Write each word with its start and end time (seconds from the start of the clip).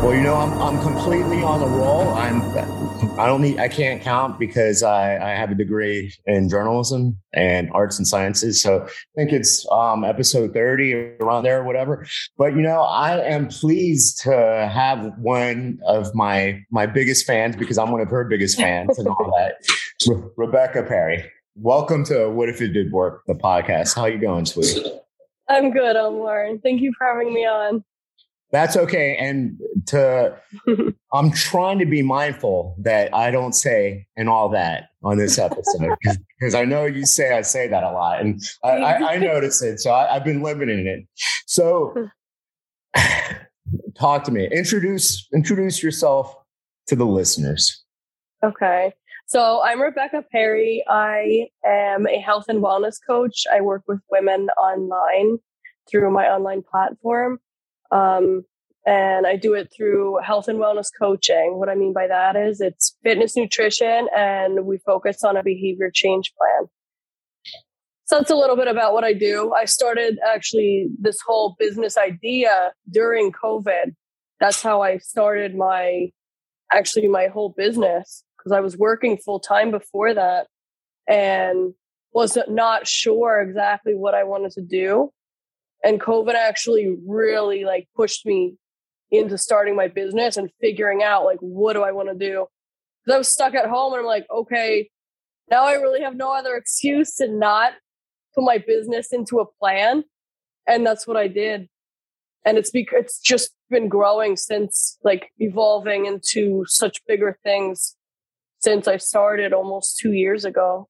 Well, 0.00 0.14
you 0.14 0.22
know, 0.22 0.34
I'm, 0.34 0.50
I'm 0.62 0.80
completely 0.80 1.42
on 1.42 1.60
the 1.60 1.66
roll. 1.66 2.08
I'm 2.14 2.40
I 3.18 3.26
don't 3.26 3.42
need 3.42 3.58
I 3.58 3.68
can't 3.68 4.00
count 4.00 4.38
because 4.38 4.82
I, 4.82 5.16
I 5.16 5.34
have 5.36 5.50
a 5.50 5.54
degree 5.54 6.14
in 6.24 6.48
journalism 6.48 7.18
and 7.34 7.70
arts 7.72 7.98
and 7.98 8.08
sciences. 8.08 8.62
So 8.62 8.82
I 8.82 8.88
think 9.14 9.30
it's 9.30 9.66
um, 9.70 10.04
episode 10.04 10.54
30 10.54 10.94
around 11.20 11.42
there, 11.42 11.60
or 11.60 11.64
whatever. 11.64 12.06
But 12.38 12.56
you 12.56 12.62
know, 12.62 12.80
I 12.80 13.20
am 13.20 13.48
pleased 13.48 14.22
to 14.22 14.32
have 14.72 15.12
one 15.18 15.78
of 15.86 16.14
my 16.14 16.64
my 16.70 16.86
biggest 16.86 17.26
fans 17.26 17.54
because 17.54 17.76
I'm 17.76 17.90
one 17.90 18.00
of 18.00 18.08
her 18.08 18.24
biggest 18.24 18.56
fans 18.56 18.98
and 18.98 19.06
all 19.06 19.34
that. 19.36 19.56
Re- 20.08 20.30
Rebecca 20.38 20.82
Perry. 20.84 21.30
Welcome 21.56 22.04
to 22.04 22.30
What 22.30 22.48
If 22.48 22.62
It 22.62 22.68
Did 22.68 22.90
Work, 22.90 23.24
the 23.26 23.34
podcast. 23.34 23.96
How 23.96 24.06
you 24.06 24.16
going, 24.16 24.46
sweet? 24.46 24.78
I'm 25.46 25.72
good, 25.72 25.94
I'm 25.94 26.14
Warren. 26.14 26.58
Thank 26.58 26.80
you 26.80 26.90
for 26.96 27.06
having 27.06 27.34
me 27.34 27.44
on. 27.44 27.84
That's 28.52 28.76
okay. 28.76 29.16
And 29.16 29.58
to, 29.86 30.36
I'm 31.12 31.30
trying 31.30 31.78
to 31.78 31.86
be 31.86 32.02
mindful 32.02 32.76
that 32.80 33.14
I 33.14 33.30
don't 33.30 33.52
say 33.52 34.06
and 34.16 34.28
all 34.28 34.48
that 34.50 34.88
on 35.02 35.18
this 35.18 35.38
episode 35.38 35.94
because 36.38 36.54
I 36.54 36.64
know 36.64 36.84
you 36.84 37.06
say 37.06 37.36
I 37.36 37.42
say 37.42 37.68
that 37.68 37.84
a 37.84 37.92
lot, 37.92 38.20
and 38.20 38.42
I, 38.64 38.70
I, 38.70 39.12
I 39.12 39.16
notice 39.18 39.62
it. 39.62 39.80
So 39.80 39.90
I, 39.90 40.16
I've 40.16 40.24
been 40.24 40.42
limiting 40.42 40.86
it. 40.86 41.06
So, 41.46 41.94
talk 43.98 44.24
to 44.24 44.32
me. 44.32 44.48
Introduce 44.50 45.28
introduce 45.32 45.82
yourself 45.82 46.34
to 46.88 46.96
the 46.96 47.06
listeners. 47.06 47.84
Okay. 48.42 48.92
So 49.26 49.62
I'm 49.62 49.80
Rebecca 49.80 50.24
Perry. 50.32 50.82
I 50.88 51.46
am 51.64 52.08
a 52.08 52.18
health 52.18 52.46
and 52.48 52.60
wellness 52.64 52.96
coach. 53.06 53.44
I 53.52 53.60
work 53.60 53.84
with 53.86 54.00
women 54.10 54.48
online 54.58 55.38
through 55.88 56.10
my 56.10 56.26
online 56.28 56.62
platform. 56.68 57.38
Um, 57.90 58.44
and 58.86 59.26
I 59.26 59.36
do 59.36 59.54
it 59.54 59.70
through 59.74 60.18
health 60.24 60.48
and 60.48 60.58
wellness 60.58 60.88
coaching. 60.98 61.58
What 61.58 61.68
I 61.68 61.74
mean 61.74 61.92
by 61.92 62.06
that 62.06 62.34
is 62.34 62.60
it's 62.60 62.96
fitness 63.02 63.36
nutrition 63.36 64.08
and 64.16 64.64
we 64.64 64.78
focus 64.78 65.22
on 65.22 65.36
a 65.36 65.42
behavior 65.42 65.90
change 65.92 66.32
plan. 66.36 66.68
So 68.04 68.16
that's 68.16 68.30
a 68.30 68.36
little 68.36 68.56
bit 68.56 68.68
about 68.68 68.92
what 68.92 69.04
I 69.04 69.12
do. 69.12 69.52
I 69.52 69.66
started 69.66 70.18
actually 70.26 70.88
this 70.98 71.20
whole 71.24 71.54
business 71.58 71.96
idea 71.96 72.72
during 72.90 73.32
COVID. 73.32 73.94
That's 74.40 74.62
how 74.62 74.82
I 74.82 74.98
started 74.98 75.54
my 75.54 76.10
actually 76.72 77.08
my 77.08 77.26
whole 77.26 77.54
business 77.56 78.24
because 78.38 78.52
I 78.52 78.60
was 78.60 78.76
working 78.76 79.18
full 79.18 79.40
time 79.40 79.70
before 79.70 80.14
that 80.14 80.46
and 81.06 81.74
was 82.12 82.36
not 82.48 82.86
sure 82.86 83.40
exactly 83.40 83.94
what 83.94 84.14
I 84.14 84.24
wanted 84.24 84.52
to 84.52 84.62
do 84.62 85.12
and 85.84 86.00
covid 86.00 86.34
actually 86.34 86.96
really 87.06 87.64
like 87.64 87.88
pushed 87.96 88.26
me 88.26 88.54
into 89.10 89.36
starting 89.36 89.74
my 89.74 89.88
business 89.88 90.36
and 90.36 90.50
figuring 90.60 91.02
out 91.02 91.24
like 91.24 91.38
what 91.40 91.72
do 91.72 91.82
i 91.82 91.92
want 91.92 92.08
to 92.08 92.14
do? 92.14 92.46
Because 93.04 93.14
i 93.14 93.18
was 93.18 93.32
stuck 93.32 93.54
at 93.54 93.68
home 93.68 93.92
and 93.92 94.00
i'm 94.00 94.06
like 94.06 94.26
okay 94.30 94.90
now 95.50 95.64
i 95.64 95.72
really 95.74 96.00
have 96.02 96.16
no 96.16 96.32
other 96.32 96.54
excuse 96.56 97.14
to 97.16 97.28
not 97.28 97.72
put 98.34 98.44
my 98.44 98.58
business 98.58 99.12
into 99.12 99.40
a 99.40 99.46
plan. 99.58 100.04
And 100.66 100.86
that's 100.86 101.06
what 101.06 101.16
i 101.16 101.26
did. 101.26 101.68
And 102.44 102.56
it's 102.56 102.70
because 102.70 103.04
it's 103.04 103.20
just 103.20 103.50
been 103.68 103.88
growing 103.88 104.36
since 104.36 104.98
like 105.02 105.30
evolving 105.38 106.06
into 106.06 106.64
such 106.66 107.04
bigger 107.06 107.38
things 107.44 107.96
since 108.60 108.86
i 108.86 108.96
started 108.96 109.52
almost 109.52 109.98
two 109.98 110.12
years 110.12 110.44
ago 110.44 110.88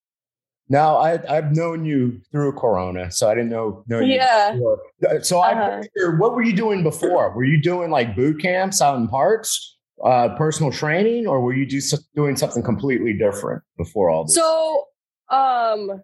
now 0.71 0.97
I, 0.97 1.19
I've 1.29 1.55
known 1.55 1.85
you 1.85 2.23
through 2.31 2.53
Corona, 2.53 3.11
so 3.11 3.29
I 3.29 3.35
didn't 3.35 3.51
know 3.51 3.85
know 3.89 3.99
you. 3.99 4.15
Yeah. 4.15 4.53
Before. 4.53 4.79
So 5.23 5.41
uh-huh. 5.41 5.83
I 5.83 6.09
what 6.17 6.35
were 6.35 6.43
you 6.43 6.55
doing 6.55 6.83
before? 6.83 7.35
Were 7.35 7.45
you 7.45 7.61
doing 7.61 7.91
like 7.91 8.15
boot 8.15 8.41
camps 8.41 8.81
out 8.81 8.97
in 8.97 9.09
parks, 9.09 9.77
uh, 10.05 10.31
personal 10.37 10.73
training, 10.73 11.27
or 11.27 11.41
were 11.41 11.53
you 11.53 11.67
just 11.67 12.15
doing 12.15 12.37
something 12.37 12.63
completely 12.63 13.13
different 13.13 13.63
before 13.77 14.11
all 14.11 14.25
this? 14.25 14.37
So, 14.37 14.85
um, 15.29 16.03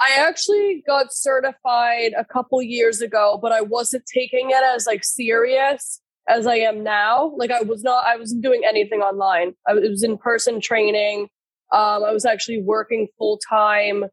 I 0.00 0.16
actually 0.18 0.82
got 0.86 1.12
certified 1.12 2.12
a 2.18 2.24
couple 2.24 2.60
years 2.62 3.02
ago, 3.02 3.38
but 3.40 3.52
I 3.52 3.60
wasn't 3.60 4.04
taking 4.12 4.50
it 4.50 4.62
as 4.74 4.86
like 4.86 5.04
serious 5.04 6.00
as 6.28 6.46
I 6.46 6.56
am 6.56 6.82
now. 6.82 7.34
Like 7.36 7.50
I 7.50 7.62
was 7.62 7.82
not, 7.82 8.06
I 8.06 8.16
wasn't 8.16 8.42
doing 8.42 8.62
anything 8.66 9.00
online. 9.00 9.54
I 9.66 9.74
was 9.74 10.02
in 10.02 10.18
person 10.18 10.60
training. 10.60 11.28
Um, 11.72 12.04
I 12.04 12.12
was 12.12 12.24
actually 12.24 12.62
working 12.62 13.08
full 13.18 13.38
time 13.48 14.04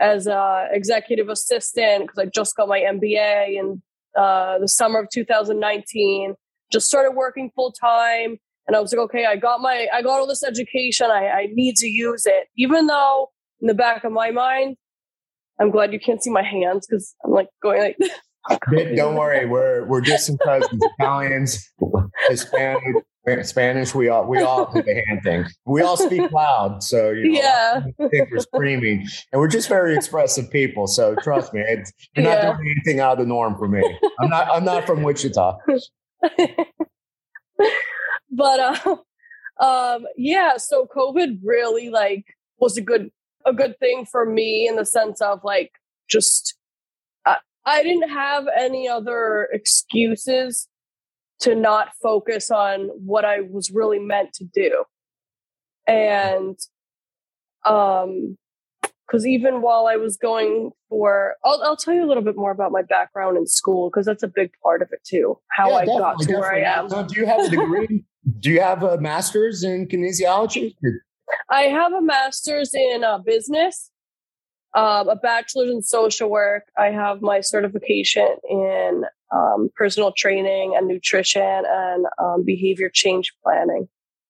as 0.00 0.26
a 0.26 0.68
executive 0.72 1.28
assistant 1.28 2.02
because 2.04 2.18
I 2.18 2.26
just 2.26 2.56
got 2.56 2.68
my 2.68 2.80
MBA 2.80 3.58
in 3.58 3.82
uh, 4.16 4.58
the 4.58 4.68
summer 4.68 5.00
of 5.00 5.08
2019. 5.10 6.34
Just 6.72 6.86
started 6.86 7.12
working 7.12 7.50
full 7.54 7.72
time, 7.72 8.38
and 8.66 8.76
I 8.76 8.80
was 8.80 8.92
like, 8.92 9.00
okay, 9.04 9.24
I 9.24 9.36
got 9.36 9.60
my, 9.60 9.86
I 9.92 10.02
got 10.02 10.18
all 10.18 10.26
this 10.26 10.42
education. 10.42 11.10
I, 11.10 11.28
I 11.28 11.48
need 11.52 11.76
to 11.76 11.86
use 11.86 12.26
it, 12.26 12.48
even 12.56 12.88
though 12.88 13.30
in 13.60 13.68
the 13.68 13.74
back 13.74 14.04
of 14.04 14.12
my 14.12 14.30
mind, 14.32 14.76
I'm 15.60 15.70
glad 15.70 15.92
you 15.92 16.00
can't 16.00 16.22
see 16.22 16.30
my 16.30 16.42
hands 16.42 16.86
because 16.86 17.14
I'm 17.24 17.30
like 17.30 17.48
going 17.62 17.80
like. 17.80 17.96
Don't 18.96 19.16
worry, 19.16 19.44
we're 19.44 19.84
we're 19.86 20.00
distant 20.00 20.40
cousins, 20.40 20.80
Italians, 20.98 21.68
Hispanic, 22.28 23.04
Spanish, 23.42 23.94
we 23.94 24.08
all 24.08 24.24
we 24.26 24.40
all 24.40 24.72
do 24.72 24.82
the 24.82 25.02
hand 25.08 25.22
thing. 25.22 25.44
We 25.64 25.82
all 25.82 25.96
speak 25.96 26.30
loud, 26.30 26.82
so 26.82 27.10
you 27.10 27.32
know, 27.32 27.40
yeah, 27.40 27.82
I 27.98 28.08
think 28.08 28.30
we're 28.30 28.38
screaming, 28.38 29.06
and 29.32 29.40
we're 29.40 29.48
just 29.48 29.68
very 29.68 29.96
expressive 29.96 30.50
people. 30.50 30.86
So 30.86 31.16
trust 31.16 31.52
me, 31.52 31.60
it's, 31.66 31.92
you're 32.14 32.24
yeah. 32.24 32.42
not 32.42 32.56
doing 32.58 32.74
anything 32.76 33.00
out 33.00 33.12
of 33.14 33.18
the 33.18 33.26
norm 33.26 33.56
for 33.58 33.66
me. 33.66 33.82
I'm 34.20 34.28
not. 34.28 34.48
I'm 34.52 34.64
not 34.64 34.86
from 34.86 35.02
Wichita. 35.02 35.58
but 38.30 38.60
uh, 38.60 38.96
um, 39.60 40.06
yeah, 40.16 40.56
so 40.56 40.86
COVID 40.86 41.40
really 41.42 41.90
like 41.90 42.24
was 42.58 42.76
a 42.76 42.82
good 42.82 43.10
a 43.44 43.52
good 43.52 43.78
thing 43.78 44.06
for 44.06 44.24
me 44.24 44.68
in 44.68 44.76
the 44.76 44.84
sense 44.84 45.20
of 45.20 45.40
like 45.42 45.72
just 46.08 46.56
I, 47.24 47.38
I 47.64 47.82
didn't 47.82 48.10
have 48.10 48.46
any 48.56 48.88
other 48.88 49.48
excuses 49.52 50.68
to 51.40 51.54
not 51.54 51.88
focus 52.02 52.50
on 52.50 52.88
what 53.04 53.24
I 53.24 53.40
was 53.40 53.70
really 53.70 53.98
meant 53.98 54.32
to 54.34 54.44
do. 54.44 54.84
And 55.86 56.58
um 57.64 58.38
because 59.06 59.24
even 59.24 59.62
while 59.62 59.86
I 59.86 59.94
was 59.94 60.16
going 60.16 60.72
for, 60.88 61.36
I'll, 61.44 61.62
I'll 61.62 61.76
tell 61.76 61.94
you 61.94 62.04
a 62.04 62.08
little 62.08 62.24
bit 62.24 62.36
more 62.36 62.50
about 62.50 62.72
my 62.72 62.82
background 62.82 63.36
in 63.36 63.46
school 63.46 63.88
because 63.88 64.04
that's 64.04 64.24
a 64.24 64.28
big 64.28 64.50
part 64.62 64.82
of 64.82 64.88
it 64.90 64.98
too. 65.04 65.38
How 65.52 65.70
yeah, 65.70 65.76
I 65.76 65.86
got 65.86 66.18
to 66.18 66.32
where 66.34 66.52
I 66.52 66.62
am. 66.62 66.90
So 66.90 67.04
do 67.04 67.20
you 67.20 67.26
have 67.26 67.40
a 67.46 67.48
degree? 67.48 68.04
do 68.40 68.50
you 68.50 68.60
have 68.60 68.82
a 68.82 68.98
master's 69.00 69.62
in 69.62 69.86
kinesiology? 69.86 70.74
I 71.50 71.62
have 71.62 71.92
a 71.92 72.02
master's 72.02 72.74
in 72.74 73.04
uh, 73.04 73.18
business, 73.18 73.90
uh, 74.76 75.04
a 75.08 75.16
bachelor's 75.16 75.70
in 75.70 75.82
social 75.82 76.30
work. 76.30 76.64
I 76.78 76.86
have 76.86 77.22
my 77.22 77.40
certification 77.40 78.28
in 78.48 79.04
um, 79.34 79.70
personal 79.74 80.12
training 80.12 80.74
and 80.76 80.86
nutrition 80.86 81.42
and 81.66 82.06
um, 82.22 82.44
behavior 82.44 82.90
change 82.92 83.32
planning 83.42 83.88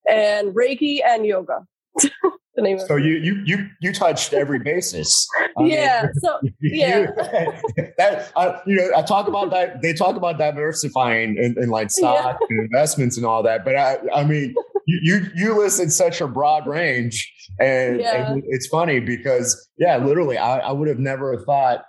and 0.08 0.54
Reiki 0.54 1.00
and 1.04 1.26
yoga. 1.26 1.66
so 2.87 2.96
you 2.96 3.14
you 3.16 3.43
you 3.44 3.69
you 3.81 3.93
touched 3.93 4.32
every 4.32 4.58
basis. 4.58 5.28
yeah. 5.58 6.02
Mean, 6.02 6.12
so 6.20 6.40
yeah. 6.60 6.99
You, 7.00 7.06
that 7.99 8.32
uh, 8.37 8.58
you 8.66 8.76
know, 8.76 8.90
I 8.96 9.02
talk 9.02 9.28
about 9.28 9.50
that. 9.50 9.82
They 9.82 9.92
talk 9.92 10.16
about 10.16 10.38
diversifying 10.38 11.37
in, 11.37 11.60
in 11.60 11.70
like 11.70 11.90
stock 11.90 12.38
yeah. 12.40 12.46
and 12.49 12.60
investments 12.60 13.16
and 13.16 13.26
all 13.26 13.42
that. 13.42 13.64
But 13.64 13.76
I 13.76 13.99
I 14.14 14.25
mean, 14.25 14.54
you 14.87 15.00
you 15.03 15.27
you 15.35 15.59
listed 15.59 15.93
such 15.93 16.21
a 16.21 16.27
broad 16.27 16.67
range, 16.67 17.33
and, 17.61 18.00
yeah. 18.00 18.33
and 18.33 18.43
it's 18.47 18.67
funny 18.67 19.00
because 19.00 19.69
yeah, 19.79 19.97
literally, 19.99 20.38
I, 20.38 20.59
I 20.59 20.73
would 20.73 20.88
have 20.88 20.99
never 20.99 21.37
thought 21.44 21.85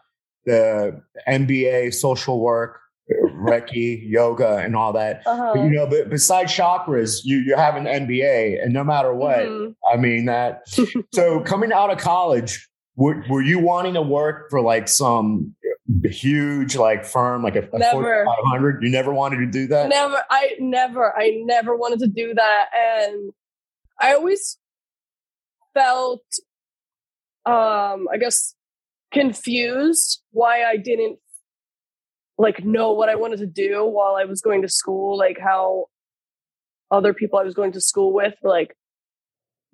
the 0.46 1.02
MBA 1.28 1.94
social 1.94 2.40
work 2.40 2.80
Reiki, 3.10 4.02
yoga, 4.04 4.58
and 4.58 4.76
all 4.76 4.94
that. 4.94 5.22
Uh-huh. 5.26 5.54
But, 5.56 5.64
you 5.64 5.70
know, 5.70 5.88
but 5.88 6.10
besides 6.10 6.52
chakras, 6.52 7.22
you 7.24 7.38
you 7.38 7.56
have 7.56 7.76
an 7.76 7.86
MBA, 7.86 8.62
and 8.62 8.74
no 8.74 8.84
matter 8.84 9.14
what, 9.14 9.40
mm-hmm. 9.40 9.72
I 9.92 9.98
mean 9.98 10.26
that. 10.26 10.68
so 11.14 11.40
coming 11.46 11.72
out 11.72 11.90
of 11.90 12.00
college, 12.00 12.68
were, 12.96 13.24
were 13.30 13.42
you 13.42 13.60
wanting 13.60 13.94
to 13.94 14.02
work 14.02 14.50
for 14.50 14.62
like 14.62 14.88
some 14.88 15.56
huge 16.04 16.76
like 16.76 17.06
firm, 17.06 17.44
like 17.44 17.56
a, 17.56 17.68
a 17.74 17.80
never. 17.80 18.26
500? 18.26 18.84
You 18.84 18.90
never 18.90 19.14
wanted 19.14 19.38
to 19.38 19.46
do 19.46 19.68
that. 19.68 19.90
Never. 19.90 20.22
I 20.30 20.56
never. 20.60 21.18
I 21.18 21.42
never 21.44 21.76
wanted 21.76 22.00
to 22.00 22.08
do 22.08 22.34
that, 22.34 22.66
and 22.76 23.32
I 24.00 24.14
always 24.14 24.58
felt, 25.74 26.24
um, 27.46 28.08
I 28.12 28.18
guess, 28.20 28.56
confused 29.12 30.22
why 30.32 30.64
I 30.64 30.78
didn't 30.78 31.20
like 32.38 32.64
know 32.64 32.94
what 32.94 33.10
I 33.10 33.16
wanted 33.16 33.40
to 33.40 33.48
do 33.48 33.86
while 33.86 34.16
I 34.16 34.26
was 34.26 34.42
going 34.42 34.62
to 34.62 34.70
school, 34.70 35.18
like 35.18 35.40
how 35.40 35.86
other 36.92 37.14
people 37.14 37.40
I 37.40 37.44
was 37.44 37.54
going 37.54 37.72
to 37.74 37.82
school 37.82 38.14
with 38.14 38.36
were 38.42 38.50
like 38.50 38.76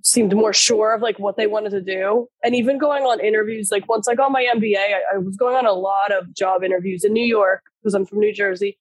seemed 0.03 0.35
more 0.35 0.53
sure 0.53 0.93
of 0.93 1.01
like 1.01 1.17
what 1.17 1.37
they 1.37 1.47
wanted 1.47 1.71
to 1.71 1.81
do. 1.81 2.27
And 2.43 2.55
even 2.55 2.77
going 2.77 3.03
on 3.03 3.19
interviews, 3.19 3.71
like 3.71 3.87
once 3.87 4.07
I 4.07 4.15
got 4.15 4.31
my 4.31 4.47
MBA, 4.55 4.77
I, 4.77 5.15
I 5.15 5.17
was 5.17 5.37
going 5.37 5.55
on 5.55 5.65
a 5.65 5.73
lot 5.73 6.11
of 6.11 6.33
job 6.33 6.63
interviews 6.63 7.03
in 7.03 7.13
New 7.13 7.25
York 7.25 7.63
because 7.81 7.93
I'm 7.93 8.05
from 8.05 8.19
New 8.19 8.33
Jersey. 8.33 8.77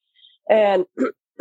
And 0.50 0.84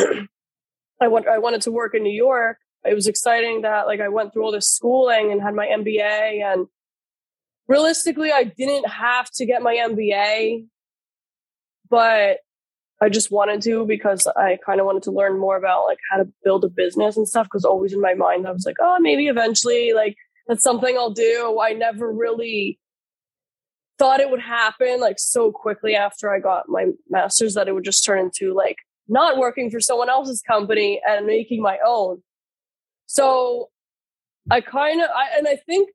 I 1.01 1.07
went 1.07 1.27
I 1.27 1.39
wanted 1.39 1.61
to 1.63 1.71
work 1.71 1.95
in 1.95 2.03
New 2.03 2.13
York. 2.13 2.57
It 2.85 2.93
was 2.93 3.07
exciting 3.07 3.61
that 3.61 3.87
like 3.87 3.99
I 3.99 4.09
went 4.09 4.33
through 4.33 4.45
all 4.45 4.51
this 4.51 4.69
schooling 4.69 5.31
and 5.31 5.41
had 5.41 5.55
my 5.55 5.67
MBA 5.67 6.43
and 6.43 6.67
realistically 7.67 8.31
I 8.31 8.43
didn't 8.43 8.87
have 8.87 9.29
to 9.31 9.45
get 9.45 9.61
my 9.61 9.75
MBA 9.75 10.65
but 11.91 12.37
I 13.01 13.09
just 13.09 13.31
wanted 13.31 13.61
to 13.63 13.85
because 13.85 14.27
I 14.37 14.59
kind 14.63 14.79
of 14.79 14.85
wanted 14.85 15.03
to 15.03 15.11
learn 15.11 15.39
more 15.39 15.57
about 15.57 15.85
like 15.85 15.97
how 16.11 16.17
to 16.17 16.27
build 16.43 16.63
a 16.63 16.69
business 16.69 17.17
and 17.17 17.27
stuff. 17.27 17.47
Because 17.47 17.65
always 17.65 17.93
in 17.93 18.01
my 18.01 18.13
mind, 18.13 18.47
I 18.47 18.51
was 18.51 18.65
like, 18.65 18.77
oh, 18.79 18.97
maybe 18.99 19.27
eventually, 19.27 19.93
like 19.93 20.15
that's 20.47 20.63
something 20.63 20.95
I'll 20.95 21.11
do. 21.11 21.59
I 21.61 21.73
never 21.73 22.11
really 22.11 22.79
thought 23.97 24.19
it 24.19 24.29
would 24.29 24.41
happen 24.41 24.99
like 24.99 25.19
so 25.19 25.51
quickly 25.51 25.95
after 25.95 26.33
I 26.33 26.39
got 26.39 26.67
my 26.67 26.87
master's 27.09 27.53
that 27.53 27.67
it 27.67 27.73
would 27.73 27.83
just 27.83 28.05
turn 28.05 28.19
into 28.19 28.53
like 28.53 28.77
not 29.07 29.37
working 29.37 29.69
for 29.69 29.79
someone 29.79 30.09
else's 30.09 30.41
company 30.41 31.01
and 31.07 31.25
making 31.25 31.61
my 31.61 31.77
own. 31.85 32.23
So 33.05 33.69
I 34.49 34.61
kind 34.61 35.01
of, 35.01 35.09
and 35.37 35.47
I 35.47 35.57
think 35.67 35.89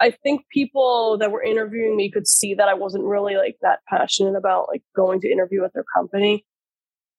I 0.00 0.10
think 0.10 0.42
people 0.52 1.16
that 1.18 1.32
were 1.32 1.42
interviewing 1.42 1.96
me 1.96 2.10
could 2.10 2.26
see 2.26 2.54
that 2.54 2.68
I 2.68 2.74
wasn't 2.74 3.04
really 3.04 3.36
like 3.36 3.56
that 3.62 3.80
passionate 3.88 4.36
about 4.36 4.68
like 4.68 4.82
going 4.94 5.20
to 5.20 5.30
interview 5.30 5.62
with 5.62 5.72
their 5.72 5.84
company 5.94 6.44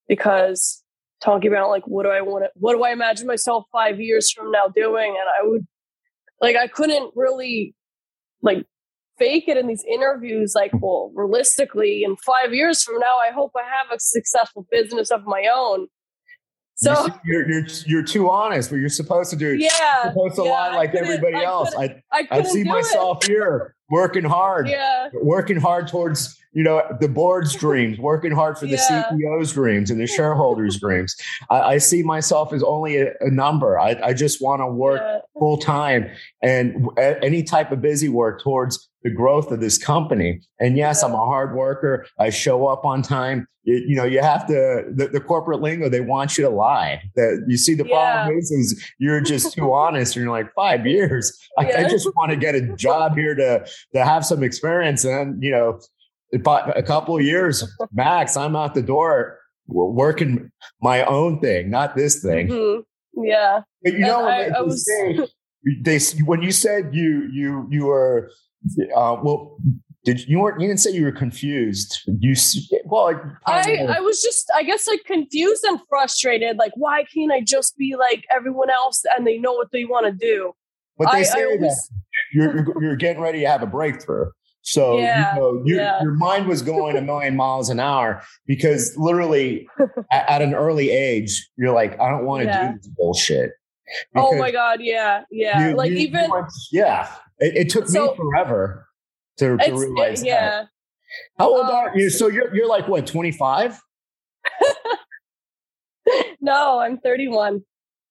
because 0.08 0.84
talking 1.22 1.52
about 1.52 1.70
like 1.70 1.88
what 1.88 2.04
do 2.04 2.10
I 2.10 2.22
want 2.22 2.44
to 2.44 2.50
what 2.56 2.76
do 2.76 2.84
I 2.84 2.92
imagine 2.92 3.26
myself 3.26 3.66
5 3.72 4.00
years 4.00 4.32
from 4.32 4.52
now 4.52 4.68
doing? 4.74 5.10
And 5.10 5.28
I 5.40 5.48
would 5.48 5.66
like 6.40 6.56
I 6.56 6.68
couldn't 6.68 7.12
really 7.16 7.74
like 8.42 8.66
fake 9.18 9.48
it 9.48 9.58
in 9.58 9.66
these 9.66 9.84
interviews 9.92 10.54
like 10.56 10.72
well 10.80 11.12
realistically 11.16 12.04
in 12.04 12.16
5 12.18 12.54
years 12.54 12.84
from 12.84 13.00
now 13.00 13.18
I 13.18 13.32
hope 13.32 13.52
I 13.56 13.64
have 13.64 13.92
a 13.92 14.00
successful 14.00 14.68
business 14.70 15.10
of 15.10 15.26
my 15.26 15.50
own 15.52 15.88
so 16.78 17.08
you're, 17.26 17.50
you're 17.50 17.66
you're 17.86 18.04
too 18.04 18.30
honest, 18.30 18.70
but 18.70 18.78
you're 18.78 18.90
supposed 18.90 19.32
to 19.32 19.36
do. 19.36 19.56
Yeah, 19.56 19.70
you're 20.04 20.14
supposed 20.14 20.36
to 20.36 20.44
yeah, 20.44 20.52
lie 20.52 20.76
like 20.76 20.94
everybody 20.94 21.36
I 21.36 21.44
else. 21.44 21.74
I 21.76 22.02
I, 22.12 22.28
I 22.30 22.44
see 22.44 22.64
myself 22.64 23.24
it. 23.24 23.32
here 23.32 23.76
working 23.90 24.24
hard. 24.24 24.70
Yeah, 24.70 25.10
working 25.14 25.58
hard 25.58 25.88
towards 25.88 26.38
you 26.54 26.64
know 26.64 26.84
the 27.00 27.08
board's 27.08 27.56
dreams, 27.56 27.98
working 27.98 28.32
hard 28.32 28.58
for 28.60 28.66
the 28.66 28.74
Yeah. 28.74 29.10
CEO's 29.12 29.54
dreams 29.54 29.90
and 29.90 30.00
the 30.00 30.08
shareholders' 30.08 30.80
dreams. 30.82 31.16
I, 31.50 31.62
I 31.62 31.78
see 31.80 32.04
myself 32.04 32.54
as 32.54 32.62
only 32.62 32.98
a, 32.98 33.14
a 33.22 33.32
number. 33.32 33.80
I, 33.80 34.00
I 34.04 34.14
just 34.14 34.42
want 34.42 34.62
to 34.62 34.68
work 34.68 35.02
yeah. 35.02 35.20
full 35.38 35.58
time 35.58 36.10
and 36.44 36.88
any 37.00 37.42
type 37.44 37.72
of 37.72 37.82
busy 37.82 38.10
work 38.10 38.42
towards 38.44 38.88
the 39.08 39.14
growth 39.16 39.52
of 39.52 39.60
this 39.60 39.78
company. 39.78 40.42
And 40.60 40.76
yes, 40.78 41.04
I'm 41.04 41.14
a 41.14 41.18
hard 41.18 41.56
worker. 41.56 42.06
I 42.20 42.30
show 42.30 42.68
up 42.68 42.84
on 42.86 43.02
time. 43.02 43.48
You, 43.64 43.76
you 43.88 43.96
know, 43.96 44.04
you 44.04 44.22
have 44.22 44.46
to 44.48 44.86
the, 44.94 45.08
the 45.12 45.20
corporate 45.20 45.62
lingo. 45.62 45.90
They 45.90 46.02
want 46.02 46.38
you 46.38 46.44
to 46.44 46.50
lie. 46.50 47.02
That 47.16 47.46
you 47.48 47.58
see 47.58 47.74
the 47.74 47.86
problem 47.86 48.38
is, 48.38 48.52
is 48.52 48.84
you're 49.00 49.22
just 49.22 49.54
too 49.54 49.74
honest. 49.84 50.16
And 50.16 50.24
you're 50.26 50.32
like 50.32 50.54
five 50.56 50.86
years. 50.86 51.38
I, 51.58 51.72
I 51.72 51.90
just 51.90 52.08
want 52.16 52.32
to 52.32 52.38
get 52.38 52.56
a 52.56 52.76
job 52.76 53.16
here 53.16 53.36
to 53.36 53.66
to 53.94 54.04
have 54.06 54.26
some 54.26 54.44
experience. 54.44 55.06
And 55.06 55.42
you 55.42 55.52
know, 55.52 55.80
a 56.34 56.84
couple 56.84 57.16
of 57.18 57.24
years 57.24 57.64
max, 57.94 58.36
I'm 58.36 58.56
out 58.56 58.74
the 58.74 58.82
door 58.82 59.40
working 59.68 60.50
my 60.82 61.04
own 61.04 61.40
thing, 61.40 61.70
not 61.70 61.96
this 61.96 62.22
thing. 62.22 62.48
Mhm. 62.50 62.84
Yeah. 63.16 63.62
But 63.84 63.94
you 63.94 64.00
know, 64.00 64.26
I- 64.28 64.46
I 64.46 64.50
they, 64.50 64.62
was- 64.62 64.86
say, 64.86 65.28
they 65.82 66.00
when 66.24 66.42
you 66.42 66.52
said 66.52 66.94
you 66.94 67.28
you 67.34 67.68
you 67.70 67.86
were 67.86 68.32
uh, 68.96 69.18
well, 69.22 69.58
did 70.06 70.28
you 70.28 70.40
weren't 70.40 70.62
you 70.62 70.68
didn't 70.68 70.80
say 70.80 70.92
you 70.92 71.04
were 71.04 71.12
confused? 71.12 72.00
You 72.20 72.34
well, 72.86 73.06
like, 73.06 73.18
I, 73.46 73.86
I 73.98 74.00
was 74.00 74.22
just, 74.22 74.50
I 74.56 74.64
guess, 74.64 74.88
like 74.88 75.04
confused 75.06 75.64
and 75.66 75.80
frustrated. 75.90 76.58
Like, 76.58 76.72
why 76.76 77.04
can't 77.14 77.32
I 77.32 77.42
just 77.42 77.78
be 77.78 77.96
like 77.98 78.24
everyone 78.34 78.70
else 78.70 79.04
and 79.18 79.28
they 79.28 79.38
know 79.38 79.54
what 79.54 79.68
they 79.72 79.86
want 79.86 80.06
to 80.06 80.12
do? 80.14 80.54
but 80.98 81.12
they 81.12 81.20
I, 81.20 81.24
say 81.24 81.40
I 81.42 81.44
that 81.44 81.52
always, 81.58 81.92
you're 82.34 82.56
you're- 82.56 82.74
you're 82.82 82.96
getting 82.96 83.22
ready 83.22 83.42
to 83.42 83.48
have 83.48 83.62
a 83.62 83.68
breakthrough. 83.68 84.32
So 84.64 84.98
Yeah, 84.98 85.34
you 85.36 85.40
know, 85.42 85.62
your, 85.66 85.78
yeah. 85.78 86.02
your 86.02 86.14
mind 86.14 86.48
was 86.48 86.62
going 86.74 86.98
a 86.98 87.02
million 87.02 87.36
miles 87.36 87.70
an 87.70 87.80
hour 87.80 88.22
because 88.48 88.96
literally 88.98 89.68
at, 90.12 90.30
at 90.30 90.42
an 90.42 90.54
early 90.54 90.90
age, 90.90 91.48
you're 91.58 91.72
like, 91.74 92.00
I 92.02 92.10
don't 92.10 92.26
want 92.26 92.42
to 92.44 92.48
Yeah. 92.48 92.72
do 92.72 92.78
this 92.78 92.88
bullshit. 92.98 93.52
Oh 94.16 94.38
my 94.38 94.52
God. 94.52 94.80
Yeah. 94.82 95.24
Yeah. 95.32 95.70
you- 95.70 95.76
like, 95.76 95.90
you- 95.92 95.98
you 95.98 96.08
even, 96.08 96.30
went- 96.30 96.46
yeah, 96.72 97.10
it, 97.40 97.56
it 97.58 97.70
took 97.70 97.88
So- 97.88 98.12
me 98.12 98.16
forever 98.18 98.88
to, 99.38 99.58
to 99.58 99.72
realize 99.74 100.22
that. 100.22 100.28
yeah. 100.28 100.64
How 101.40 101.50
old 101.50 101.66
Um, 101.68 101.72
are 101.72 101.92
you? 101.98 102.10
So 102.10 102.28
you're 102.28 102.54
you're 102.54 102.68
like 102.68 102.88
what, 102.88 103.08
25? 103.08 103.80
No, 106.40 106.80
I'm 106.80 106.98
31. 107.00 107.64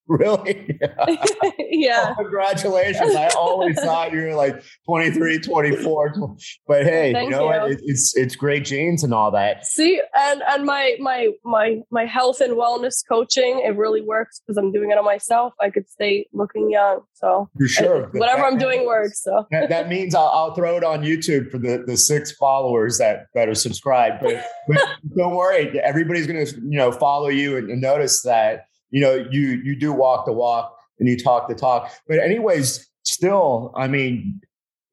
Really? 0.07 0.79
yeah. 1.69 2.13
Oh, 2.17 2.21
congratulations. 2.21 3.15
I 3.15 3.27
always 3.37 3.79
thought 3.81 4.11
you 4.13 4.21
were 4.21 4.35
like 4.35 4.63
23, 4.85 5.39
24. 5.39 6.15
But 6.67 6.83
hey, 6.83 7.07
you 7.09 7.13
Thank 7.13 7.31
know 7.31 7.45
what? 7.45 7.69
you. 7.69 7.75
It, 7.75 7.81
it's 7.85 8.15
it's 8.15 8.35
great 8.35 8.65
genes 8.65 9.03
and 9.03 9.13
all 9.13 9.31
that. 9.31 9.65
See, 9.65 10.01
and 10.17 10.41
and 10.47 10.65
my 10.65 10.95
my 10.99 11.29
my 11.43 11.79
my 11.91 12.05
health 12.05 12.41
and 12.41 12.53
wellness 12.53 13.03
coaching, 13.07 13.61
it 13.65 13.75
really 13.77 14.01
works 14.01 14.39
because 14.39 14.57
I'm 14.57 14.71
doing 14.71 14.91
it 14.91 14.97
on 14.97 15.05
myself. 15.05 15.53
I 15.59 15.69
could 15.69 15.89
stay 15.89 16.27
looking 16.33 16.69
young. 16.71 17.01
So 17.13 17.49
For 17.57 17.67
sure. 17.67 18.05
I- 18.05 18.17
whatever 18.17 18.41
That- 18.41 18.47
I'm 18.51 18.57
doing 18.57 18.85
works. 18.85 19.23
So 19.23 19.45
That, 19.51 19.69
that 19.69 19.89
means 19.89 20.13
I'll, 20.15 20.31
I'll 20.33 20.53
throw 20.53 20.77
it 20.77 20.83
on 20.83 21.03
YouTube 21.03 21.51
for 21.51 21.57
the, 21.57 21.83
the 21.85 21.97
six 21.97 22.31
followers 22.33 22.97
that, 22.99 23.27
that 23.33 23.47
are 23.49 23.55
subscribed. 23.55 24.21
But, 24.21 24.45
but 24.67 24.77
don't 25.15 25.35
worry, 25.35 25.79
everybody's 25.79 26.27
going 26.27 26.45
to 26.45 26.55
you 26.55 26.77
know 26.77 26.91
follow 26.91 27.27
you 27.29 27.57
and, 27.57 27.69
and 27.69 27.81
notice 27.81 28.21
that 28.23 28.65
you 28.89 29.01
know 29.01 29.15
you 29.31 29.61
you 29.63 29.75
do 29.75 29.91
walk 29.93 30.25
the 30.25 30.33
walk 30.33 30.75
and 30.99 31.07
you 31.07 31.17
talk 31.17 31.47
the 31.47 31.55
talk. 31.55 31.91
But 32.07 32.19
anyways, 32.19 32.87
still, 33.03 33.71
I 33.75 33.87
mean, 33.87 34.41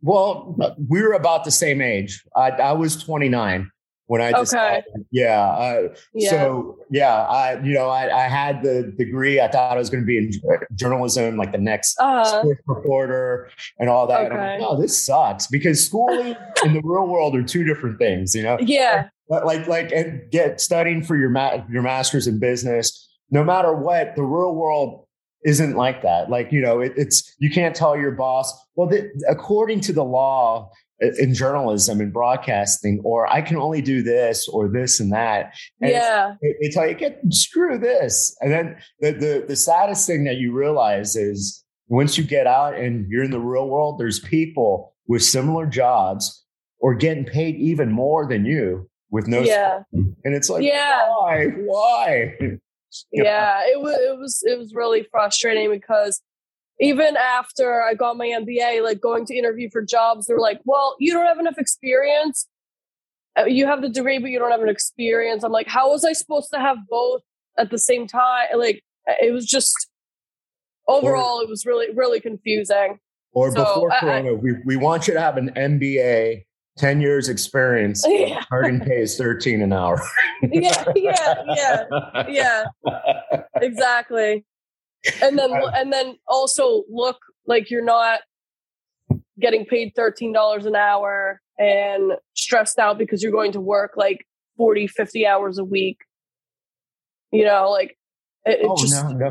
well, 0.03 0.57
we 0.89 1.03
were 1.03 1.13
about 1.13 1.45
the 1.45 1.51
same 1.51 1.81
age. 1.81 2.23
I, 2.37 2.51
I 2.51 2.73
was 2.73 3.03
29 3.03 3.71
when 4.07 4.21
I 4.21 4.33
Okay. 4.33 4.83
Yeah. 5.11 5.41
Uh, 5.47 5.89
yeah. 6.13 6.29
So 6.31 6.77
yeah, 6.91 7.23
I 7.23 7.59
you 7.63 7.73
know 7.73 7.89
I, 7.89 8.25
I 8.25 8.29
had 8.29 8.63
the 8.63 8.93
degree. 8.99 9.41
I 9.41 9.49
thought 9.49 9.73
I 9.73 9.79
was 9.79 9.89
going 9.89 10.03
to 10.03 10.07
be 10.07 10.19
in 10.19 10.31
journalism, 10.75 11.37
like 11.39 11.53
the 11.53 11.59
next 11.59 11.97
uh, 12.01 12.23
sports 12.25 12.61
reporter 12.67 13.51
and 13.79 13.89
all 13.89 14.07
that. 14.09 14.31
I'm 14.31 14.37
like, 14.39 14.41
Okay. 14.41 14.59
no, 14.61 14.79
this 14.79 15.03
sucks 15.07 15.47
because 15.47 15.85
schooling 15.87 16.37
and 16.63 16.77
the 16.77 16.83
real 16.85 17.07
world 17.07 17.35
are 17.35 17.43
two 17.43 17.65
different 17.65 17.99
things, 17.99 18.35
you 18.35 18.43
know. 18.43 18.59
yeah. 18.61 19.09
But 19.31 19.47
like 19.47 19.67
like 19.69 19.91
and 19.91 20.31
get 20.31 20.61
studying 20.61 21.03
for 21.03 21.17
your 21.17 21.31
ma- 21.31 21.65
your 21.71 21.81
master's 21.83 22.27
in 22.27 22.39
business. 22.39 23.09
No 23.35 23.43
matter 23.45 23.73
what, 23.75 24.15
the 24.17 24.23
real 24.23 24.55
world 24.55 25.07
isn't 25.45 25.77
like 25.77 26.03
that. 26.03 26.31
Like 26.31 26.53
you 26.53 26.61
know, 26.63 26.81
it, 26.81 26.93
it's 26.97 27.17
you 27.39 27.51
can't 27.51 27.75
tell 27.77 27.97
your 27.99 28.13
boss. 28.13 28.47
Well, 28.77 28.91
according 29.29 29.81
to 29.81 29.93
the 29.93 30.05
law 30.05 30.71
in 31.19 31.35
journalism 31.35 32.01
and 32.01 32.13
broadcasting, 32.13 33.01
or 33.05 33.27
I 33.31 33.43
can 33.43 33.57
only 33.57 33.83
do 33.83 34.03
this 34.03 34.49
or 34.49 34.69
this 34.69 35.01
and 35.01 35.13
that. 35.13 35.53
And 35.81 35.91
it's- 35.91 36.03
Yeah. 36.03 36.35
they, 36.41 36.55
they 36.63 36.69
tell 36.73 36.89
you 36.89 36.95
get 36.95 37.21
screw 37.31 37.77
this 37.79 38.35
and 38.41 38.51
then 38.53 38.77
the, 39.01 39.11
the 39.13 39.45
the 39.49 39.57
saddest 39.57 40.07
thing 40.07 40.25
that 40.25 40.37
you 40.37 40.53
realize 40.53 41.17
is 41.17 41.63
once 41.89 42.17
you 42.17 42.25
get 42.25 42.47
out 42.47 42.75
and 42.75 43.07
you're 43.11 43.25
in 43.25 43.31
the 43.33 43.41
real 43.41 43.69
world 43.69 43.99
there's 43.99 44.21
people 44.21 44.95
with 45.09 45.23
similar 45.23 45.67
jobs 45.67 46.45
or 46.79 46.95
getting 46.95 47.25
paid 47.25 47.57
even 47.57 47.91
more 47.91 48.27
than 48.27 48.45
you 48.47 48.89
with 49.11 49.27
no 49.27 49.41
Yeah. 49.41 49.81
and 49.93 50.35
it's 50.39 50.49
like 50.49 50.63
Yeah. 50.63 51.09
why 51.09 51.47
why 51.67 52.35
Yeah. 53.13 53.61
it 53.67 53.81
was 53.81 53.97
it 53.99 54.19
was 54.19 54.43
it 54.45 54.59
was 54.59 54.75
really 54.75 55.07
frustrating 55.11 55.71
because 55.71 56.21
even 56.81 57.17
after 57.17 57.83
i 57.83 57.95
got 57.95 58.17
my 58.17 58.27
mba 58.27 58.83
like 58.83 59.01
going 59.01 59.25
to 59.27 59.35
interview 59.37 59.69
for 59.71 59.81
jobs 59.83 60.27
they 60.27 60.35
were 60.35 60.41
like 60.41 60.61
well 60.65 60.97
you 60.99 61.13
don't 61.13 61.27
have 61.27 61.39
enough 61.39 61.59
experience. 61.59 62.47
Uh, 63.37 63.45
you 63.47 63.67
have 63.67 63.83
the 63.83 63.89
degree 63.89 64.19
but 64.19 64.31
you 64.31 64.39
don't 64.39 64.53
have 64.53 64.63
an 64.63 64.69
experience. 64.69 65.43
I'm 65.43 65.51
like 65.53 65.67
how 65.69 65.91
was 65.91 66.05
i 66.05 66.13
supposed 66.13 66.51
to 66.55 66.61
have 66.61 66.79
both 66.89 67.23
at 67.59 67.71
the 67.71 67.79
same 67.79 68.07
time? 68.07 68.47
Like 68.57 68.83
it 69.07 69.33
was 69.33 69.45
just 69.47 69.75
overall 70.89 71.41
it 71.41 71.49
was 71.49 71.65
really 71.67 71.89
really 71.95 72.21
confusing. 72.21 72.99
Or 73.33 73.51
So, 73.51 73.57
before 73.65 73.93
I- 73.93 73.97
I- 73.97 74.01
corona 74.01 74.35
we, 74.35 74.53
we 74.65 74.77
want 74.77 75.09
you 75.09 75.15
to 75.15 75.21
have 75.21 75.37
an 75.37 75.51
mba 75.57 76.45
10 76.79 77.01
years 77.01 77.29
experience 77.29 78.05
yeah. 78.09 78.43
starting 78.43 78.81
pay 78.81 79.01
is 79.01 79.17
13 79.17 79.63
an 79.63 79.73
hour. 79.73 80.01
Yeah 80.53 80.85
yeah 80.95 81.45
yeah 81.57 82.25
yeah. 82.29 82.65
Exactly. 83.63 84.45
And 85.23 85.39
then 85.39 85.53
and 85.75 85.93
then 85.93 86.17
also 86.29 86.83
look 86.91 87.17
like 87.47 87.71
you're 87.71 87.85
not 87.85 88.21
getting 89.41 89.65
paid 89.65 89.95
$13 89.99 90.67
an 90.67 90.77
hour 90.77 91.41
and 91.59 92.13
stressed 92.35 92.79
out 92.79 92.99
because 92.99 93.23
you're 93.23 93.33
going 93.33 93.53
to 93.53 93.61
work 93.61 93.93
like 93.97 94.27
40 94.59 94.87
50 94.87 95.27
hours 95.27 95.59
a 95.59 95.65
week. 95.65 95.99
You 97.33 97.45
know 97.45 97.71
like 97.71 97.97
it, 98.45 98.61
it 98.61 98.67
Oh, 98.69 98.77
just 98.77 99.03
no, 99.03 99.11
no, 99.13 99.31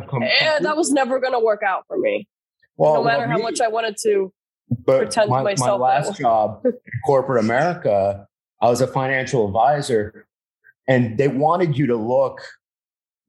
that 0.62 0.76
was 0.76 0.92
never 0.92 1.20
going 1.20 1.34
to 1.34 1.40
work 1.40 1.62
out 1.64 1.84
for 1.88 1.98
me. 1.98 2.28
Well, 2.76 2.96
no 2.96 3.04
matter 3.04 3.20
well, 3.20 3.30
how 3.30 3.38
me- 3.38 3.44
much 3.44 3.62
i 3.62 3.68
wanted 3.68 3.98
to 4.04 4.34
but 4.86 5.16
my, 5.28 5.44
myself 5.44 5.80
my 5.80 5.86
last 5.88 6.18
job 6.20 6.62
in 6.66 6.74
corporate 7.06 7.44
America, 7.44 8.28
I 8.62 8.70
was 8.70 8.82
a 8.82 8.88
financial 8.88 9.48
advisor, 9.48 10.26
and 10.88 11.18
they 11.18 11.28
wanted 11.28 11.78
you 11.78 11.88
to 11.88 11.96
look, 11.96 12.42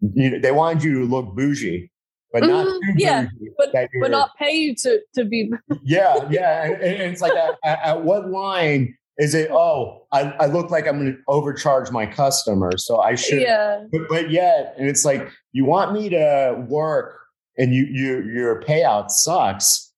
you 0.00 0.30
know, 0.30 0.38
they 0.38 0.52
wanted 0.52 0.82
you 0.84 1.00
to 1.00 1.04
look 1.04 1.34
bougie, 1.34 1.90
but 2.32 2.42
not 2.42 2.66
Mhm, 2.66 2.80
too 2.80 2.92
yeah, 2.96 3.26
but 3.56 3.72
but 4.00 4.10
not 4.10 4.30
pay 4.36 4.52
you 4.54 4.74
to 4.76 5.00
to 5.14 5.24
be 5.24 5.50
yeah, 5.84 6.26
yeah. 6.30 6.64
And, 6.64 6.82
and 6.82 7.02
it's 7.12 7.20
like, 7.20 7.32
at, 7.34 7.54
at, 7.64 7.78
at 7.82 8.04
what 8.04 8.30
line 8.30 8.96
is 9.18 9.34
it? 9.34 9.50
Oh, 9.52 10.06
I, 10.10 10.22
I 10.40 10.46
look 10.46 10.70
like 10.70 10.88
I'm 10.88 10.98
going 10.98 11.12
to 11.12 11.18
overcharge 11.28 11.90
my 11.92 12.06
customers, 12.06 12.84
so 12.84 13.00
I 13.00 13.14
should. 13.14 13.42
yeah 13.42 13.84
But, 13.92 14.02
but 14.08 14.30
yet, 14.30 14.74
and 14.76 14.88
it's 14.88 15.04
like 15.04 15.30
you 15.52 15.64
want 15.64 15.92
me 15.92 16.08
to 16.10 16.64
work, 16.68 17.20
and 17.56 17.72
you 17.72 17.84
you 17.84 18.24
your 18.32 18.60
payout 18.62 19.10
sucks. 19.10 19.92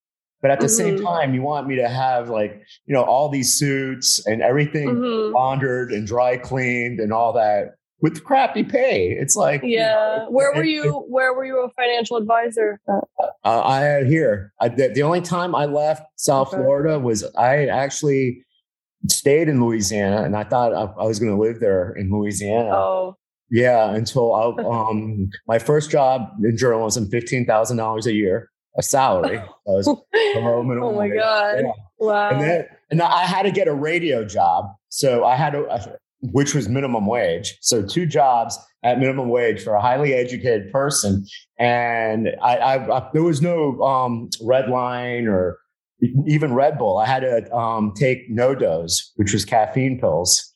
But 0.47 0.53
at 0.53 0.61
the 0.61 0.69
same 0.69 0.97
Mhm. 0.97 1.03
time, 1.03 1.35
you 1.35 1.43
want 1.43 1.67
me 1.67 1.75
to 1.75 1.89
have 1.89 2.29
like 2.29 2.53
you 2.87 2.95
know 2.95 3.03
all 3.03 3.29
these 3.29 3.53
suits 3.59 4.25
and 4.29 4.41
everything 4.43 4.95
Mhm. 4.95 5.33
laundered 5.35 5.91
and 5.91 6.07
dry 6.07 6.37
cleaned 6.37 7.01
and 7.01 7.13
all 7.13 7.33
that 7.33 7.75
with 8.01 8.23
crappy 8.23 8.63
pay. 8.63 9.11
It's 9.11 9.35
like 9.35 9.65
you 9.65 9.71
yeah 9.71 9.89
know, 10.21 10.27
where 10.31 10.55
were 10.55 10.63
it- 10.63 10.69
you 10.69 10.93
where 11.09 11.35
were 11.35 11.45
you 11.45 11.59
a 11.65 11.69
financial 11.71 12.17
advisor 12.17 12.79
uh, 12.89 13.01
I 13.65 13.81
had 13.81 14.07
here. 14.07 14.53
I, 14.61 14.69
the, 14.69 14.87
the 14.95 15.03
only 15.03 15.21
time 15.21 15.53
I 15.57 15.65
left 15.65 16.05
South 16.15 16.53
Okay. 16.53 16.63
Florida 16.63 16.97
was 17.01 17.25
I 17.37 17.67
actually 17.67 18.45
stayed 19.09 19.49
in 19.49 19.61
Louisiana, 19.61 20.23
and 20.23 20.37
I 20.37 20.45
thought 20.45 20.73
I, 20.73 20.83
I 21.03 21.07
was 21.07 21.19
going 21.19 21.35
to 21.35 21.41
live 21.43 21.59
there 21.59 21.91
in 21.95 22.09
Louisiana. 22.13 22.71
oh 22.73 23.17
Yeah, 23.51 23.93
until 23.95 24.33
I, 24.33 24.45
um 24.63 25.29
my 25.49 25.59
first 25.59 25.91
job 25.91 26.29
in 26.45 26.57
journalism, 26.57 27.09
fifteen 27.11 27.47
thousand 27.47 27.79
dollars 27.79 28.07
a 28.07 28.13
year, 28.13 28.49
a 28.79 28.83
salary. 28.83 29.39
That 29.67 29.73
was 29.73 29.87
below 30.35 30.63
minimum 30.63 30.89
oh 30.89 30.93
my 30.97 31.09
god 31.09 31.59
Yeah. 31.65 31.73
wow 31.99 32.31
And 32.31 32.41
then 32.41 32.67
and 32.91 33.03
I 33.03 33.25
had 33.27 33.43
to 33.43 33.51
get 33.51 33.67
a 33.69 33.75
radio 33.75 34.25
job, 34.25 34.67
so 34.91 35.25
I 35.25 35.35
had 35.35 35.51
to, 35.55 35.99
which 36.21 36.55
was 36.55 36.69
minimum 36.69 37.07
wage. 37.07 37.59
So 37.61 37.85
two 37.85 38.07
jobs 38.07 38.57
at 38.85 39.01
minimum 39.01 39.29
wage 39.29 39.61
for 39.65 39.75
a 39.75 39.81
highly 39.81 40.15
educated 40.15 40.71
person, 40.71 41.27
and 41.59 42.29
I, 42.41 42.57
I, 42.57 42.97
I 42.99 43.11
there 43.13 43.25
was 43.25 43.43
no 43.43 43.81
um, 43.83 44.31
red 44.41 44.69
line 44.69 45.27
or 45.27 45.59
even 46.27 46.55
Red 46.55 46.79
Bull. 46.79 46.99
I 46.99 47.07
had 47.07 47.21
to 47.21 47.53
um, 47.55 47.93
take 47.97 48.31
NoDoz, 48.31 48.93
which 49.17 49.33
was 49.33 49.45
caffeine 49.45 49.99
pills. 49.99 50.53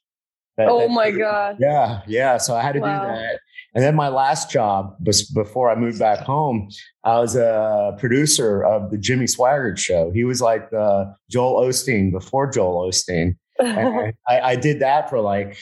That- 0.57 0.69
oh 0.69 0.81
that- 0.81 0.91
my 0.91 1.11
god 1.11 1.57
yeah, 1.59 2.03
yeah. 2.07 2.37
So 2.39 2.55
I 2.55 2.63
had 2.63 2.75
to 2.75 2.81
Wow. 2.81 3.01
do 3.01 3.07
that. 3.13 3.41
And 3.75 3.85
then 3.85 3.95
my 3.95 4.09
last 4.09 4.51
job 4.51 4.97
was 5.05 5.23
before 5.31 5.71
I 5.71 5.77
moved 5.77 5.99
back 5.99 6.21
home. 6.21 6.71
I 7.05 7.21
was 7.21 7.37
a 7.37 7.97
producer 7.99 8.65
of 8.65 8.91
the 8.91 8.99
Jimmy 8.99 9.27
Swaggart 9.27 9.79
show. 9.79 10.11
He 10.11 10.25
was 10.25 10.41
like 10.41 10.71
the 10.71 11.15
Joel 11.31 11.63
Osteen 11.67 12.11
before 12.11 12.51
Joel 12.51 12.89
Osteen. 12.89 13.37
And 13.61 14.15
I, 14.27 14.41
I 14.41 14.57
did 14.57 14.81
that 14.81 15.11
for 15.11 15.21
like 15.21 15.59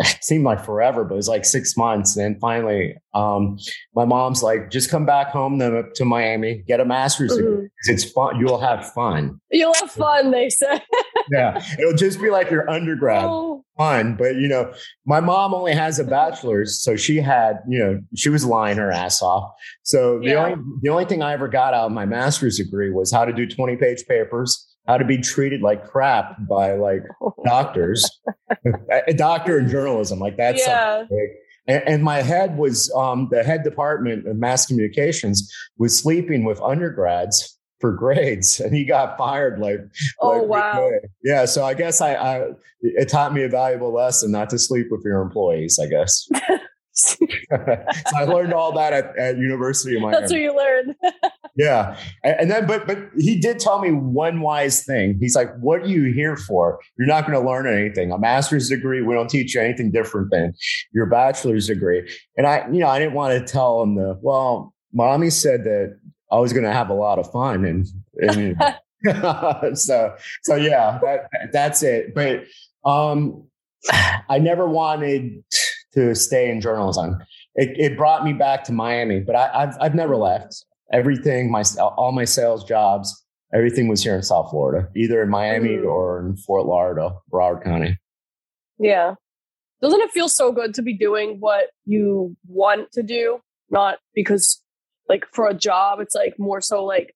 it 0.00 0.18
seemed 0.24 0.44
like 0.44 0.64
forever, 0.64 1.04
but 1.04 1.14
it 1.14 1.16
was 1.16 1.28
like 1.28 1.44
six 1.44 1.76
months. 1.76 2.16
And 2.16 2.24
then 2.34 2.40
finally, 2.40 2.96
um, 3.14 3.58
my 3.94 4.04
mom's 4.04 4.42
like, 4.42 4.70
just 4.70 4.90
come 4.90 5.04
back 5.06 5.28
home 5.28 5.58
to, 5.58 5.84
to 5.94 6.04
Miami, 6.04 6.62
get 6.66 6.80
a 6.80 6.84
master's 6.84 7.34
degree. 7.36 7.50
Mhm. 7.50 7.60
'cause 7.62 7.88
It's 7.88 8.04
fun. 8.10 8.38
You'll 8.40 8.60
have 8.60 8.92
fun. 8.92 9.40
you'll 9.50 9.74
have 9.74 9.90
fun 9.90 10.30
they 10.30 10.48
say 10.48 10.80
Yeah. 11.32 11.62
It'll 11.78 11.94
just 11.96 12.20
be 12.20 12.30
like 12.30 12.50
your 12.50 12.68
undergrad 12.70 13.24
oh, 13.24 13.64
fun. 13.76 14.16
But 14.16 14.36
you 14.36 14.48
know, 14.48 14.72
my 15.06 15.20
mom 15.20 15.54
only 15.54 15.72
has 15.74 15.98
a 15.98 16.04
bachelor's, 16.04 16.80
so 16.82 16.96
she 16.96 17.16
had, 17.18 17.58
you 17.68 17.78
know, 17.78 18.00
she 18.16 18.28
was 18.28 18.44
lying 18.44 18.78
her 18.78 18.90
ass 18.90 19.22
off. 19.22 19.50
So 19.82 20.18
the 20.20 20.26
Yeah. 20.30 20.46
only 20.46 20.64
the 20.82 20.88
only 20.88 21.04
thing 21.04 21.22
I 21.22 21.32
ever 21.32 21.48
got 21.48 21.74
out 21.74 21.86
of 21.86 21.92
my 21.92 22.06
master's 22.06 22.56
degree 22.58 22.90
was 22.90 23.12
how 23.12 23.24
to 23.24 23.32
do 23.32 23.46
20 23.46 23.76
page 23.76 24.04
papers, 24.08 24.69
how 24.86 24.98
to 24.98 25.04
be 25.04 25.18
treated 25.18 25.62
like 25.62 25.86
crap 25.86 26.36
by 26.48 26.74
like 26.74 27.02
doctors, 27.44 28.08
a 29.06 29.14
doctor 29.14 29.58
in 29.58 29.68
journalism. 29.68 30.18
Like 30.18 30.36
that's 30.36 30.66
yeah. 30.66 31.04
And, 31.66 31.82
and 31.86 32.02
my 32.02 32.22
head 32.22 32.56
was 32.56 32.92
um, 32.96 33.28
the 33.30 33.44
head 33.44 33.62
department 33.62 34.26
of 34.26 34.36
mass 34.36 34.66
communications 34.66 35.52
was 35.78 35.96
sleeping 35.96 36.44
with 36.44 36.60
undergrads 36.60 37.58
for 37.78 37.92
grades, 37.92 38.60
and 38.60 38.74
he 38.74 38.84
got 38.84 39.16
fired 39.16 39.58
like 39.58 39.80
oh 40.20 40.38
like, 40.38 40.48
wow. 40.48 40.90
Yeah. 41.22 41.44
So 41.44 41.64
I 41.64 41.74
guess 41.74 42.00
I, 42.00 42.14
I 42.14 42.48
it 42.80 43.08
taught 43.08 43.32
me 43.32 43.42
a 43.44 43.48
valuable 43.48 43.92
lesson 43.92 44.32
not 44.32 44.50
to 44.50 44.58
sleep 44.58 44.88
with 44.90 45.02
your 45.04 45.20
employees, 45.20 45.78
I 45.78 45.86
guess. 45.86 46.28
so 46.92 47.16
I 48.16 48.24
learned 48.24 48.52
all 48.52 48.72
that 48.72 48.92
at, 48.92 49.16
at 49.16 49.38
University 49.38 49.96
of 49.96 50.02
Miami. 50.02 50.20
that's 50.20 50.32
what 50.32 50.40
you 50.40 50.56
learned 50.56 50.94
yeah. 51.56 51.96
And, 52.22 52.50
then 52.50 52.66
but 52.66 52.86
but 52.86 52.98
he 53.18 53.38
did 53.38 53.58
tell 53.58 53.80
me 53.80 53.90
one 53.90 54.40
wise 54.40 54.84
thing. 54.84 55.18
He's 55.20 55.34
like, 55.34 55.54
what 55.58 55.82
are 55.82 55.86
you 55.86 56.12
here 56.12 56.36
for? 56.36 56.80
You're 56.98 57.08
not 57.08 57.26
going 57.26 57.40
to 57.40 57.46
learn 57.46 57.66
anything. 57.66 58.12
A 58.12 58.18
master's 58.18 58.68
degree, 58.68 59.02
we 59.02 59.14
don't 59.14 59.30
teach 59.30 59.54
you 59.54 59.60
anything 59.60 59.90
different 59.90 60.30
than 60.30 60.54
your 60.92 61.06
bachelor's 61.06 61.66
degree. 61.66 62.08
And 62.36 62.46
I, 62.46 62.66
you 62.70 62.78
know, 62.78 62.88
I 62.88 62.98
didn't 62.98 63.14
want 63.14 63.38
to 63.38 63.52
tell 63.52 63.82
him 63.82 63.96
the 63.96 64.18
well, 64.22 64.74
mommy 64.92 65.30
said 65.30 65.64
that 65.64 65.98
I 66.32 66.38
was 66.38 66.52
going 66.52 66.64
to 66.64 66.72
have 66.72 66.90
a 66.90 66.94
lot 66.94 67.18
of 67.18 67.30
fun 67.30 67.64
and, 67.64 67.86
and 68.18 68.56
so 69.74 70.14
so 70.42 70.56
yeah 70.56 70.98
that 71.02 71.30
that's 71.52 71.82
it 71.82 72.14
but 72.14 72.42
um 72.84 73.42
i 74.28 74.38
never 74.38 74.68
wanted 74.68 75.42
to 75.94 76.14
stay 76.14 76.50
in 76.50 76.60
journalism 76.60 77.16
it, 77.54 77.70
it 77.78 77.96
brought 77.96 78.24
me 78.24 78.34
back 78.34 78.62
to 78.62 78.72
miami 78.72 79.20
but 79.20 79.34
I, 79.34 79.50
i've 79.54 79.76
i've 79.80 79.94
never 79.94 80.16
left 80.16 80.66
everything 80.92 81.50
my 81.50 81.62
all 81.78 82.12
my 82.12 82.24
sales 82.24 82.64
jobs 82.64 83.24
everything 83.54 83.88
was 83.88 84.02
here 84.02 84.14
in 84.16 84.22
south 84.22 84.50
florida 84.50 84.88
either 84.96 85.22
in 85.22 85.28
miami 85.28 85.70
Mhm. 85.76 85.84
or 85.86 86.20
in 86.20 86.36
fort 86.36 86.66
lauderdale 86.66 87.22
broward 87.32 87.62
county 87.64 87.96
Yeah. 88.78 89.14
Doesn't 89.82 90.00
it 90.00 90.10
feel 90.10 90.28
so 90.28 90.52
good 90.52 90.74
to 90.74 90.82
be 90.82 90.94
doing 90.96 91.36
what 91.40 91.70
you 91.86 92.36
want 92.46 92.92
to 92.92 93.02
do? 93.02 93.40
Not 93.70 93.98
because, 94.14 94.62
like, 95.08 95.24
for 95.32 95.48
a 95.48 95.54
job, 95.54 96.00
it's 96.00 96.14
like 96.14 96.34
more 96.38 96.60
so 96.60 96.84
like, 96.84 97.14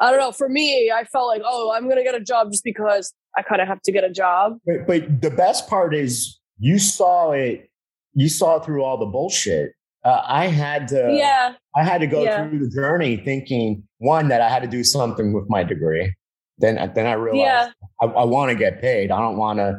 I 0.00 0.10
don't 0.10 0.20
know. 0.20 0.30
For 0.32 0.48
me, 0.48 0.90
I 0.92 1.02
felt 1.04 1.26
like, 1.28 1.42
oh, 1.44 1.72
I'm 1.74 1.84
going 1.84 1.96
to 1.96 2.04
get 2.04 2.14
a 2.14 2.20
job 2.20 2.50
just 2.52 2.62
because 2.64 3.12
I 3.36 3.42
kind 3.42 3.60
of 3.60 3.66
have 3.66 3.80
to 3.82 3.92
get 3.92 4.04
a 4.04 4.10
job. 4.10 4.58
but, 4.66 4.86
but 4.86 5.20
the 5.20 5.30
best 5.30 5.68
part 5.68 5.94
is 5.94 6.38
you 6.58 6.78
saw 6.78 7.32
it 7.32 7.68
you 8.14 8.28
saw 8.28 8.60
through 8.60 8.82
all 8.84 8.96
the 8.96 9.06
bullshit 9.06 9.72
uh, 10.04 10.20
i 10.26 10.46
had 10.46 10.86
to 10.88 11.12
yeah. 11.12 11.54
I 11.76 11.82
had 11.82 11.98
to 12.02 12.06
go 12.06 12.22
Yeah. 12.22 12.48
through 12.48 12.60
the 12.60 12.70
journey 12.70 13.16
thinking 13.24 13.82
one 13.98 14.28
that 14.28 14.40
I 14.40 14.48
had 14.48 14.62
to 14.62 14.68
do 14.68 14.84
something 14.84 15.32
with 15.32 15.46
my 15.48 15.64
degree. 15.64 16.14
Then, 16.58 16.76
then 16.94 17.04
I 17.08 17.14
realized 17.14 17.40
Yeah. 17.42 17.68
I, 18.00 18.06
I 18.22 18.24
want 18.24 18.50
to 18.52 18.54
get 18.56 18.80
paid. 18.80 19.10
I 19.10 19.18
don't 19.18 19.36
want 19.36 19.58
to 19.58 19.70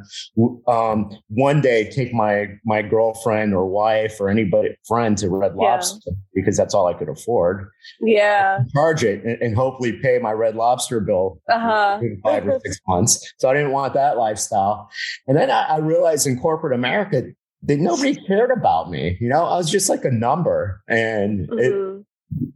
um, 0.70 1.10
one 1.30 1.62
day 1.62 1.90
take 1.90 2.14
my 2.14 2.48
my 2.66 2.82
girlfriend 2.82 3.54
or 3.54 3.66
wife 3.66 4.20
or 4.20 4.28
anybody 4.30 4.76
friend 4.86 5.18
to 5.20 5.30
Red. 5.30 5.56
Lobster 5.56 6.12
because 6.34 6.58
that's 6.58 6.74
all 6.74 6.88
I 6.88 6.94
could 6.94 7.08
afford. 7.08 7.70
Yeah. 8.02 8.60
Charge 8.74 9.06
it 9.06 9.24
and, 9.24 9.42
and 9.42 9.56
hopefully 9.56 9.94
pay 10.02 10.20
my 10.20 10.34
Red 10.34 10.56
Lobster 10.58 11.00
bill 11.00 11.40
Uh 11.50 11.60
huh. 11.60 12.00
in 12.02 12.20
five 12.26 12.46
or 12.46 12.60
six 12.60 12.78
months. 12.90 13.14
So 13.40 13.50
I 13.50 13.54
didn't 13.54 13.72
want 13.72 13.94
that 13.94 14.18
lifestyle. 14.18 14.90
And 15.28 15.38
then 15.38 15.50
I, 15.50 15.62
I 15.76 15.78
realized 15.78 16.28
in 16.28 16.38
corporate 16.40 16.74
America 16.74 17.24
that 17.66 17.78
nobody 17.80 18.16
cared 18.28 18.52
about 18.52 18.90
me. 18.90 19.18
You 19.20 19.30
know, 19.30 19.44
I 19.46 19.58
was 19.58 19.70
just 19.70 19.90
like 19.90 20.04
a 20.06 20.12
number, 20.12 20.82
and 20.88 21.42
it, 21.60 21.74
Mhm. 21.74 22.06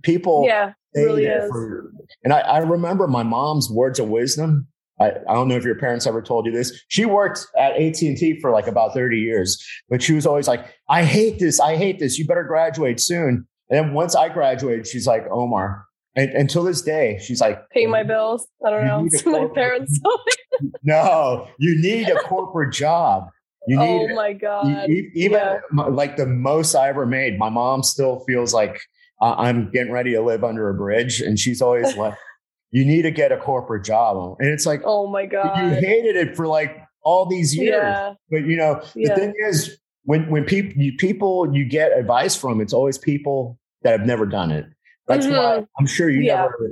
people 0.04 0.44
Yeah. 0.48 0.74
really 0.96 1.26
is. 1.26 1.50
for- 1.50 1.92
and 2.24 2.34
I, 2.34 2.40
I 2.40 2.58
remember 2.60 3.08
my 3.08 3.24
mom's 3.24 3.70
words 3.70 4.00
of 4.00 4.10
wisdom. 4.10 4.68
I, 5.00 5.12
I 5.30 5.34
don't 5.34 5.48
know 5.48 5.56
if 5.56 5.64
your 5.64 5.76
parents 5.80 6.06
ever 6.08 6.22
told 6.22 6.46
you 6.46 6.52
this. 6.52 6.74
She 6.90 7.06
worked 7.06 7.46
at 7.58 7.74
AT 7.78 8.02
and 8.02 8.18
T 8.18 8.38
for 8.42 8.52
like 8.52 8.68
about 8.68 8.94
thirty 8.94 9.18
years, 9.20 9.64
but 9.90 10.02
she 10.02 10.14
was 10.14 10.26
always 10.26 10.48
like, 10.48 10.66
"I 10.90 11.04
hate 11.04 11.40
this. 11.40 11.60
I 11.60 11.78
hate 11.78 12.00
this. 12.00 12.18
You 12.20 12.26
better 12.28 12.44
graduate 12.44 13.00
soon." 13.00 13.48
And 13.70 13.78
then 13.88 13.94
once 13.94 14.14
I 14.16 14.28
graduated, 14.30 14.88
she's 14.88 15.08
like, 15.08 15.26
"Omar." 15.32 15.86
And 16.16 16.32
until 16.32 16.64
this 16.64 16.82
day, 16.82 17.18
she's 17.24 17.40
like, 17.40 17.60
Pay 17.70 17.86
my 17.86 18.04
bills. 18.04 18.46
I 18.66 18.72
don't 18.72 18.86
know. 18.88 19.04
need 19.04 19.14
a 19.14 19.18
So 19.20 19.32
my 19.48 19.48
parents. 19.54 19.98
"No, 20.84 21.48
you 21.60 21.80
need 21.82 22.10
a 22.10 22.16
corporate 22.16 22.74
job. 22.74 23.30
You 23.70 23.78
need 23.78 24.12
oh 24.12 24.16
my 24.16 24.34
god. 24.34 24.90
e- 24.90 25.12
even 25.14 25.40
Yeah. 25.42 25.60
like 25.90 26.18
the 26.18 26.26
most 26.26 26.74
I 26.76 26.90
ever 26.90 27.06
made, 27.06 27.38
my 27.38 27.50
mom 27.50 27.84
still 27.84 28.20
feels 28.28 28.54
like 28.54 28.82
uh, 29.22 29.36
I'm 29.38 29.70
getting 29.72 29.92
ready 29.94 30.12
to 30.14 30.22
live 30.22 30.44
under 30.44 30.70
a 30.70 30.74
bridge, 30.74 31.22
and 31.22 31.38
she's 31.38 31.62
always 31.62 31.96
like, 31.96 32.16
"You 32.72 32.84
need 32.86 33.04
to 33.04 33.12
get 33.12 33.32
a 33.32 33.38
corporate 33.38 33.84
job," 33.84 34.38
and 34.40 34.50
it's 34.50 34.66
like 34.66 34.82
Oh 34.86 35.06
my 35.08 35.26
god!" 35.28 35.58
you 35.60 35.76
hated 35.76 36.16
it 36.16 36.36
for 36.36 36.48
like 36.48 36.78
all 37.04 37.28
these 37.28 37.56
years, 37.56 37.96
Yeah. 37.98 38.14
but 38.32 38.42
you 38.46 38.58
know 38.58 38.82
the 38.96 39.02
Yeah. 39.02 39.16
thing 39.16 39.34
is 39.48 39.78
when 40.04 40.30
when 40.32 40.46
people 40.46 40.74
you, 40.82 40.94
people 40.98 41.54
you 41.54 41.64
get 41.66 41.92
advice 41.98 42.36
from, 42.36 42.62
it's 42.62 42.74
always 42.74 42.98
people 42.98 43.60
that 43.84 43.92
have 43.92 44.08
never 44.08 44.26
done 44.26 44.52
it. 44.52 44.66
That's 45.10 45.26
mm-hmm. 45.26 45.36
why 45.36 45.66
I'm 45.80 45.88
sure 45.88 46.08
you 46.08 46.22
yeah. 46.22 46.36
never 46.44 46.72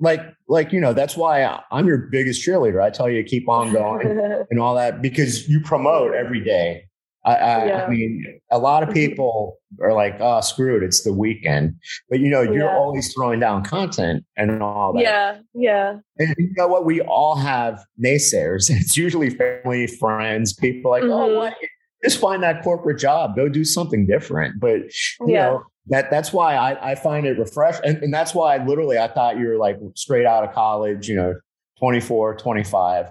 like 0.00 0.20
like 0.46 0.72
you 0.72 0.80
know 0.80 0.92
that's 0.92 1.16
why 1.16 1.60
I'm 1.72 1.88
your 1.88 1.98
biggest 1.98 2.46
cheerleader. 2.46 2.80
I 2.80 2.90
tell 2.90 3.10
you 3.10 3.20
to 3.20 3.28
keep 3.28 3.48
on 3.48 3.72
going 3.72 4.06
and 4.50 4.60
all 4.60 4.76
that 4.76 5.02
because 5.02 5.48
you 5.48 5.60
promote 5.60 6.14
every 6.14 6.42
day. 6.42 6.84
I, 7.24 7.34
I, 7.34 7.66
yeah. 7.66 7.84
I, 7.84 7.88
mean, 7.88 8.40
a 8.50 8.58
lot 8.58 8.82
of 8.82 8.88
mm-hmm. 8.88 9.10
people 9.10 9.58
are 9.80 9.92
like, 9.92 10.16
"Oh, 10.20 10.40
screw 10.40 10.76
it, 10.76 10.84
it's 10.84 11.02
the 11.02 11.12
weekend," 11.12 11.74
but 12.08 12.20
you 12.20 12.28
know, 12.28 12.42
you're 12.42 12.66
yeah. 12.66 12.76
always 12.76 13.12
throwing 13.12 13.40
down 13.40 13.64
content 13.64 14.24
and 14.36 14.62
all 14.62 14.92
that. 14.92 15.02
Yeah, 15.02 15.38
yeah. 15.54 15.98
And 16.18 16.34
you 16.38 16.52
know 16.56 16.68
what? 16.68 16.84
We 16.84 17.00
all 17.00 17.36
have 17.36 17.84
naysayers. 18.04 18.70
It's 18.80 18.96
usually 18.96 19.30
family, 19.30 19.86
friends, 19.88 20.52
people 20.52 20.90
like, 20.90 21.02
oh, 21.02 21.06
mm-hmm. 21.06 21.34
"Oh, 21.34 21.38
what? 21.38 21.54
Just 22.02 22.18
find 22.18 22.42
that 22.42 22.62
corporate 22.64 22.98
job. 22.98 23.36
Go 23.36 23.48
do 23.48 23.64
something 23.64 24.06
different." 24.06 24.60
But 24.60 24.80
you 25.20 25.34
yeah. 25.34 25.50
know, 25.50 25.62
that 25.86 26.10
that's 26.10 26.32
why 26.32 26.54
I, 26.54 26.92
I 26.92 26.94
find 26.94 27.26
it 27.26 27.38
refreshing, 27.38 27.84
and, 27.84 28.02
and 28.02 28.14
that's 28.14 28.34
why 28.34 28.56
I 28.56 28.64
literally 28.64 28.98
I 28.98 29.08
thought 29.08 29.38
you 29.38 29.48
were 29.48 29.56
like 29.56 29.78
straight 29.94 30.26
out 30.26 30.44
of 30.44 30.54
college. 30.54 31.08
You 31.08 31.16
know, 31.16 31.34
24, 31.82 32.36
25 32.36 33.06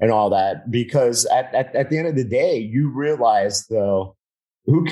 and 0.00 0.10
all 0.10 0.28
that 0.30 0.70
because 0.70 1.24
at, 1.26 1.54
at, 1.54 1.74
at 1.74 1.88
the 1.88 1.98
end 1.98 2.06
of 2.06 2.16
the 2.16 2.24
day 2.24 2.58
you 2.58 2.90
realize 2.90 3.66
though 3.68 4.14
who 4.66 4.86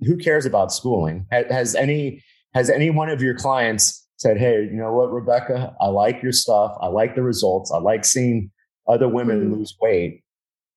who 0.00 0.16
cares 0.18 0.44
about 0.44 0.72
schooling? 0.72 1.26
Has 1.30 1.74
any 1.74 2.22
has 2.52 2.68
any 2.68 2.90
one 2.90 3.08
of 3.08 3.22
your 3.22 3.34
clients 3.34 4.06
said 4.16 4.38
hey 4.38 4.64
you 4.64 4.76
know 4.76 4.92
what 4.92 5.10
rebecca? 5.12 5.74
I 5.80 5.86
like 5.86 6.22
your 6.22 6.32
stuff. 6.32 6.76
I 6.80 6.88
like 6.88 7.14
the 7.14 7.22
results. 7.22 7.72
I 7.72 7.78
like 7.78 8.04
seeing 8.04 8.50
other 8.86 9.08
women 9.08 9.40
mm-hmm. 9.40 9.54
lose 9.54 9.74
weight 9.80 10.22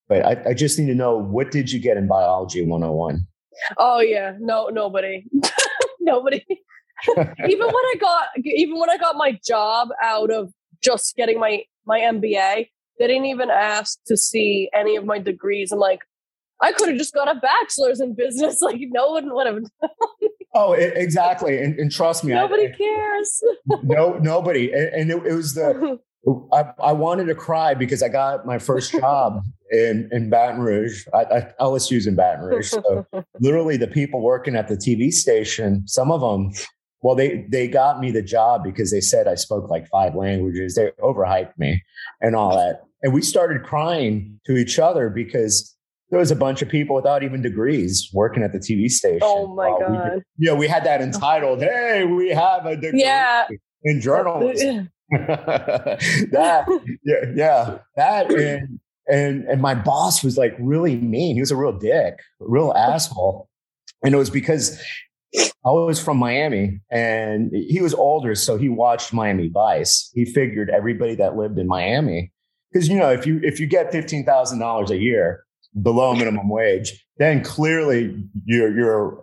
but 0.07 0.25
I, 0.25 0.51
I 0.51 0.53
just 0.53 0.79
need 0.79 0.87
to 0.87 0.95
know 0.95 1.17
what 1.17 1.51
did 1.51 1.69
you 1.69 1.79
get 1.81 1.97
in 1.97 2.07
biology 2.07 2.61
101 2.65 3.27
oh 3.77 3.99
yeah. 3.99 4.33
No 4.39 4.69
nobody 4.69 5.25
nobody 6.07 6.43
even 7.47 7.67
when 7.67 7.75
i 7.75 7.95
got 7.99 8.27
even 8.43 8.79
when 8.79 8.89
i 8.89 8.97
got 8.97 9.15
my 9.15 9.37
job 9.45 9.89
out 10.01 10.31
of 10.31 10.51
just 10.81 11.15
getting 11.15 11.39
my 11.39 11.61
my 11.85 11.99
mba 11.99 12.65
they 12.99 13.07
didn't 13.07 13.25
even 13.25 13.49
ask 13.49 13.99
to 14.07 14.17
see 14.17 14.69
any 14.73 14.95
of 14.95 15.05
my 15.05 15.19
degrees. 15.19 15.71
I'm 15.71 15.79
like, 15.79 16.01
I 16.61 16.71
could 16.71 16.89
have 16.89 16.97
just 16.97 17.13
got 17.13 17.29
a 17.29 17.39
bachelor's 17.39 17.99
in 17.99 18.15
business. 18.15 18.59
Like 18.61 18.77
no 18.79 19.11
one 19.11 19.33
would 19.33 19.47
have. 19.47 19.55
Known. 19.55 19.69
Oh, 20.53 20.73
it, 20.73 20.93
exactly. 20.95 21.61
And, 21.61 21.77
and, 21.77 21.91
trust 21.91 22.23
me, 22.23 22.33
nobody 22.33 22.67
I, 22.67 22.71
cares. 22.71 23.43
no, 23.83 24.13
nobody. 24.13 24.71
And, 24.71 24.87
and 24.87 25.11
it, 25.11 25.27
it, 25.27 25.35
was 25.35 25.53
the. 25.53 25.99
I, 26.51 26.65
I, 26.83 26.91
wanted 26.91 27.25
to 27.25 27.35
cry 27.35 27.73
because 27.73 28.03
I 28.03 28.09
got 28.09 28.45
my 28.45 28.59
first 28.59 28.91
job 28.91 29.43
in, 29.71 30.09
in 30.11 30.29
Baton 30.29 30.59
Rouge. 30.59 31.05
I, 31.13 31.23
I, 31.23 31.53
LSU's 31.61 32.05
in 32.05 32.15
Baton 32.15 32.43
Rouge. 32.43 32.69
So 32.69 33.05
literally, 33.39 33.77
the 33.77 33.87
people 33.87 34.21
working 34.21 34.55
at 34.55 34.67
the 34.67 34.75
TV 34.75 35.11
station, 35.11 35.87
some 35.87 36.11
of 36.11 36.19
them 36.19 36.51
well, 37.01 37.15
they 37.15 37.45
they 37.49 37.67
got 37.67 37.99
me 37.99 38.11
the 38.11 38.21
job 38.21 38.63
because 38.63 38.91
they 38.91 39.01
said 39.01 39.27
I 39.27 39.35
spoke 39.35 39.69
like 39.69 39.87
five 39.87 40.15
languages. 40.15 40.75
They 40.75 40.91
overhyped 40.99 41.57
me 41.57 41.81
and 42.21 42.35
all 42.35 42.55
that. 42.57 42.81
And 43.03 43.13
we 43.13 43.21
started 43.21 43.63
crying 43.63 44.39
to 44.45 44.57
each 44.57 44.79
other 44.79 45.09
because 45.09 45.75
there 46.09 46.19
was 46.19 46.31
a 46.31 46.35
bunch 46.35 46.61
of 46.61 46.69
people 46.69 46.95
without 46.95 47.21
even 47.21 47.41
degrees 47.41 48.09
working 48.13 48.41
at 48.41 48.51
the 48.51 48.59
TV 48.59 48.89
station. 48.89 49.19
Oh 49.21 49.53
my 49.53 49.69
uh, 49.69 49.79
god! 49.79 50.11
We, 50.15 50.21
you 50.37 50.51
know, 50.51 50.55
we 50.55 50.67
had 50.67 50.83
that 50.85 51.01
entitled, 51.09 51.61
"Hey, 51.61 52.03
we 52.05 52.29
have 52.29 52.65
a 52.65 52.75
degree 52.75 53.01
yeah. 53.01 53.47
in 53.83 54.01
journalism." 54.01 54.89
that, 55.11 56.65
yeah, 57.03 57.15
yeah, 57.35 57.77
that, 57.95 58.31
and 58.31 58.79
and 59.07 59.45
and 59.45 59.61
my 59.61 59.73
boss 59.73 60.23
was 60.23 60.37
like 60.37 60.55
really 60.59 60.97
mean. 60.97 61.35
He 61.35 61.41
was 61.41 61.51
a 61.51 61.55
real 61.55 61.71
dick, 61.71 62.19
real 62.39 62.73
asshole, 62.73 63.49
and 64.03 64.13
it 64.13 64.17
was 64.17 64.29
because 64.29 64.81
I 65.35 65.71
was 65.71 66.01
from 66.01 66.17
Miami 66.17 66.79
and 66.89 67.51
he 67.53 67.81
was 67.81 67.93
older, 67.93 68.35
so 68.35 68.57
he 68.57 68.69
watched 68.69 69.13
Miami 69.13 69.49
Vice. 69.49 70.09
He 70.13 70.25
figured 70.25 70.69
everybody 70.69 71.15
that 71.15 71.35
lived 71.35 71.57
in 71.57 71.67
Miami, 71.67 72.31
because 72.71 72.87
you 72.87 72.97
know, 72.97 73.11
if 73.11 73.25
you 73.25 73.39
if 73.43 73.59
you 73.59 73.67
get 73.67 73.91
fifteen 73.91 74.25
thousand 74.25 74.59
dollars 74.59 74.91
a 74.91 74.97
year 74.97 75.45
below 75.81 76.13
minimum 76.13 76.49
wage, 76.49 77.05
then 77.17 77.43
clearly 77.43 78.15
you're 78.45 78.77
you're 78.77 79.19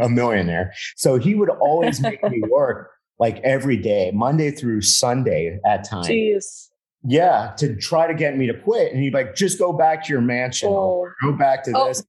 a 0.00 0.08
millionaire. 0.08 0.72
So 0.96 1.16
he 1.18 1.34
would 1.34 1.50
always 1.50 2.00
make 2.00 2.22
me 2.22 2.42
work 2.50 2.90
like 3.22 3.38
every 3.44 3.76
day, 3.76 4.10
Monday 4.12 4.50
through 4.50 4.80
Sunday 4.80 5.60
at 5.64 5.88
times. 5.88 6.08
Jeez. 6.08 6.70
Yeah, 7.04 7.54
to 7.58 7.76
try 7.76 8.08
to 8.08 8.14
get 8.14 8.36
me 8.36 8.48
to 8.48 8.54
quit. 8.54 8.92
And 8.92 9.00
he'd 9.00 9.14
like, 9.14 9.36
just 9.36 9.60
go 9.60 9.72
back 9.72 10.04
to 10.06 10.12
your 10.12 10.20
mansion, 10.20 10.68
oh. 10.68 11.08
go 11.22 11.30
back 11.30 11.62
to 11.64 11.72
oh. 11.72 11.86
this. 11.86 12.04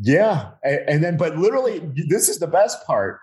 Yeah. 0.00 0.50
And, 0.64 0.80
and, 0.88 1.04
then, 1.04 1.16
but 1.16 1.38
literally, 1.38 1.80
this 2.08 2.28
is 2.28 2.40
the 2.40 2.48
best 2.48 2.84
part. 2.84 3.20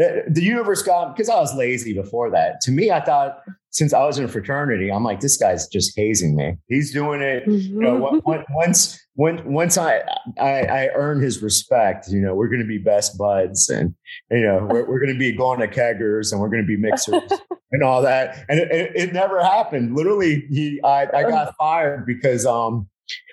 Uh, 0.00 0.22
the 0.28 0.42
universe 0.42 0.82
got, 0.82 1.14
because 1.14 1.28
I 1.28 1.38
was 1.38 1.54
lazy 1.54 1.92
before 1.92 2.30
that. 2.30 2.60
To 2.62 2.70
me, 2.70 2.90
I 2.90 3.00
thought 3.00 3.42
since 3.70 3.92
I 3.92 4.04
was 4.04 4.18
in 4.18 4.24
a 4.24 4.28
fraternity, 4.28 4.90
I'm 4.90 5.04
like, 5.04 5.20
this 5.20 5.36
guy's 5.36 5.68
just 5.68 5.96
hazing 5.96 6.34
me. 6.34 6.56
He's 6.66 6.92
doing 6.92 7.22
it. 7.22 7.46
Mm-hmm. 7.46 7.74
You 7.74 7.80
know, 7.80 8.20
once, 8.50 9.00
when, 9.14 9.52
once 9.52 9.78
I, 9.78 10.02
I, 10.40 10.62
I 10.62 10.88
earn 10.94 11.20
his 11.20 11.40
respect, 11.40 12.08
you 12.08 12.20
know, 12.20 12.34
we're 12.34 12.48
going 12.48 12.62
to 12.62 12.66
be 12.66 12.78
best 12.78 13.16
buds 13.16 13.68
and, 13.68 13.94
you 14.30 14.40
know, 14.40 14.66
we're, 14.68 14.88
we're 14.88 14.98
going 14.98 15.12
to 15.12 15.18
be 15.18 15.32
going 15.32 15.60
to 15.60 15.68
keggers 15.68 16.32
and 16.32 16.40
we're 16.40 16.48
going 16.48 16.62
to 16.62 16.66
be 16.66 16.76
mixers 16.76 17.30
and 17.72 17.82
all 17.82 18.02
that. 18.02 18.44
And 18.48 18.58
it, 18.58 18.70
it, 18.72 18.92
it 18.94 19.12
never 19.12 19.40
happened. 19.42 19.94
Literally, 19.94 20.46
he, 20.50 20.80
I, 20.82 21.06
I 21.14 21.22
got 21.22 21.54
fired 21.56 22.06
because, 22.06 22.46
um, 22.46 22.88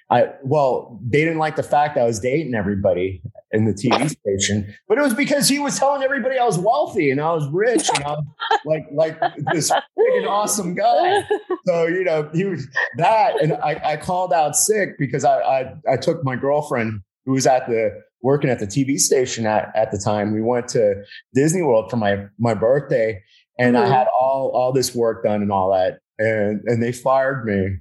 I 0.10 0.30
well, 0.42 1.00
they 1.06 1.20
didn't 1.20 1.38
like 1.38 1.58
the 1.58 1.64
fact 1.64 1.98
I 1.98 2.06
was 2.06 2.20
dating 2.20 2.56
everybody 2.56 3.22
in 3.52 3.66
the 3.66 3.74
TV 3.74 4.10
station, 4.40 4.74
but 4.88 4.98
it 4.98 5.02
was 5.02 5.14
because 5.14 5.50
he 5.50 5.60
was 5.60 5.78
telling 5.78 6.02
everybody 6.02 6.38
I 6.38 6.46
was 6.46 6.58
wealthy 6.58 7.12
and 7.12 7.20
I 7.20 7.34
was 7.34 7.48
rich 7.50 7.90
and 7.94 8.04
I 8.06 8.12
was 8.12 8.26
like 8.66 8.88
like 8.92 9.20
this 9.52 9.70
freaking 9.70 10.28
awesome 10.30 10.76
guy. 10.76 11.24
So 11.66 11.88
you 11.88 12.06
know 12.06 12.30
he 12.34 12.46
was 12.46 12.68
that, 12.98 13.42
and 13.42 13.54
I, 13.54 13.82
I 13.84 13.98
called 13.98 14.32
out 14.32 14.56
sick 14.56 14.98
because 14.98 15.26
I, 15.26 15.40
I 15.40 15.74
I 15.92 15.98
took 15.98 16.24
my 16.24 16.38
girlfriend 16.38 17.02
who 17.26 17.34
was 17.34 17.46
at 17.46 17.68
the 17.68 18.02
working 18.22 18.50
at 18.50 18.60
the 18.60 18.68
TV 18.68 18.98
station 18.98 19.46
at, 19.46 19.72
at 19.76 19.92
the 19.92 19.98
time. 19.98 20.34
We 20.34 20.42
went 20.42 20.70
to 20.70 21.04
Disney 21.34 21.64
World 21.64 21.90
for 21.90 21.98
my 21.98 22.26
my 22.40 22.54
birthday, 22.54 23.22
and 23.60 23.76
mm-hmm. 23.76 23.92
I 23.92 23.94
had 23.94 24.08
all 24.20 24.52
all 24.56 24.72
this 24.72 24.96
work 24.96 25.26
done 25.26 25.42
and 25.42 25.52
all 25.52 25.72
that, 25.72 26.00
and 26.18 26.62
and 26.66 26.82
they 26.82 26.94
fired 26.94 27.46
me 27.46 27.80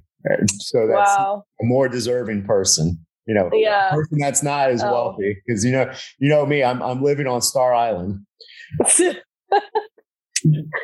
so 0.49 0.87
that's 0.87 1.17
wow. 1.17 1.43
a 1.61 1.65
more 1.65 1.87
deserving 1.87 2.43
person. 2.43 2.97
You 3.27 3.35
know, 3.35 3.49
yeah. 3.51 3.91
person 3.91 4.17
that's 4.19 4.41
not 4.41 4.69
as 4.69 4.81
oh. 4.81 4.91
wealthy 4.91 5.35
because 5.45 5.65
you 5.65 5.71
know, 5.71 5.91
you 6.19 6.29
know 6.29 6.45
me. 6.45 6.63
I'm 6.63 6.81
I'm 6.81 7.01
living 7.01 7.27
on 7.27 7.41
Star 7.41 7.73
Island. 7.73 8.25
you 8.99 9.13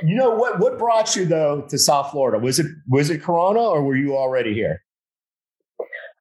know 0.02 0.32
what? 0.32 0.60
What 0.60 0.78
brought 0.78 1.16
you 1.16 1.26
though 1.26 1.66
to 1.70 1.78
South 1.78 2.12
Florida? 2.12 2.40
Was 2.40 2.60
it 2.60 2.68
was 2.88 3.10
it 3.10 3.22
Corona 3.22 3.62
or 3.62 3.84
were 3.84 3.96
you 3.96 4.18
already 4.18 4.54
here? 4.54 4.82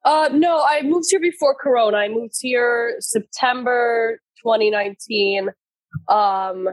Uh, 0.04 0.28
no, 0.32 0.64
I 0.64 0.82
moved 0.82 1.06
here 1.10 1.20
before 1.20 1.54
Corona. 1.54 1.96
I 1.96 2.08
moved 2.08 2.34
here 2.40 2.96
September 3.00 4.20
2019. 4.42 5.50
Um, 6.08 6.68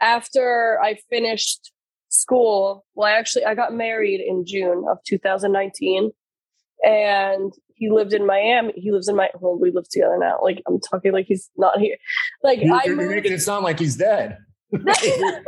after 0.00 0.78
I 0.82 0.98
finished 1.08 1.72
school. 2.14 2.84
Well, 2.94 3.08
I 3.08 3.18
actually 3.18 3.44
I 3.44 3.54
got 3.54 3.72
married 3.74 4.20
in 4.20 4.44
June 4.46 4.84
of 4.90 4.98
2019, 5.06 6.10
and 6.82 7.52
he 7.74 7.90
lived 7.90 8.12
in 8.12 8.26
Miami. 8.26 8.72
He 8.76 8.92
lives 8.92 9.08
in 9.08 9.16
my. 9.16 9.28
Well, 9.38 9.58
we 9.58 9.70
live 9.70 9.88
together 9.88 10.16
now. 10.18 10.38
Like 10.42 10.62
I'm 10.66 10.80
talking 10.80 11.12
like 11.12 11.26
he's 11.26 11.50
not 11.56 11.78
here. 11.78 11.96
Like 12.42 12.60
you're, 12.62 12.74
I 12.74 12.84
you're 12.84 12.96
making 12.96 13.32
it 13.32 13.40
sound 13.40 13.64
like 13.64 13.78
he's 13.78 13.96
dead. 13.96 14.38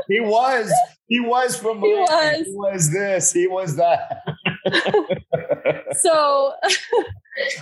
he 0.09 0.21
was. 0.21 0.73
He 1.09 1.21
was 1.21 1.57
from. 1.57 1.81
Miami. 1.81 1.95
He 1.95 2.01
was. 2.01 2.47
He 2.47 2.53
was 2.53 2.93
this. 2.93 3.33
He 3.33 3.47
was 3.47 3.77
that. 3.77 4.23
so. 5.93 6.53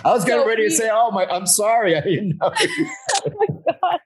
I 0.03 0.13
was 0.13 0.23
getting 0.23 0.41
so 0.41 0.47
ready 0.47 0.63
he, 0.63 0.69
to 0.69 0.75
say, 0.75 0.89
"Oh 0.91 1.11
my, 1.11 1.25
I'm 1.25 1.45
sorry, 1.45 1.95
I 1.95 2.01
didn't 2.01 2.37
know." 2.37 2.51
oh 2.59 3.31
my 3.37 3.47
god. 3.81 3.99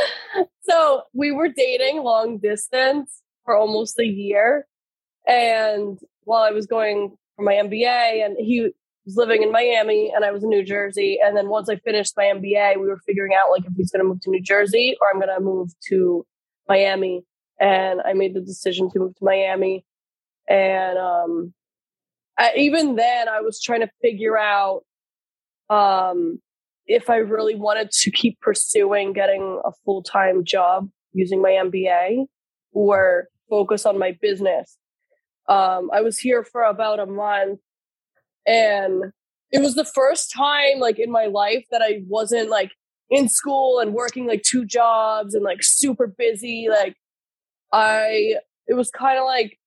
so 0.62 1.02
we 1.12 1.32
were 1.32 1.48
dating 1.48 2.02
long 2.02 2.38
distance 2.38 3.22
for 3.44 3.56
almost 3.56 3.98
a 3.98 4.06
year. 4.06 4.66
And 5.26 5.98
while 6.24 6.42
I 6.42 6.50
was 6.50 6.66
going 6.66 7.16
for 7.36 7.44
my 7.44 7.54
MBA, 7.54 8.24
and 8.24 8.36
he 8.38 8.72
was 9.04 9.16
living 9.16 9.42
in 9.42 9.50
Miami 9.50 10.12
and 10.14 10.24
I 10.24 10.30
was 10.30 10.44
in 10.44 10.48
New 10.48 10.64
Jersey. 10.64 11.18
And 11.24 11.36
then 11.36 11.48
once 11.48 11.68
I 11.68 11.76
finished 11.76 12.14
my 12.16 12.24
MBA, 12.24 12.80
we 12.80 12.86
were 12.86 13.00
figuring 13.06 13.32
out 13.34 13.50
like 13.50 13.64
if 13.64 13.72
he's 13.76 13.90
going 13.90 14.04
to 14.04 14.08
move 14.08 14.20
to 14.22 14.30
New 14.30 14.42
Jersey 14.42 14.96
or 15.00 15.08
I'm 15.08 15.20
going 15.20 15.34
to 15.34 15.42
move 15.42 15.70
to 15.88 16.24
Miami. 16.68 17.24
And 17.60 18.00
I 18.04 18.12
made 18.12 18.34
the 18.34 18.40
decision 18.40 18.90
to 18.90 18.98
move 18.98 19.16
to 19.16 19.24
Miami. 19.24 19.84
And 20.48 20.98
um, 20.98 21.54
I, 22.38 22.52
even 22.56 22.96
then, 22.96 23.28
I 23.28 23.40
was 23.40 23.60
trying 23.60 23.80
to 23.80 23.90
figure 24.00 24.38
out 24.38 24.82
um, 25.70 26.40
if 26.86 27.08
I 27.08 27.16
really 27.16 27.54
wanted 27.54 27.90
to 27.90 28.10
keep 28.10 28.40
pursuing 28.40 29.12
getting 29.12 29.60
a 29.64 29.70
full 29.84 30.02
time 30.02 30.44
job 30.44 30.88
using 31.12 31.40
my 31.40 31.50
MBA 31.50 32.26
or 32.72 33.28
focus 33.52 33.84
on 33.84 33.98
my 33.98 34.16
business. 34.22 34.78
Um, 35.46 35.90
I 35.92 36.00
was 36.00 36.18
here 36.18 36.42
for 36.42 36.62
about 36.62 37.00
a 37.00 37.04
month 37.04 37.60
and 38.46 39.12
it 39.50 39.60
was 39.60 39.74
the 39.74 39.84
first 39.84 40.32
time 40.34 40.78
like 40.78 40.98
in 40.98 41.10
my 41.10 41.26
life 41.26 41.66
that 41.70 41.82
I 41.82 42.00
wasn't 42.08 42.48
like 42.48 42.72
in 43.10 43.28
school 43.28 43.78
and 43.78 43.92
working 43.92 44.26
like 44.26 44.42
two 44.42 44.64
jobs 44.64 45.34
and 45.34 45.44
like 45.44 45.58
super 45.60 46.06
busy. 46.06 46.68
Like 46.70 46.96
I 47.74 48.36
it 48.66 48.74
was 48.74 48.90
kind 48.90 49.18
of 49.18 49.26
like 49.26 49.58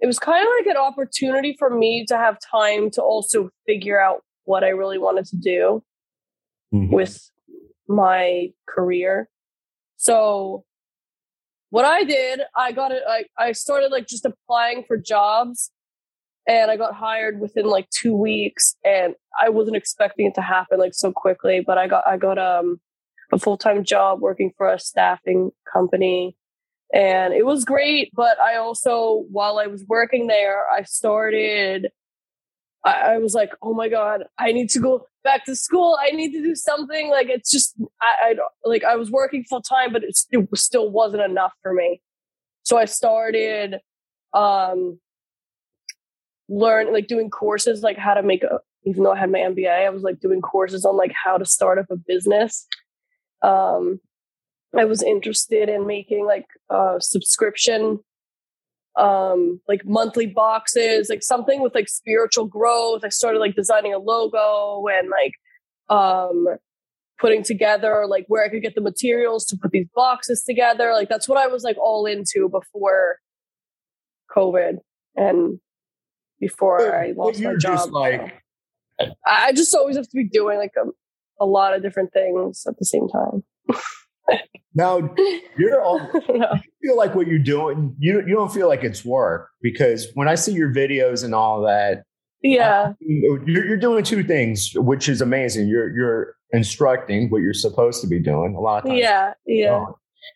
it 0.00 0.06
was 0.06 0.18
kind 0.18 0.46
of 0.46 0.50
like 0.58 0.74
an 0.74 0.80
opportunity 0.80 1.54
for 1.58 1.68
me 1.68 2.06
to 2.08 2.16
have 2.16 2.38
time 2.50 2.90
to 2.92 3.02
also 3.02 3.50
figure 3.66 4.00
out 4.00 4.22
what 4.44 4.64
I 4.64 4.68
really 4.68 4.96
wanted 4.96 5.26
to 5.26 5.36
do 5.36 5.82
mm-hmm. 6.72 6.94
with 6.94 7.30
my 7.86 8.52
career. 8.66 9.28
So 9.98 10.64
what 11.70 11.84
I 11.84 12.04
did, 12.04 12.40
I 12.56 12.72
got 12.72 12.92
it 12.92 13.02
I 13.08 13.24
I 13.36 13.52
started 13.52 13.90
like 13.90 14.06
just 14.06 14.24
applying 14.24 14.84
for 14.86 14.96
jobs 14.96 15.70
and 16.46 16.70
I 16.70 16.76
got 16.76 16.94
hired 16.94 17.40
within 17.40 17.66
like 17.66 17.88
2 17.90 18.14
weeks 18.14 18.74
and 18.84 19.14
I 19.40 19.50
wasn't 19.50 19.76
expecting 19.76 20.26
it 20.26 20.34
to 20.36 20.42
happen 20.42 20.78
like 20.78 20.94
so 20.94 21.12
quickly, 21.12 21.62
but 21.66 21.78
I 21.78 21.86
got 21.86 22.06
I 22.06 22.16
got 22.16 22.38
um 22.38 22.80
a 23.32 23.38
full-time 23.38 23.84
job 23.84 24.20
working 24.20 24.52
for 24.56 24.72
a 24.72 24.78
staffing 24.78 25.50
company 25.70 26.36
and 26.94 27.34
it 27.34 27.44
was 27.44 27.64
great 27.64 28.10
but 28.14 28.40
i 28.40 28.56
also 28.56 29.24
while 29.30 29.58
i 29.58 29.66
was 29.66 29.84
working 29.88 30.26
there 30.26 30.64
i 30.70 30.82
started 30.82 31.88
I, 32.84 32.92
I, 32.92 33.18
was 33.18 33.34
like 33.34 33.50
oh 33.60 33.74
my 33.74 33.88
god 33.88 34.24
i 34.38 34.52
need 34.52 34.70
to 34.70 34.78
go 34.78 35.06
back 35.24 35.44
to 35.44 35.54
school. 35.54 35.98
I 36.00 36.10
need 36.10 36.32
to 36.32 36.42
do 36.42 36.54
something. 36.54 37.10
Like 37.10 37.28
it's 37.28 37.50
just 37.50 37.74
i, 38.00 38.30
I 38.30 38.34
like 38.64 38.84
i 38.84 38.96
was 38.96 39.10
working 39.10 39.44
full 39.44 39.62
time 39.62 39.92
but 39.92 40.02
it, 40.02 40.18
it 40.30 40.48
still 40.56 40.90
wasn't 40.90 41.22
enough 41.22 41.52
for 41.62 41.72
me. 41.72 42.00
So 42.62 42.78
i 42.78 42.84
started 42.84 43.80
um 44.34 44.98
learn 46.48 46.92
like 46.92 47.06
doing 47.06 47.30
courses 47.30 47.82
like 47.82 47.98
how 47.98 48.14
to 48.14 48.22
make 48.22 48.42
a 48.42 48.60
even 48.84 49.02
though 49.02 49.12
i 49.12 49.18
had 49.18 49.30
my 49.30 49.38
mba 49.38 49.86
i 49.86 49.90
was 49.90 50.02
like 50.02 50.20
doing 50.20 50.40
courses 50.40 50.84
on 50.84 50.96
like 50.96 51.12
how 51.12 51.36
to 51.38 51.44
start 51.44 51.78
up 51.78 51.86
a 51.90 51.96
business. 51.96 52.66
Um 53.42 54.00
I 54.76 54.84
was 54.84 55.02
interested 55.02 55.70
in 55.70 55.86
making 55.86 56.26
like 56.26 56.46
a 56.70 56.96
subscription 57.00 58.00
um 58.98 59.60
like 59.68 59.86
monthly 59.86 60.26
boxes 60.26 61.08
like 61.08 61.22
something 61.22 61.62
with 61.62 61.74
like 61.74 61.88
spiritual 61.88 62.46
growth. 62.46 63.02
I 63.04 63.08
started 63.08 63.38
like 63.38 63.54
designing 63.54 63.94
a 63.94 63.98
logo 63.98 64.86
and 64.88 65.08
like 65.08 65.32
um 65.88 66.46
putting 67.18 67.42
together 67.42 68.04
like 68.06 68.24
where 68.28 68.44
i 68.44 68.48
could 68.48 68.62
get 68.62 68.74
the 68.74 68.80
materials 68.80 69.46
to 69.46 69.56
put 69.56 69.70
these 69.70 69.88
boxes 69.94 70.42
together. 70.42 70.92
Like 70.92 71.08
that's 71.08 71.28
what 71.28 71.38
i 71.38 71.46
was 71.46 71.62
like 71.62 71.78
all 71.78 72.06
into 72.06 72.48
before 72.48 73.18
covid 74.34 74.78
and 75.16 75.58
before 76.40 76.94
i 76.96 77.12
lost 77.16 77.40
my 77.40 77.54
job. 77.56 77.90
like 77.92 78.42
i 79.26 79.52
just 79.52 79.74
always 79.74 79.96
have 79.96 80.08
to 80.08 80.16
be 80.16 80.28
doing 80.28 80.58
like 80.58 80.72
a, 80.76 80.88
a 81.42 81.46
lot 81.46 81.74
of 81.74 81.82
different 81.82 82.12
things 82.12 82.64
at 82.68 82.78
the 82.78 82.84
same 82.84 83.08
time 83.08 83.42
now 84.74 85.14
you're 85.56 85.82
all 85.82 85.98
no. 86.28 86.48
you 86.54 86.72
feel 86.82 86.96
like 86.96 87.14
what 87.14 87.26
you're 87.26 87.38
doing 87.38 87.94
you 87.98 88.22
you 88.26 88.34
don't 88.34 88.52
feel 88.52 88.68
like 88.68 88.84
it's 88.84 89.04
work 89.04 89.48
because 89.62 90.08
when 90.14 90.28
I 90.28 90.34
see 90.34 90.52
your 90.52 90.72
videos 90.72 91.24
and 91.24 91.34
all 91.34 91.62
that 91.62 92.04
yeah. 92.42 92.92
you're, 93.00 93.66
you're 93.66 93.76
doing 93.76 94.04
two 94.04 94.22
things 94.22 94.72
which 94.76 95.08
is 95.08 95.20
amazing. 95.20 95.68
You're 95.68 95.96
you're 95.96 96.34
instructing 96.52 97.28
what 97.30 97.38
you're 97.38 97.52
supposed 97.52 98.00
to 98.02 98.06
be 98.06 98.20
doing 98.20 98.54
a 98.54 98.60
lot 98.60 98.84
of 98.84 98.90
times. 98.90 99.00
Yeah 99.00 99.32
yeah. 99.46 99.84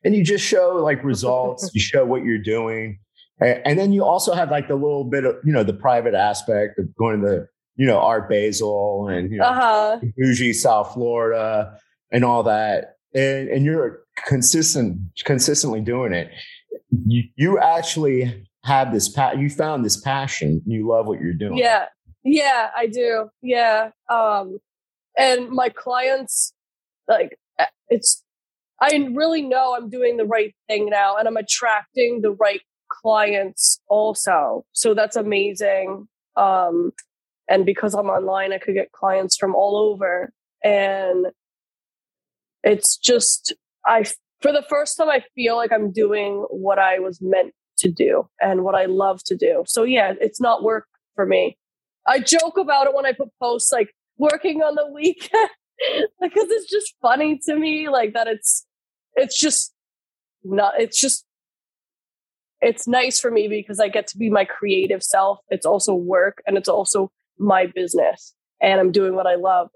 And 0.05 0.14
you 0.14 0.24
just 0.24 0.44
show 0.44 0.76
like 0.76 1.02
results 1.05 1.70
you 1.74 1.81
show 1.81 2.05
what 2.05 2.24
you're 2.24 2.38
doing 2.38 2.98
and 3.40 3.78
then 3.78 3.92
you 3.92 4.05
also 4.05 4.35
have 4.35 4.50
like 4.50 4.68
the 4.68 4.74
little 4.74 5.05
bit 5.05 5.24
of 5.24 5.37
you 5.44 5.52
know 5.52 5.64
the 5.64 5.72
private 5.72 6.14
aspect 6.14 6.78
of 6.78 6.94
going 6.96 7.20
to 7.20 7.26
the 7.26 7.46
you 7.76 7.87
know 7.87 7.98
art 7.98 8.28
basel 8.28 9.09
and 9.09 9.31
you 9.31 9.38
know 9.38 9.44
uh-huh. 9.44 10.00
bougie 10.16 10.52
south 10.52 10.94
florida 10.94 11.78
and 12.11 12.24
all 12.24 12.42
that 12.42 12.96
and, 13.14 13.48
and 13.48 13.64
you're 13.64 14.01
consistent, 14.27 14.98
consistently 15.25 15.81
doing 15.81 16.12
it, 16.12 16.31
you, 17.07 17.25
you 17.37 17.59
actually 17.59 18.46
have 18.64 18.92
this, 18.92 19.09
pa- 19.09 19.33
you 19.33 19.51
found 19.51 19.85
this 19.85 20.01
passion. 20.01 20.62
You 20.66 20.88
love 20.88 21.07
what 21.07 21.20
you're 21.20 21.35
doing. 21.35 21.59
Yeah. 21.59 21.87
Yeah, 22.25 22.70
I 22.77 22.87
do. 22.87 23.31
Yeah. 23.42 23.90
Um, 24.09 24.59
and 25.18 25.51
my 25.51 25.68
clients, 25.68 26.53
like, 27.09 27.37
it's, 27.88 28.22
I 28.81 28.96
really 29.12 29.42
know 29.42 29.75
I'm 29.77 29.90
doing 29.90 30.16
the 30.16 30.25
right 30.25 30.55
thing 30.68 30.88
now 30.88 31.16
and 31.16 31.29
I'm 31.29 31.37
attracting 31.37 32.20
the 32.22 32.33
right 32.33 32.61
clients 32.88 33.81
also. 33.88 34.64
So 34.72 34.94
that's 34.94 35.16
amazing. 35.16 36.09
Um, 36.37 36.92
and 37.48 37.66
because 37.66 37.94
I'm 37.94 38.09
online, 38.09 38.53
I 38.53 38.59
could 38.59 38.75
get 38.75 38.92
clients 38.92 39.37
from 39.37 39.55
all 39.55 39.77
over. 39.77 40.33
And 40.64 41.27
it's 42.62 42.96
just 42.96 43.55
I 43.87 44.05
for 44.40 44.53
the 44.53 44.64
first 44.68 44.96
time 44.96 45.09
I 45.09 45.22
feel 45.35 45.57
like 45.57 45.72
I'm 45.72 45.92
doing 45.92 46.44
what 46.51 46.79
I 46.79 46.98
was 46.98 47.20
meant 47.20 47.53
to 47.79 47.90
do 47.90 48.29
and 48.40 48.62
what 48.62 48.75
I 48.75 48.87
love 48.87 49.22
to 49.25 49.37
do. 49.37 49.64
So 49.66 49.85
yeah, 49.85 50.14
it's 50.20 50.40
not 50.40 50.62
work 50.62 50.87
for 51.14 51.27
me. 51.27 51.57
I 52.07 52.18
joke 52.18 52.57
about 52.59 52.87
it 52.87 52.94
when 52.94 53.07
I 53.07 53.12
put 53.12 53.29
posts 53.40 53.72
like 53.72 53.94
working 54.18 54.62
on 54.62 54.75
the 54.75 54.87
weekend 54.92 55.51
because 56.20 56.48
it's 56.51 56.70
just 56.70 56.94
funny 57.01 57.40
to 57.46 57.57
me 57.57 57.88
like 57.88 58.14
that 58.14 58.27
it's 58.27 58.66
it's 59.14 59.38
just 59.38 59.72
not 60.44 60.75
it's 60.79 61.01
just 61.01 61.25
it's 62.61 62.87
nice 62.87 63.18
for 63.18 63.31
me 63.31 63.48
because 63.48 63.81
I 63.81 63.88
get 63.88 64.07
to 64.09 64.18
be 64.18 64.31
my 64.31 64.44
creative 64.44 65.03
self. 65.03 65.40
It's 65.48 65.66
also 65.66 65.94
work 65.94 66.42
and 66.46 66.57
it's 66.57 66.68
also 66.68 67.11
my 67.38 67.66
business 67.66 68.35
and 68.61 68.81
I'm 68.81 68.92
doing 68.92 69.14
what 69.14 69.27
I 69.27 69.35
love 69.35 69.68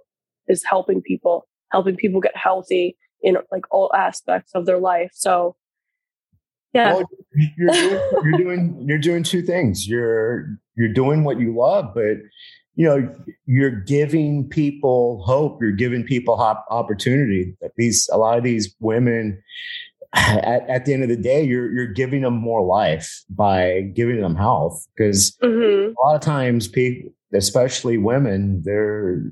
is 0.47 0.63
helping 0.63 1.03
people 1.03 1.49
helping 1.71 1.97
people 1.97 2.21
get 2.21 2.37
healthy 2.37 2.97
in 3.23 3.37
like 3.51 3.65
all 3.71 3.91
aspects 3.95 4.53
of 4.55 4.67
their 4.67 4.79
life. 4.79 5.11
So 5.13 5.57
yeah. 6.77 6.95
Well, 6.95 7.05
you're 7.57 7.73
doing, 7.73 8.01
you're 8.23 8.39
doing 8.39 8.85
you're 8.87 8.99
doing 8.99 9.23
two 9.23 9.43
things. 9.43 9.89
You're 9.89 10.47
you're 10.77 10.93
doing 10.93 11.25
what 11.25 11.41
you 11.41 11.57
love, 11.57 11.95
but 11.95 12.19
you 12.75 12.87
know 12.87 13.15
you're 13.47 13.71
giving 13.71 14.47
people 14.49 15.23
hope. 15.25 15.63
You're 15.63 15.73
giving 15.73 16.05
people 16.05 16.35
opportunity. 16.35 17.57
These 17.77 18.11
a 18.13 18.19
lot 18.19 18.37
of 18.37 18.45
these 18.45 18.75
women, 18.79 19.43
at, 20.13 20.69
at 20.69 20.85
the 20.85 20.93
end 20.93 21.03
of 21.03 21.09
the 21.09 21.17
day, 21.17 21.43
you're 21.43 21.73
you're 21.73 21.87
giving 21.87 22.21
them 22.21 22.35
more 22.35 22.63
life 22.63 23.25
by 23.31 23.91
giving 23.95 24.21
them 24.21 24.37
health. 24.37 24.87
Because 24.95 25.35
mm-hmm. 25.43 25.95
a 25.99 26.07
lot 26.07 26.15
of 26.15 26.21
times, 26.21 26.69
people, 26.69 27.11
especially 27.33 27.97
women, 27.97 28.63
they're 28.67 29.23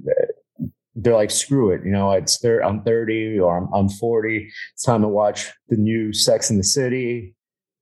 they're 0.94 1.14
like, 1.14 1.30
screw 1.30 1.70
it. 1.70 1.83
You 1.85 1.90
know, 1.90 2.12
it's 2.12 2.38
there. 2.38 2.64
I'm 2.64 2.83
30 2.83 3.38
or 3.38 3.57
I'm, 3.57 3.72
I'm 3.72 3.88
40. 3.88 4.50
It's 4.72 4.83
time 4.83 5.02
to 5.02 5.09
watch 5.09 5.50
the 5.68 5.76
new 5.76 6.12
Sex 6.12 6.50
in 6.50 6.57
the 6.57 6.64
City. 6.64 7.35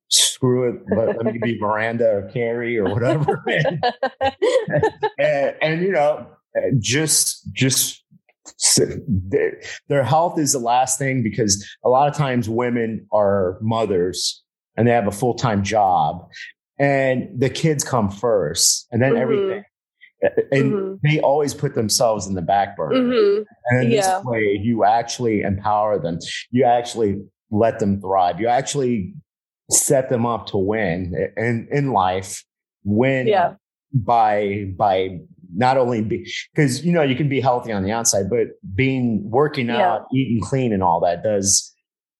Screw 0.09 0.69
it. 0.69 0.81
Let, 0.95 1.17
let 1.17 1.33
me 1.33 1.39
be 1.41 1.57
Miranda 1.61 2.09
or 2.09 2.29
Carrie 2.31 2.77
or 2.77 2.85
whatever. 2.85 3.43
and, 3.47 3.83
and, 5.19 5.55
and, 5.61 5.81
you 5.81 5.91
know, 5.91 6.27
just, 6.79 7.51
just 7.53 8.03
their 9.87 10.03
health 10.03 10.37
is 10.37 10.51
the 10.51 10.59
last 10.59 10.99
thing 10.99 11.23
because 11.23 11.65
a 11.83 11.89
lot 11.89 12.09
of 12.09 12.15
times 12.15 12.49
women 12.49 13.07
are 13.11 13.57
mothers 13.61 14.43
and 14.75 14.87
they 14.87 14.91
have 14.91 15.07
a 15.07 15.11
full-time 15.11 15.63
job 15.63 16.27
and 16.77 17.29
the 17.39 17.49
kids 17.49 17.83
come 17.83 18.09
first 18.09 18.87
and 18.91 19.01
then 19.01 19.13
mm-hmm. 19.13 19.21
everything 19.21 19.63
and 20.51 20.73
mm-hmm. 20.73 20.95
they 21.03 21.19
always 21.19 21.53
put 21.53 21.75
themselves 21.75 22.27
in 22.27 22.33
the 22.33 22.41
back 22.41 22.77
burner. 22.77 22.95
Mm-hmm. 22.95 23.43
And 23.69 23.85
in 23.85 23.91
yeah. 23.91 24.17
this 24.17 24.25
way, 24.25 24.59
you 24.61 24.83
actually 24.83 25.41
empower 25.41 25.99
them. 25.99 26.19
You 26.51 26.63
actually 26.65 27.21
let 27.51 27.79
them 27.79 27.99
thrive. 27.99 28.39
You 28.39 28.47
actually 28.47 29.13
set 29.69 30.09
them 30.09 30.25
up 30.25 30.47
to 30.47 30.57
win 30.57 31.13
in 31.37 31.67
in 31.71 31.91
life. 31.91 32.43
Win 32.83 33.27
yeah. 33.27 33.53
by 33.93 34.71
by 34.77 35.19
not 35.55 35.77
only 35.77 36.01
because 36.01 36.83
you 36.85 36.91
know 36.91 37.01
you 37.01 37.15
can 37.15 37.29
be 37.29 37.39
healthy 37.39 37.71
on 37.71 37.83
the 37.83 37.91
outside, 37.91 38.29
but 38.29 38.47
being 38.75 39.29
working 39.29 39.67
yeah. 39.67 39.93
out, 39.93 40.07
eating 40.13 40.41
clean, 40.41 40.73
and 40.73 40.83
all 40.83 40.99
that 41.01 41.23
does. 41.23 41.69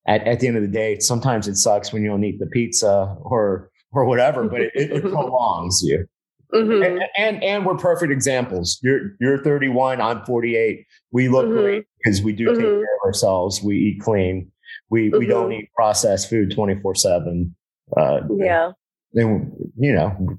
At, 0.05 0.27
at 0.27 0.41
the 0.41 0.47
end 0.49 0.57
of 0.57 0.63
the 0.63 0.67
day, 0.67 0.99
sometimes 0.99 1.47
it 1.47 1.55
sucks 1.55 1.93
when 1.93 2.03
you 2.03 2.09
don't 2.09 2.25
eat 2.25 2.37
the 2.37 2.45
pizza 2.47 3.15
or 3.21 3.71
or 3.93 4.03
whatever, 4.03 4.43
but 4.49 4.59
it, 4.61 4.71
it 4.75 5.01
prolongs 5.01 5.81
you. 5.81 6.05
Mm-hmm. 6.53 6.83
And, 6.83 7.03
and, 7.17 7.43
and 7.43 7.65
we're 7.65 7.77
perfect 7.77 8.11
examples. 8.11 8.79
You're 8.83 9.15
you're 9.19 9.43
31. 9.43 9.99
I'm 9.99 10.23
48. 10.23 10.85
We 11.11 11.27
look 11.27 11.45
mm-hmm. 11.45 11.57
great 11.57 11.85
because 11.97 12.21
we 12.21 12.33
do 12.33 12.45
take 12.45 12.57
mm-hmm. 12.57 12.63
care 12.63 12.95
of 12.95 13.05
ourselves. 13.05 13.63
We 13.63 13.77
eat 13.77 14.01
clean. 14.01 14.51
We 14.89 15.09
we 15.09 15.25
don't 15.25 15.49
mm-hmm. 15.49 15.61
eat 15.61 15.69
processed 15.75 16.29
food 16.29 16.53
24 16.53 16.95
seven. 16.95 17.55
Uh, 17.97 18.21
yeah. 18.37 18.71
And 19.15 19.51
you 19.77 19.93
know, 19.93 20.37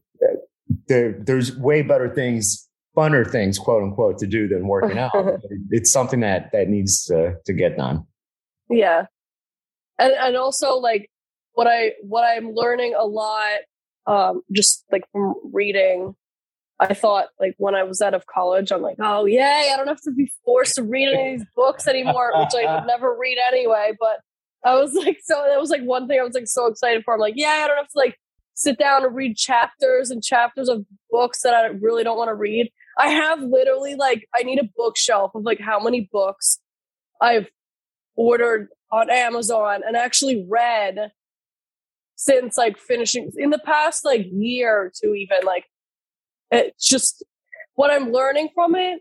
there 0.88 1.12
there's 1.12 1.56
way 1.56 1.82
better 1.82 2.12
things, 2.12 2.68
funner 2.96 3.28
things, 3.28 3.58
quote 3.58 3.82
unquote, 3.82 4.18
to 4.18 4.26
do 4.26 4.46
than 4.48 4.68
working 4.68 4.98
out. 4.98 5.12
it's 5.70 5.90
something 5.90 6.20
that 6.20 6.50
that 6.52 6.68
needs 6.68 7.04
to 7.06 7.34
to 7.44 7.52
get 7.52 7.76
done. 7.76 8.06
Yeah, 8.70 9.06
and 9.98 10.12
and 10.12 10.36
also 10.36 10.76
like 10.76 11.10
what 11.52 11.66
I 11.66 11.92
what 12.02 12.22
I'm 12.22 12.52
learning 12.52 12.94
a 12.96 13.04
lot 13.04 13.60
um, 14.06 14.42
just 14.52 14.84
like 14.90 15.04
from 15.12 15.34
reading. 15.52 16.14
I 16.80 16.92
thought 16.92 17.26
like 17.38 17.54
when 17.58 17.76
I 17.76 17.84
was 17.84 18.02
out 18.02 18.14
of 18.14 18.26
college, 18.26 18.72
I'm 18.72 18.82
like, 18.82 18.96
oh 18.98 19.26
yay, 19.26 19.70
I 19.72 19.76
don't 19.76 19.86
have 19.86 20.00
to 20.02 20.10
be 20.10 20.32
forced 20.44 20.74
to 20.74 20.82
read 20.82 21.08
any 21.08 21.34
of 21.34 21.38
these 21.38 21.48
books 21.54 21.86
anymore, 21.86 22.32
which 22.34 22.50
I 22.54 22.74
would 22.74 22.86
never 22.88 23.16
read 23.16 23.38
anyway. 23.52 23.92
But 23.98 24.18
I 24.64 24.74
was 24.74 24.92
like, 24.92 25.20
so 25.22 25.44
that 25.48 25.60
was 25.60 25.70
like 25.70 25.82
one 25.82 26.08
thing 26.08 26.18
I 26.18 26.24
was 26.24 26.34
like 26.34 26.48
so 26.48 26.66
excited 26.66 27.04
for. 27.04 27.14
I'm 27.14 27.20
like, 27.20 27.34
yeah, 27.36 27.60
I 27.62 27.68
don't 27.68 27.76
have 27.76 27.88
to 27.88 27.98
like 27.98 28.18
sit 28.54 28.78
down 28.78 29.04
and 29.04 29.14
read 29.14 29.36
chapters 29.36 30.10
and 30.10 30.22
chapters 30.22 30.68
of 30.68 30.84
books 31.10 31.42
that 31.42 31.54
I 31.54 31.66
really 31.66 32.02
don't 32.02 32.18
want 32.18 32.28
to 32.28 32.34
read. 32.34 32.72
I 32.98 33.08
have 33.08 33.40
literally 33.40 33.94
like 33.94 34.28
I 34.34 34.42
need 34.42 34.58
a 34.58 34.68
bookshelf 34.76 35.34
of 35.34 35.42
like 35.44 35.60
how 35.60 35.78
many 35.80 36.08
books 36.12 36.60
I've 37.20 37.48
ordered 38.16 38.68
on 38.90 39.10
Amazon 39.10 39.82
and 39.86 39.96
actually 39.96 40.46
read 40.48 41.10
since 42.16 42.56
like 42.56 42.78
finishing 42.78 43.30
in 43.36 43.50
the 43.50 43.58
past 43.58 44.04
like 44.04 44.26
year 44.32 44.76
or 44.76 44.92
two 44.94 45.14
even 45.14 45.38
like 45.44 45.64
it's 46.50 46.86
just 46.86 47.24
what 47.74 47.90
I'm 47.90 48.12
learning 48.12 48.50
from 48.54 48.74
it 48.74 49.00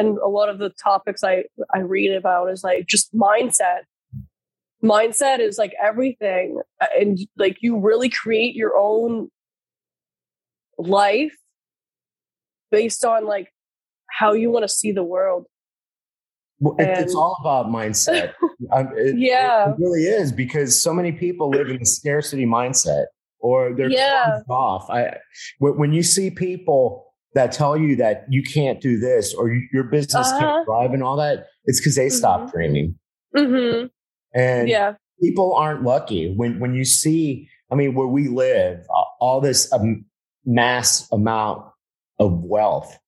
and 0.00 0.18
a 0.18 0.28
lot 0.28 0.48
of 0.48 0.58
the 0.58 0.70
topics 0.82 1.22
I 1.22 1.44
I 1.74 1.80
read 1.80 2.12
about 2.12 2.50
is 2.50 2.64
like 2.64 2.86
just 2.86 3.14
mindset. 3.14 3.82
Mindset 4.82 5.40
is 5.40 5.58
like 5.58 5.74
everything 5.82 6.60
and 6.98 7.18
like 7.36 7.58
you 7.60 7.78
really 7.78 8.08
create 8.08 8.54
your 8.54 8.76
own 8.78 9.28
life 10.78 11.36
based 12.70 13.04
on 13.04 13.26
like 13.26 13.52
how 14.08 14.32
you 14.32 14.50
want 14.50 14.64
to 14.64 14.68
see 14.68 14.92
the 14.92 15.04
world. 15.04 15.46
Well, 16.60 16.76
it, 16.78 16.88
it's 16.98 17.14
all 17.14 17.36
about 17.40 17.66
mindset. 17.66 18.34
um, 18.72 18.90
it, 18.96 19.18
yeah, 19.18 19.70
it, 19.70 19.76
really 19.78 20.02
is 20.02 20.30
because 20.30 20.80
so 20.80 20.92
many 20.92 21.10
people 21.10 21.50
live 21.50 21.68
in 21.68 21.80
a 21.80 21.86
scarcity 21.86 22.46
mindset, 22.46 23.06
or 23.38 23.74
they're 23.74 23.90
yeah. 23.90 24.40
off. 24.48 24.88
I 24.90 25.16
when 25.58 25.92
you 25.92 26.02
see 26.02 26.30
people 26.30 27.06
that 27.34 27.52
tell 27.52 27.76
you 27.76 27.96
that 27.96 28.26
you 28.28 28.42
can't 28.42 28.80
do 28.80 28.98
this 28.98 29.32
or 29.34 29.50
your 29.72 29.84
business 29.84 30.28
uh-huh. 30.28 30.38
can't 30.38 30.66
thrive 30.66 30.92
and 30.92 31.02
all 31.02 31.16
that, 31.16 31.46
it's 31.64 31.80
because 31.80 31.94
they 31.94 32.06
mm-hmm. 32.06 32.16
stopped 32.16 32.52
dreaming. 32.52 32.98
Mm-hmm. 33.34 33.86
And 34.34 34.68
yeah, 34.68 34.94
people 35.22 35.54
aren't 35.54 35.82
lucky 35.82 36.32
when 36.34 36.60
when 36.60 36.74
you 36.74 36.84
see. 36.84 37.48
I 37.72 37.76
mean, 37.76 37.94
where 37.94 38.08
we 38.08 38.26
live, 38.26 38.84
all 39.20 39.40
this 39.40 39.72
um, 39.72 40.04
mass 40.44 41.08
amount 41.12 41.64
of 42.18 42.42
wealth. 42.42 42.98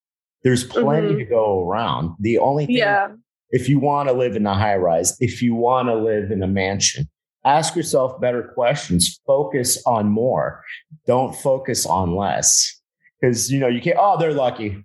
There's 0.45 0.65
plenty 0.65 1.09
mm-hmm. 1.09 1.19
to 1.19 1.25
go 1.25 1.69
around. 1.69 2.17
The 2.21 2.39
only 2.39 2.67
thing, 2.67 2.77
yeah. 2.77 3.09
If 3.53 3.69
you 3.69 3.79
want 3.79 4.09
to 4.09 4.15
live 4.15 4.35
in 4.35 4.47
a 4.47 4.55
high 4.55 4.77
rise, 4.77 5.17
if 5.21 5.41
you 5.43 5.55
want 5.55 5.89
to 5.89 5.95
live 5.95 6.31
in 6.31 6.43
a 6.43 6.49
mansion, 6.49 7.09
ask 7.45 7.77
yourself 7.77 8.21
better 8.21 8.43
questions. 8.55 9.21
Focus 9.27 9.81
on 9.87 10.09
more. 10.09 10.63
Don't 11.07 11.35
focus 11.35 11.87
on 11.87 12.17
less 12.17 12.81
because 13.21 13.53
you 13.53 13.61
know 13.61 13.69
you 13.69 13.81
can't. 13.81 13.99
Oh, 14.01 14.19
they're 14.19 14.33
lucky. 14.33 14.85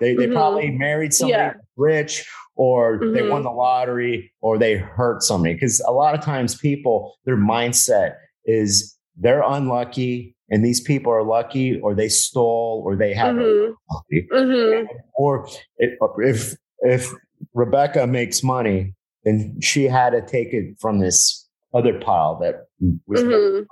They 0.00 0.14
they 0.14 0.24
mm-hmm. 0.24 0.32
probably 0.32 0.70
married 0.70 1.12
somebody 1.12 1.38
yeah. 1.38 1.52
rich, 1.76 2.26
or 2.56 2.98
mm-hmm. 2.98 3.14
they 3.14 3.28
won 3.28 3.42
the 3.42 3.50
lottery, 3.50 4.32
or 4.40 4.58
they 4.58 4.76
hurt 4.76 5.22
somebody. 5.22 5.54
Because 5.54 5.80
a 5.80 5.92
lot 5.92 6.14
of 6.14 6.22
times 6.22 6.56
people, 6.56 7.18
their 7.26 7.36
mindset 7.36 8.14
is 8.46 8.96
they're 9.16 9.42
unlucky, 9.42 10.34
and 10.48 10.64
these 10.64 10.80
people 10.80 11.12
are 11.12 11.22
lucky, 11.22 11.78
or 11.80 11.94
they 11.94 12.08
stole, 12.08 12.82
or 12.86 12.96
they 12.96 13.12
have, 13.12 13.36
mm-hmm. 13.36 14.34
mm-hmm. 14.34 14.86
or 15.16 15.46
if 15.78 16.56
if 16.80 17.12
Rebecca 17.56 18.06
makes 18.06 18.42
money, 18.42 18.94
then 19.24 19.58
she 19.60 19.84
had 19.84 20.10
to 20.10 20.24
take 20.24 20.52
it 20.52 20.76
from 20.80 21.00
this 21.00 21.48
other 21.74 21.98
pile 21.98 22.38
that 22.40 22.66
was 23.06 23.22
mm-hmm 23.22 23.62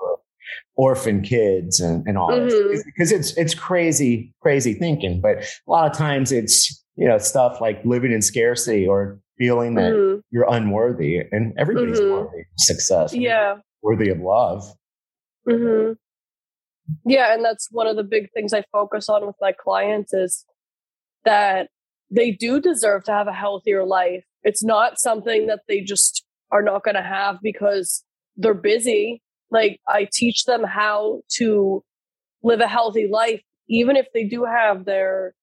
orphan 0.77 1.23
kids 1.23 1.81
and, 1.81 2.07
and 2.07 2.19
all 2.19 2.31
mm-hmm. 2.31 2.49
this 2.49 2.85
because 2.85 3.13
it's 3.13 3.37
it's 3.37 3.55
crazy 3.55 4.33
crazy 4.41 4.75
thinking 4.75 5.21
but 5.21 5.39
a 5.39 5.71
lot 5.71 5.91
of 5.91 5.97
times 5.97 6.33
it's 6.33 6.85
you 6.97 7.07
know 7.07 7.19
stuff 7.19 7.61
like 7.61 7.81
living 7.85 8.13
in 8.13 8.21
scarcity 8.21 8.87
or 8.87 9.21
feeling 9.39 9.75
that 9.75 9.93
mm-hmm. 9.93 10.21
you're 10.31 10.53
unworthy 10.53 11.21
and 11.31 11.55
everybody's 11.59 12.01
mm-hmm. 12.01 12.25
worthy 12.25 12.41
of 12.41 12.47
success 12.57 13.15
yeah 13.15 13.57
worthy 13.83 14.11
of 14.11 14.19
love 14.19 14.65
mm-hmm. 15.49 15.93
yeah 17.09 17.33
and 17.33 17.45
that's 17.45 17.69
one 17.71 17.87
of 17.87 17.97
the 17.97 18.05
big 18.05 18.29
things 18.33 18.53
i 18.53 18.65
focus 18.73 19.09
on 19.09 19.27
with 19.27 19.37
my 19.41 19.53
clients 19.53 20.13
is 20.13 20.45
that 21.25 21.69
they 22.15 22.31
do 22.31 22.61
deserve 22.61 23.05
to 23.05 23.13
have 23.13 23.29
a 23.29 23.33
healthier 23.33 23.85
life 23.85 24.25
it's 24.43 24.65
not 24.65 24.99
something 24.99 25.47
that 25.47 25.61
they 25.69 25.81
just 25.81 26.25
are 26.51 26.63
not 26.63 26.85
going 26.85 26.95
to 26.95 27.03
have 27.03 27.39
because 27.43 28.05
they're 28.37 28.55
busy 28.55 29.23
like 29.55 29.81
I 29.89 30.09
teach 30.13 30.45
them 30.45 30.65
how 30.65 31.23
to 31.37 31.83
live 32.43 32.61
a 32.61 32.67
healthy 32.67 33.09
life, 33.11 33.41
even 33.69 33.97
if 33.97 34.07
they 34.13 34.25
do 34.25 34.45
have 34.45 34.85
their, 34.85 35.35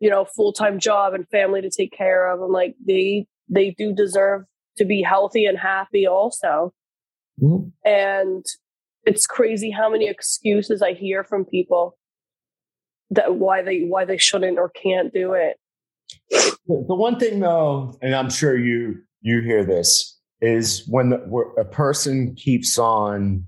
you 0.00 0.10
know, 0.10 0.24
full 0.24 0.52
time 0.52 0.80
job 0.80 1.14
and 1.14 1.28
family 1.28 1.60
to 1.60 1.70
take 1.70 1.92
care 1.92 2.32
of. 2.32 2.40
And 2.40 2.52
like 2.52 2.74
they 2.84 3.26
they 3.48 3.70
do 3.76 3.92
deserve 3.92 4.42
to 4.78 4.84
be 4.84 5.02
healthy 5.02 5.44
and 5.44 5.58
happy 5.58 6.06
also. 6.06 6.72
Mm-hmm. 7.40 7.68
And 7.84 8.44
it's 9.04 9.26
crazy 9.26 9.70
how 9.70 9.90
many 9.90 10.08
excuses 10.08 10.82
I 10.82 10.94
hear 10.94 11.22
from 11.22 11.44
people 11.44 11.96
that 13.10 13.34
why 13.34 13.62
they 13.62 13.80
why 13.80 14.04
they 14.06 14.18
shouldn't 14.18 14.58
or 14.58 14.70
can't 14.70 15.12
do 15.12 15.34
it. 15.34 15.58
The 16.30 16.94
one 16.94 17.18
thing 17.18 17.40
though, 17.40 17.98
and 18.02 18.14
I'm 18.14 18.30
sure 18.30 18.56
you 18.56 18.98
you 19.22 19.40
hear 19.40 19.64
this, 19.64 20.18
is 20.40 20.86
when 20.88 21.10
the, 21.10 21.18
a 21.58 21.64
person 21.64 22.34
keeps 22.34 22.78
on 22.78 23.46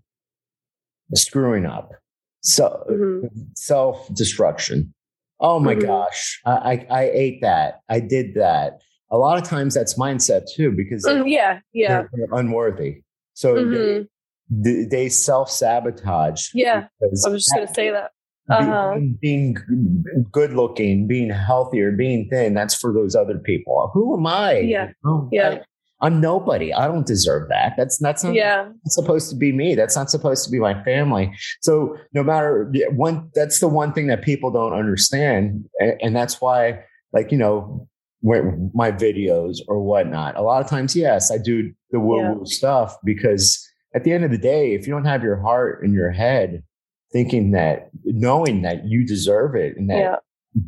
screwing 1.15 1.67
up. 1.67 1.93
So 2.41 2.85
mm-hmm. 2.91 3.27
self 3.55 4.13
destruction. 4.15 4.93
Oh 5.41 5.59
my 5.59 5.75
mm-hmm. 5.75 5.87
gosh, 5.87 6.41
I, 6.45 6.51
I, 6.51 6.87
I 6.91 7.11
ate 7.13 7.41
that. 7.43 7.81
I 7.89 8.01
did 8.01 8.35
that. 8.35 8.81
A 9.11 9.17
lot 9.17 9.39
of 9.39 9.45
times 9.45 9.75
that's 9.75 9.99
mindset 9.99 10.45
too, 10.55 10.73
because 10.73 11.05
mm, 11.05 11.25
yeah, 11.27 11.61
yeah, 11.73 11.89
they're, 11.89 12.11
they're 12.13 12.39
unworthy. 12.39 13.03
So 13.35 13.57
mm-hmm. 13.57 14.05
they, 14.51 14.85
they 14.85 15.09
self 15.09 15.51
sabotage. 15.51 16.49
Yeah, 16.55 16.87
I 17.03 17.07
was 17.11 17.25
just 17.25 17.51
going 17.55 17.67
to 17.67 17.75
say 17.75 17.91
that. 17.91 18.11
Uh-huh. 18.51 18.95
Being, 18.95 19.19
being, 19.21 20.05
good 20.33 20.53
looking, 20.53 21.07
being 21.07 21.31
healthier, 21.31 21.93
being 21.93 22.29
thin, 22.29 22.55
that's 22.55 22.75
for 22.75 22.93
those 22.93 23.15
other 23.15 23.39
people. 23.39 23.91
Who 23.95 24.17
am 24.19 24.27
I? 24.27 24.59
Yeah. 24.59 24.91
Oh, 25.05 25.29
yeah. 25.31 25.63
I'm 26.03 26.21
nobody. 26.21 26.75
I 26.75 26.89
don't 26.89 27.07
deserve 27.07 27.49
that. 27.49 27.75
That's 27.77 27.97
that's 27.99 28.25
not 28.25 28.35
yeah. 28.35 28.69
supposed 28.87 29.31
to 29.31 29.37
be 29.37 29.53
me. 29.53 29.77
That's 29.77 29.95
not 29.95 30.11
supposed 30.11 30.45
to 30.45 30.51
be 30.51 30.59
my 30.59 30.83
family. 30.83 31.33
So 31.63 31.97
no 32.13 32.25
matter 32.25 32.71
one, 32.91 33.31
that's 33.37 33.61
the 33.61 33.69
one 33.69 33.93
thing 33.93 34.09
that 34.09 34.23
people 34.23 34.51
don't 34.51 34.73
understand, 34.73 35.65
and, 35.79 35.95
and 36.03 36.17
that's 36.17 36.41
why, 36.41 36.81
like 37.13 37.31
you 37.31 37.39
know, 37.39 37.89
my 38.23 38.91
videos 38.91 39.59
or 39.69 39.81
whatnot. 39.81 40.37
A 40.37 40.43
lot 40.43 40.61
of 40.61 40.69
times, 40.69 40.97
yes, 40.97 41.31
I 41.31 41.39
do 41.39 41.73
the 41.93 42.01
woo 42.01 42.17
woo 42.17 42.39
yeah. 42.39 42.45
stuff 42.47 42.97
because 43.05 43.65
at 43.95 44.03
the 44.03 44.13
end 44.13 44.25
of 44.25 44.33
the 44.33 44.39
day, 44.39 44.75
if 44.75 44.89
you 44.89 44.93
don't 44.93 45.05
have 45.05 45.23
your 45.23 45.41
heart 45.41 45.85
in 45.85 45.93
your 45.93 46.11
head, 46.11 46.65
thinking 47.13 47.53
that, 47.53 47.91
knowing 48.05 48.63
that 48.63 48.87
you 48.87 49.07
deserve 49.07 49.55
it 49.55 49.77
and 49.77 49.91
that 49.91 49.99
yeah. 49.99 50.17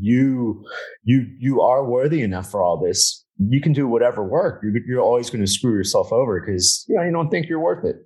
you 0.01 0.65
you 1.03 1.27
you 1.39 1.61
are 1.61 1.85
worthy 1.85 2.23
enough 2.23 2.51
for 2.51 2.63
all 2.63 2.79
this 2.79 3.25
you 3.39 3.61
can 3.61 3.73
do 3.73 3.89
whatever 3.89 4.23
work. 4.23 4.63
You're, 4.63 4.73
you're 4.87 5.01
always 5.01 5.31
going 5.31 5.45
to 5.45 5.51
screw 5.51 5.73
yourself 5.73 6.13
over 6.13 6.41
because 6.41 6.85
you 6.89 6.97
know 6.97 7.03
you 7.03 7.13
don't 7.13 7.31
think 7.31 7.49
you're 7.49 7.61
worth 7.61 7.85
it. 7.85 7.97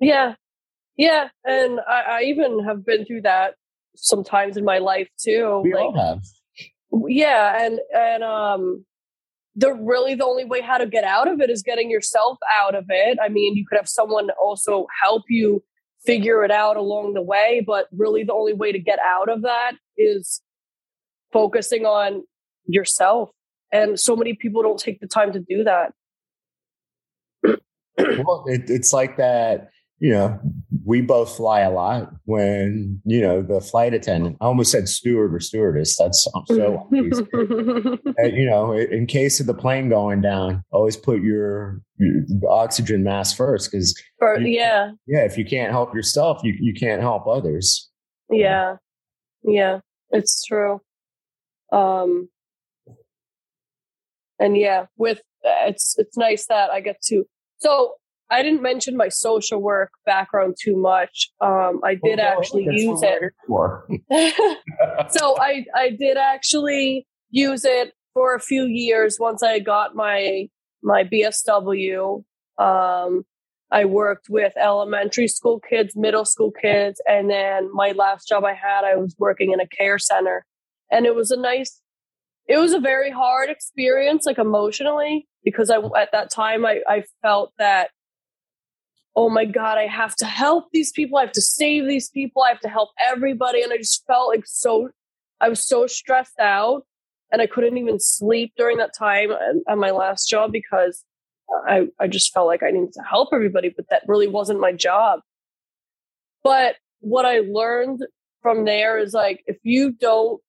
Yeah, 0.00 0.34
yeah, 0.96 1.28
and 1.44 1.80
I, 1.88 2.02
I 2.02 2.22
even 2.22 2.64
have 2.64 2.84
been 2.84 3.04
through 3.04 3.22
that 3.22 3.54
sometimes 3.96 4.56
in 4.56 4.64
my 4.64 4.78
life 4.78 5.08
too. 5.22 5.60
We 5.62 5.74
like, 5.74 5.82
all 5.82 5.96
have. 5.96 6.22
Yeah, 7.06 7.64
and 7.64 7.80
and 7.94 8.24
um, 8.24 8.84
the 9.54 9.74
really 9.74 10.14
the 10.14 10.24
only 10.24 10.44
way 10.44 10.60
how 10.60 10.78
to 10.78 10.86
get 10.86 11.04
out 11.04 11.28
of 11.28 11.40
it 11.40 11.50
is 11.50 11.62
getting 11.62 11.90
yourself 11.90 12.38
out 12.60 12.74
of 12.74 12.86
it. 12.88 13.18
I 13.22 13.28
mean, 13.28 13.56
you 13.56 13.66
could 13.66 13.76
have 13.76 13.88
someone 13.88 14.30
also 14.42 14.86
help 15.02 15.24
you 15.28 15.62
figure 16.04 16.44
it 16.44 16.50
out 16.50 16.76
along 16.76 17.14
the 17.14 17.22
way, 17.22 17.62
but 17.66 17.86
really 17.96 18.24
the 18.24 18.32
only 18.32 18.52
way 18.52 18.72
to 18.72 18.78
get 18.78 18.98
out 19.04 19.28
of 19.28 19.42
that 19.42 19.72
is 19.96 20.40
focusing 21.32 21.86
on 21.86 22.22
yourself. 22.66 23.30
And 23.72 23.98
so 23.98 24.16
many 24.16 24.34
people 24.34 24.62
don't 24.62 24.78
take 24.78 25.00
the 25.00 25.06
time 25.06 25.32
to 25.32 25.40
do 25.40 25.64
that. 25.64 25.92
Well 27.98 28.44
it, 28.46 28.70
it's 28.70 28.92
like 28.92 29.16
that 29.18 29.68
you 29.98 30.12
know 30.12 30.40
we 30.84 31.00
both 31.00 31.36
fly 31.36 31.60
a 31.60 31.70
lot 31.70 32.12
when 32.24 33.00
you 33.04 33.20
know 33.20 33.42
the 33.42 33.60
flight 33.60 33.94
attendant 33.94 34.36
i 34.40 34.44
almost 34.44 34.70
said 34.70 34.88
steward 34.88 35.34
or 35.34 35.40
stewardess 35.40 35.96
that's 35.98 36.28
so 36.48 36.88
and, 36.90 38.36
you 38.36 38.46
know 38.46 38.72
in 38.72 39.06
case 39.06 39.40
of 39.40 39.46
the 39.46 39.54
plane 39.54 39.88
going 39.88 40.20
down 40.20 40.62
always 40.72 40.96
put 40.96 41.20
your, 41.22 41.80
your 41.98 42.24
oxygen 42.48 43.04
mask 43.04 43.36
first 43.36 43.70
because 43.70 43.94
yeah. 44.40 44.90
Yeah 45.06 45.20
if 45.20 45.36
you 45.36 45.44
can't 45.44 45.70
help 45.70 45.94
yourself 45.94 46.40
you, 46.42 46.54
you 46.60 46.74
can't 46.74 47.00
help 47.00 47.26
others. 47.26 47.90
Yeah. 48.30 48.76
Yeah 49.42 49.80
it's 50.10 50.44
true. 50.44 50.80
Um 51.72 52.28
and 54.42 54.56
yeah, 54.56 54.86
with 54.96 55.18
uh, 55.44 55.68
it's 55.68 55.94
it's 55.98 56.16
nice 56.16 56.46
that 56.46 56.70
I 56.70 56.80
get 56.80 57.00
to. 57.04 57.24
So 57.58 57.94
I 58.32 58.42
didn't 58.42 58.62
mention 58.62 58.96
my 58.96 59.08
social 59.08 59.60
work 59.60 59.90
background 60.06 60.56
too 60.60 60.76
much. 60.76 61.30
Um, 61.40 61.80
I 61.84 61.94
did 61.94 62.18
well, 62.18 62.38
actually 62.38 62.64
use 62.70 63.02
it. 63.02 63.32
so 65.10 65.36
I 65.38 65.64
I 65.74 65.90
did 65.90 66.16
actually 66.16 67.06
use 67.30 67.64
it 67.64 67.92
for 68.14 68.34
a 68.34 68.40
few 68.40 68.64
years 68.64 69.18
once 69.20 69.42
I 69.42 69.58
got 69.58 69.94
my 69.94 70.48
my 70.82 71.04
BSW. 71.04 72.24
Um, 72.58 73.24
I 73.72 73.86
worked 73.86 74.28
with 74.28 74.52
elementary 74.56 75.28
school 75.28 75.58
kids, 75.58 75.96
middle 75.96 76.26
school 76.26 76.52
kids, 76.52 77.00
and 77.08 77.30
then 77.30 77.70
my 77.72 77.92
last 77.92 78.28
job 78.28 78.44
I 78.44 78.52
had, 78.52 78.84
I 78.84 78.96
was 78.96 79.16
working 79.18 79.52
in 79.52 79.60
a 79.60 79.66
care 79.66 79.98
center. 79.98 80.44
And 80.90 81.06
it 81.06 81.14
was 81.14 81.30
a 81.30 81.38
nice, 81.38 81.80
it 82.46 82.58
was 82.58 82.74
a 82.74 82.78
very 82.78 83.10
hard 83.10 83.48
experience, 83.48 84.26
like 84.26 84.36
emotionally, 84.36 85.26
because 85.42 85.70
I, 85.70 85.78
at 85.98 86.12
that 86.12 86.30
time, 86.30 86.66
I, 86.66 86.80
I 86.86 87.04
felt 87.22 87.54
that, 87.58 87.90
oh 89.14 89.28
my 89.28 89.44
God, 89.44 89.78
I 89.78 89.86
have 89.86 90.16
to 90.16 90.24
help 90.24 90.66
these 90.72 90.92
people. 90.92 91.18
I 91.18 91.22
have 91.22 91.32
to 91.32 91.42
save 91.42 91.86
these 91.86 92.08
people. 92.08 92.42
I 92.42 92.48
have 92.48 92.60
to 92.60 92.68
help 92.68 92.90
everybody. 93.00 93.62
And 93.62 93.72
I 93.72 93.76
just 93.76 94.04
felt 94.06 94.28
like 94.28 94.44
so, 94.46 94.90
I 95.40 95.48
was 95.48 95.66
so 95.66 95.86
stressed 95.86 96.38
out 96.38 96.84
and 97.30 97.42
I 97.42 97.46
couldn't 97.46 97.76
even 97.76 98.00
sleep 98.00 98.52
during 98.56 98.78
that 98.78 98.94
time 98.96 99.30
at 99.68 99.78
my 99.78 99.90
last 99.90 100.28
job 100.28 100.52
because 100.52 101.04
I, 101.66 101.88
I 102.00 102.06
just 102.06 102.32
felt 102.32 102.46
like 102.46 102.62
I 102.62 102.70
needed 102.70 102.94
to 102.94 103.02
help 103.02 103.30
everybody, 103.32 103.70
but 103.74 103.86
that 103.90 104.02
really 104.06 104.28
wasn't 104.28 104.60
my 104.60 104.72
job. 104.72 105.20
But 106.42 106.76
what 107.00 107.26
I 107.26 107.40
learned 107.40 108.06
from 108.40 108.64
there 108.64 108.98
is 108.98 109.12
like, 109.12 109.42
if 109.46 109.58
you 109.62 109.92
don't 109.92 110.40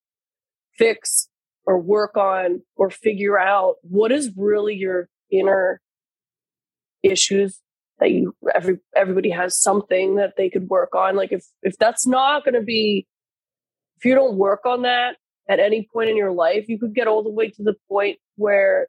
fix 0.77 1.27
or 1.65 1.79
work 1.79 2.15
on 2.15 2.61
or 2.75 2.89
figure 2.89 3.37
out 3.37 3.75
what 3.81 4.11
is 4.11 4.31
really 4.37 4.75
your 4.75 5.09
inner 5.31 5.81
issues 7.01 7.59
that 7.99 8.11
you 8.11 8.35
every 8.53 8.79
everybody 8.95 9.29
has 9.29 9.57
something 9.57 10.15
that 10.15 10.33
they 10.37 10.49
could 10.49 10.69
work 10.69 10.95
on 10.95 11.15
like 11.15 11.31
if 11.31 11.45
if 11.61 11.77
that's 11.77 12.05
not 12.05 12.43
going 12.43 12.53
to 12.53 12.61
be 12.61 13.07
if 13.97 14.05
you 14.05 14.15
don't 14.15 14.35
work 14.35 14.65
on 14.65 14.81
that 14.81 15.17
at 15.49 15.59
any 15.59 15.87
point 15.93 16.09
in 16.09 16.17
your 16.17 16.31
life 16.31 16.65
you 16.67 16.79
could 16.79 16.95
get 16.95 17.07
all 17.07 17.23
the 17.23 17.29
way 17.29 17.49
to 17.49 17.63
the 17.63 17.75
point 17.89 18.17
where 18.35 18.87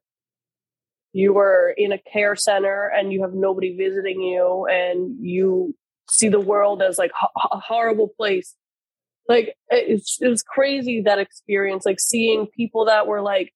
you 1.15 1.39
are 1.39 1.73
in 1.77 1.93
a 1.93 1.99
care 1.99 2.35
center 2.35 2.91
and 2.95 3.13
you 3.13 3.23
have 3.23 3.33
nobody 3.33 3.77
visiting 3.77 4.21
you 4.21 4.67
and 4.67 5.17
you 5.21 5.75
see 6.11 6.29
the 6.29 6.41
world 6.41 6.83
as 6.83 6.99
like 6.99 7.13
a 7.53 7.61
horrible 7.61 8.09
place. 8.09 8.57
Like 9.29 9.55
it, 9.71 10.03
it 10.21 10.29
was 10.29 10.43
crazy 10.43 11.01
that 11.03 11.21
experience 11.21 11.87
like 11.87 12.01
seeing 12.01 12.49
people 12.49 12.85
that 12.87 13.07
were 13.07 13.23
like 13.23 13.54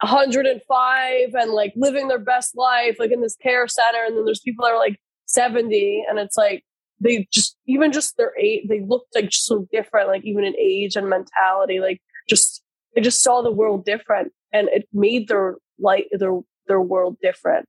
105 0.00 1.34
and 1.34 1.52
like 1.52 1.72
living 1.76 2.08
their 2.08 2.18
best 2.18 2.56
life 2.56 2.96
like 2.98 3.10
in 3.10 3.22
this 3.22 3.36
care 3.36 3.66
center 3.66 4.04
and 4.06 4.16
then 4.16 4.24
there's 4.24 4.40
people 4.40 4.64
that 4.64 4.72
are 4.72 4.78
like 4.78 5.00
70 5.26 6.04
and 6.08 6.18
it's 6.18 6.36
like 6.36 6.64
they 7.00 7.26
just 7.32 7.56
even 7.66 7.92
just 7.92 8.16
their 8.16 8.32
age 8.38 8.66
they 8.68 8.80
looked 8.80 9.14
like 9.14 9.28
so 9.30 9.66
different 9.72 10.08
like 10.08 10.24
even 10.24 10.44
in 10.44 10.54
age 10.56 10.96
and 10.96 11.08
mentality 11.08 11.80
like 11.80 12.00
just 12.28 12.62
they 12.94 13.00
just 13.00 13.22
saw 13.22 13.42
the 13.42 13.50
world 13.50 13.84
different 13.84 14.32
and 14.52 14.68
it 14.68 14.88
made 14.92 15.28
their 15.28 15.56
light 15.78 16.06
their 16.12 16.40
their 16.66 16.80
world 16.80 17.16
different. 17.22 17.66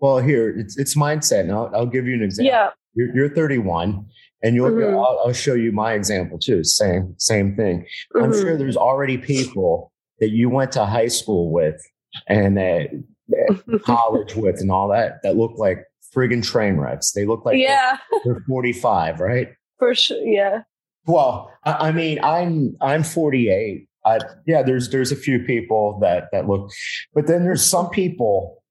Well, 0.00 0.18
here 0.18 0.56
it's 0.56 0.78
it's 0.78 0.96
mindset. 0.96 1.40
And 1.40 1.52
I'll, 1.52 1.70
I'll 1.74 1.86
give 1.86 2.06
you 2.06 2.14
an 2.14 2.22
example. 2.22 2.50
Yeah. 2.50 2.70
You're, 2.94 3.14
you're 3.14 3.28
31, 3.28 4.06
and 4.42 4.54
you'll 4.56 4.70
mm-hmm. 4.70 4.96
I'll, 4.96 5.22
I'll, 5.26 5.32
show 5.32 5.54
you 5.54 5.70
my 5.70 5.92
example 5.92 6.38
too. 6.38 6.64
Same 6.64 7.14
same 7.18 7.54
thing. 7.54 7.86
Mm-hmm. 8.14 8.24
I'm 8.24 8.32
sure 8.32 8.56
there's 8.56 8.76
already 8.76 9.18
people 9.18 9.92
that 10.20 10.30
you 10.30 10.50
went 10.50 10.72
to 10.72 10.86
high 10.86 11.08
school 11.08 11.52
with 11.52 11.80
and 12.26 12.56
that, 12.56 12.90
that 13.28 13.80
college 13.84 14.34
with 14.34 14.60
and 14.60 14.70
all 14.70 14.88
that 14.88 15.22
that 15.22 15.36
look 15.36 15.58
like 15.58 15.84
friggin' 16.14 16.42
train 16.42 16.76
wrecks. 16.76 17.12
They 17.12 17.26
look 17.26 17.44
like 17.44 17.58
yeah, 17.58 17.98
they're, 18.24 18.34
they're 18.34 18.44
45, 18.48 19.20
right? 19.20 19.48
For 19.78 19.94
sure. 19.94 20.22
Yeah. 20.24 20.62
Well, 21.06 21.52
I, 21.64 21.88
I 21.88 21.92
mean, 21.92 22.18
I'm 22.22 22.76
I'm 22.80 23.02
48 23.02 23.88
uh, 24.08 24.20
yeah, 24.46 24.62
there's 24.62 24.90
there's 24.90 25.12
a 25.12 25.16
few 25.16 25.38
people 25.40 25.98
that 26.00 26.28
that 26.32 26.48
look, 26.48 26.70
but 27.14 27.26
then 27.26 27.44
there's 27.44 27.64
some 27.64 27.90
people 27.90 28.62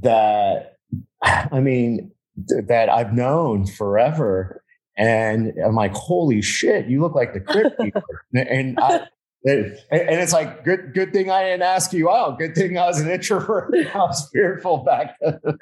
that 0.00 0.76
I 1.22 1.60
mean 1.60 2.10
that 2.36 2.88
I've 2.88 3.12
known 3.12 3.66
forever, 3.66 4.62
and 4.96 5.52
I'm 5.64 5.74
like, 5.74 5.94
holy 5.94 6.40
shit, 6.40 6.86
you 6.86 7.00
look 7.00 7.14
like 7.14 7.34
the 7.34 7.40
crypt 7.52 7.78
keeper, 7.78 8.24
and 8.32 8.78
I, 8.80 9.06
and, 9.44 9.78
it's 9.90 10.32
like 10.32 10.64
good 10.64 10.92
good 10.94 11.12
thing 11.12 11.30
I 11.30 11.44
didn't 11.44 11.62
ask 11.62 11.92
you 11.92 12.10
out. 12.10 12.38
Good 12.38 12.54
thing 12.54 12.76
I 12.76 12.86
was 12.86 13.00
an 13.00 13.10
introvert. 13.10 13.72
I 13.94 13.98
was 13.98 14.28
fearful 14.32 14.78
back 14.78 15.16
then. 15.20 15.38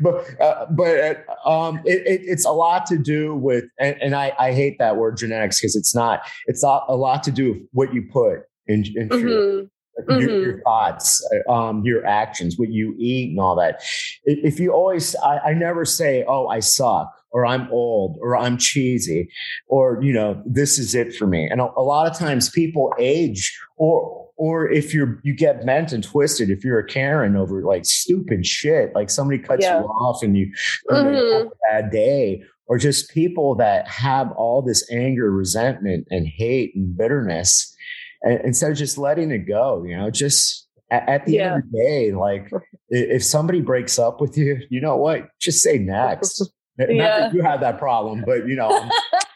but 0.00 0.40
uh, 0.40 0.66
but 0.70 1.24
um, 1.44 1.80
it, 1.84 2.06
it, 2.06 2.20
it's 2.24 2.44
a 2.44 2.50
lot 2.50 2.86
to 2.86 2.98
do 2.98 3.34
with, 3.36 3.64
and, 3.78 3.96
and 4.02 4.16
I, 4.16 4.32
I 4.38 4.52
hate 4.52 4.78
that 4.78 4.96
word 4.96 5.16
genetics 5.16 5.60
because 5.60 5.76
it's 5.76 5.94
not. 5.94 6.22
It's 6.46 6.62
not 6.62 6.84
a 6.88 6.96
lot 6.96 7.22
to 7.24 7.30
do 7.30 7.52
with 7.52 7.62
what 7.72 7.94
you 7.94 8.08
put 8.10 8.40
in, 8.66 8.84
in 8.96 9.08
mm-hmm. 9.08 9.28
your, 9.28 9.66
Mm-hmm. 10.08 10.20
Your, 10.20 10.42
your, 10.42 10.62
thoughts, 10.62 11.22
um, 11.48 11.84
your 11.84 12.06
actions, 12.06 12.58
what 12.58 12.70
you 12.70 12.94
eat, 12.96 13.30
and 13.30 13.40
all 13.40 13.54
that. 13.56 13.82
If 14.24 14.58
you 14.58 14.72
always, 14.72 15.14
I, 15.16 15.38
I 15.38 15.52
never 15.52 15.84
say, 15.84 16.24
"Oh, 16.26 16.46
I 16.46 16.60
suck." 16.60 17.12
Or 17.32 17.46
I'm 17.46 17.68
old 17.70 18.18
or 18.20 18.36
I'm 18.36 18.58
cheesy 18.58 19.28
or, 19.68 20.02
you 20.02 20.12
know, 20.12 20.42
this 20.44 20.78
is 20.78 20.94
it 20.94 21.14
for 21.14 21.26
me. 21.26 21.48
And 21.48 21.60
a, 21.60 21.68
a, 21.76 21.82
lot 21.82 22.10
of 22.10 22.18
times 22.18 22.50
people 22.50 22.92
age 22.98 23.56
or, 23.76 24.28
or 24.36 24.68
if 24.70 24.94
you're, 24.94 25.20
you 25.22 25.34
get 25.34 25.64
bent 25.64 25.92
and 25.92 26.02
twisted, 26.02 26.50
if 26.50 26.64
you're 26.64 26.78
a 26.78 26.86
Karen 26.86 27.36
over 27.36 27.62
like 27.62 27.84
stupid 27.84 28.46
shit, 28.46 28.94
like 28.94 29.10
somebody 29.10 29.38
cuts 29.38 29.64
yeah. 29.64 29.80
you 29.80 29.86
off 29.86 30.22
and 30.22 30.36
you 30.36 30.52
mm-hmm. 30.90 31.36
have 31.36 31.46
a 31.46 31.50
bad 31.70 31.90
day 31.90 32.42
or 32.66 32.78
just 32.78 33.10
people 33.10 33.56
that 33.56 33.88
have 33.88 34.30
all 34.32 34.62
this 34.62 34.88
anger, 34.92 35.30
resentment 35.30 36.06
and 36.10 36.26
hate 36.26 36.72
and 36.74 36.96
bitterness. 36.96 37.74
And 38.22 38.40
instead 38.44 38.70
of 38.70 38.76
just 38.76 38.96
letting 38.96 39.30
it 39.30 39.40
go, 39.40 39.82
you 39.82 39.96
know, 39.96 40.10
just 40.10 40.68
at, 40.90 41.08
at 41.08 41.26
the 41.26 41.32
yeah. 41.32 41.54
end 41.54 41.64
of 41.64 41.70
the 41.72 41.78
day, 41.78 42.12
like 42.12 42.50
if 42.88 43.24
somebody 43.24 43.60
breaks 43.60 43.98
up 43.98 44.20
with 44.20 44.38
you, 44.38 44.58
you 44.70 44.80
know 44.80 44.96
what? 44.96 45.28
Just 45.40 45.62
say 45.62 45.78
next. 45.78 46.48
Not 46.88 46.94
yeah. 46.94 47.18
that 47.20 47.34
you 47.34 47.42
have 47.42 47.60
that 47.60 47.78
problem, 47.78 48.22
but 48.24 48.46
you 48.46 48.56
know, 48.56 48.88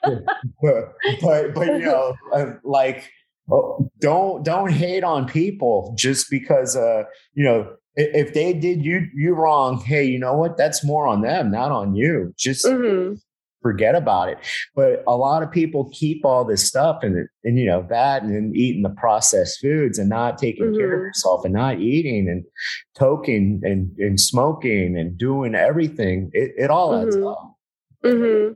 but, 0.02 0.94
but, 1.20 1.54
but 1.54 1.66
you 1.66 1.86
know, 1.86 2.14
uh, 2.32 2.52
like 2.64 3.10
oh, 3.50 3.90
don't 4.00 4.44
don't 4.44 4.72
hate 4.72 5.04
on 5.04 5.26
people 5.26 5.94
just 5.96 6.30
because 6.30 6.76
uh 6.76 7.04
you 7.34 7.44
know 7.44 7.74
if 7.96 8.34
they 8.34 8.52
did 8.52 8.84
you 8.84 9.06
you 9.14 9.34
wrong 9.34 9.78
hey 9.78 10.04
you 10.04 10.18
know 10.18 10.34
what? 10.34 10.56
That's 10.56 10.84
more 10.84 11.06
on 11.06 11.20
them 11.20 11.50
not 11.50 11.70
on 11.70 11.94
you. 11.94 12.32
Just 12.36 12.64
mm-hmm 12.64 13.14
forget 13.64 13.94
about 13.94 14.28
it. 14.28 14.36
But 14.76 15.02
a 15.08 15.16
lot 15.16 15.42
of 15.42 15.50
people 15.50 15.90
keep 15.90 16.22
all 16.22 16.44
this 16.44 16.62
stuff 16.62 16.98
and, 17.02 17.26
and 17.44 17.58
you 17.58 17.64
know, 17.64 17.86
that 17.88 18.22
and 18.22 18.36
then 18.36 18.52
eating 18.54 18.82
the 18.82 18.90
processed 18.90 19.60
foods 19.60 19.98
and 19.98 20.10
not 20.10 20.36
taking 20.36 20.66
mm-hmm. 20.66 20.76
care 20.76 20.92
of 20.92 20.98
mm-hmm. 20.98 21.06
yourself 21.06 21.46
and 21.46 21.54
not 21.54 21.80
eating 21.80 22.28
and 22.28 22.44
toking 22.96 23.60
and, 23.62 23.90
and 23.98 24.20
smoking 24.20 24.98
and 24.98 25.16
doing 25.16 25.54
everything. 25.54 26.30
It, 26.34 26.52
it 26.58 26.70
all 26.70 26.92
mm-hmm. 26.92 27.08
adds 27.08 27.16
up. 27.16 27.56
Mm-hmm. 28.04 28.52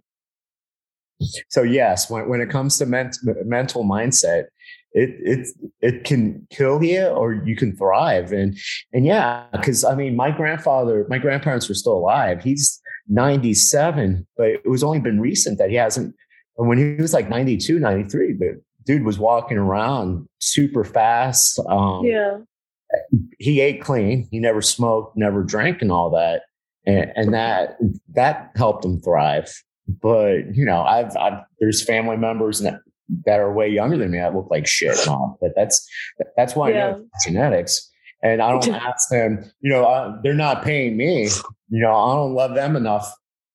So 1.48 1.62
yes, 1.62 2.10
when, 2.10 2.28
when 2.28 2.42
it 2.42 2.50
comes 2.50 2.76
to 2.78 2.86
ment- 2.86 3.16
mental 3.46 3.84
mindset, 3.84 4.44
it 4.92 5.10
it 5.20 5.48
it 5.80 6.04
can 6.04 6.46
kill 6.50 6.82
you 6.82 7.04
or 7.06 7.34
you 7.34 7.54
can 7.54 7.76
thrive 7.76 8.32
and 8.32 8.56
and 8.94 9.04
yeah 9.04 9.44
because 9.52 9.84
i 9.84 9.94
mean 9.94 10.16
my 10.16 10.30
grandfather 10.30 11.04
my 11.10 11.18
grandparents 11.18 11.68
were 11.68 11.74
still 11.74 11.92
alive 11.92 12.42
he's 12.42 12.80
97, 13.08 14.26
but 14.36 14.48
it 14.48 14.68
was 14.68 14.82
only 14.82 15.00
been 15.00 15.20
recent 15.20 15.58
that 15.58 15.70
he 15.70 15.76
hasn't. 15.76 16.14
And 16.56 16.68
When 16.68 16.78
he 16.78 17.00
was 17.00 17.14
like 17.14 17.28
92, 17.28 17.78
93, 17.78 18.32
the 18.34 18.60
dude 18.84 19.04
was 19.04 19.18
walking 19.18 19.58
around 19.58 20.26
super 20.40 20.84
fast. 20.84 21.58
Um, 21.68 22.04
yeah. 22.04 22.38
He 23.38 23.60
ate 23.60 23.82
clean. 23.82 24.26
He 24.30 24.38
never 24.38 24.62
smoked, 24.62 25.16
never 25.16 25.42
drank, 25.42 25.82
and 25.82 25.92
all 25.92 26.10
that. 26.10 26.42
And, 26.86 27.12
and 27.16 27.34
that 27.34 27.76
that 28.14 28.50
helped 28.56 28.84
him 28.84 28.98
thrive. 29.00 29.62
But 29.86 30.54
you 30.54 30.64
know, 30.64 30.82
I've, 30.82 31.14
I've 31.18 31.40
there's 31.60 31.84
family 31.84 32.16
members 32.16 32.60
that 32.60 32.80
that 33.26 33.40
are 33.40 33.52
way 33.52 33.68
younger 33.68 33.98
than 33.98 34.10
me 34.10 34.18
that 34.18 34.34
look 34.34 34.48
like 34.50 34.66
shit. 34.66 34.96
But 35.06 35.50
that's 35.54 35.86
that's 36.36 36.56
why 36.56 36.70
yeah. 36.70 36.86
I 36.86 36.90
know 36.92 37.06
genetics. 37.24 37.90
And 38.22 38.40
I 38.40 38.50
don't 38.50 38.68
ask 38.74 39.10
them. 39.10 39.44
You 39.60 39.70
know, 39.70 39.84
uh, 39.84 40.16
they're 40.22 40.32
not 40.32 40.62
paying 40.62 40.96
me 40.96 41.28
you 41.68 41.82
know, 41.82 41.94
I 41.94 42.14
don't 42.14 42.34
love 42.34 42.54
them 42.54 42.76
enough 42.76 43.12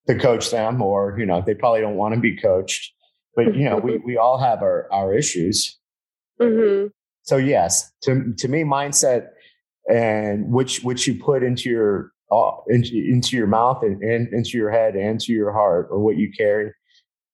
to 0.08 0.18
coach 0.18 0.52
them, 0.52 0.82
or 0.82 1.16
you 1.18 1.26
know, 1.26 1.44
they 1.46 1.54
probably 1.54 1.82
don't 1.82 1.96
want 1.96 2.16
to 2.16 2.20
be 2.20 2.36
coached. 2.38 2.94
But 3.36 3.56
you 3.56 3.66
know, 3.66 3.78
we 3.78 3.98
we 4.06 4.18
all 4.18 4.38
have 4.38 4.62
our 4.62 4.88
our 4.92 5.14
issues. 5.14 5.78
Mm-hmm. 6.42 6.88
So 7.24 7.38
yes, 7.38 7.92
to 8.04 8.34
to 8.38 8.48
me, 8.48 8.64
mindset 8.64 9.28
and 9.90 10.52
which 10.52 10.84
which 10.84 11.08
you 11.08 11.16
put 11.16 11.44
into 11.44 11.70
your 11.70 12.12
uh, 12.32 12.52
into, 12.68 12.96
into 12.96 13.38
your 13.38 13.48
mouth 13.48 13.84
and, 13.84 14.02
and, 14.02 14.34
into 14.34 14.58
your 14.58 14.72
head 14.72 14.96
and 14.96 15.20
to 15.22 15.32
your 15.32 15.52
heart, 15.52 15.88
or 15.92 16.00
what 16.00 16.18
you 16.18 16.32
carry. 16.36 16.72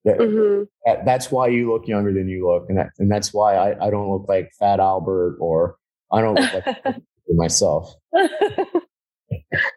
That, 0.05 0.17
mm-hmm. 0.17 0.63
that, 0.85 1.05
that's 1.05 1.31
why 1.31 1.47
you 1.47 1.71
look 1.71 1.87
younger 1.87 2.13
than 2.13 2.27
you 2.27 2.47
look, 2.47 2.65
and 2.69 2.77
that, 2.77 2.89
and 2.99 3.11
that's 3.11 3.33
why 3.33 3.55
I, 3.55 3.87
I 3.87 3.89
don't 3.89 4.09
look 4.09 4.25
like 4.27 4.51
Fat 4.59 4.79
Albert 4.79 5.37
or 5.39 5.75
I 6.11 6.21
don't 6.21 6.35
look 6.35 6.53
like 6.85 6.95
myself. 7.29 7.93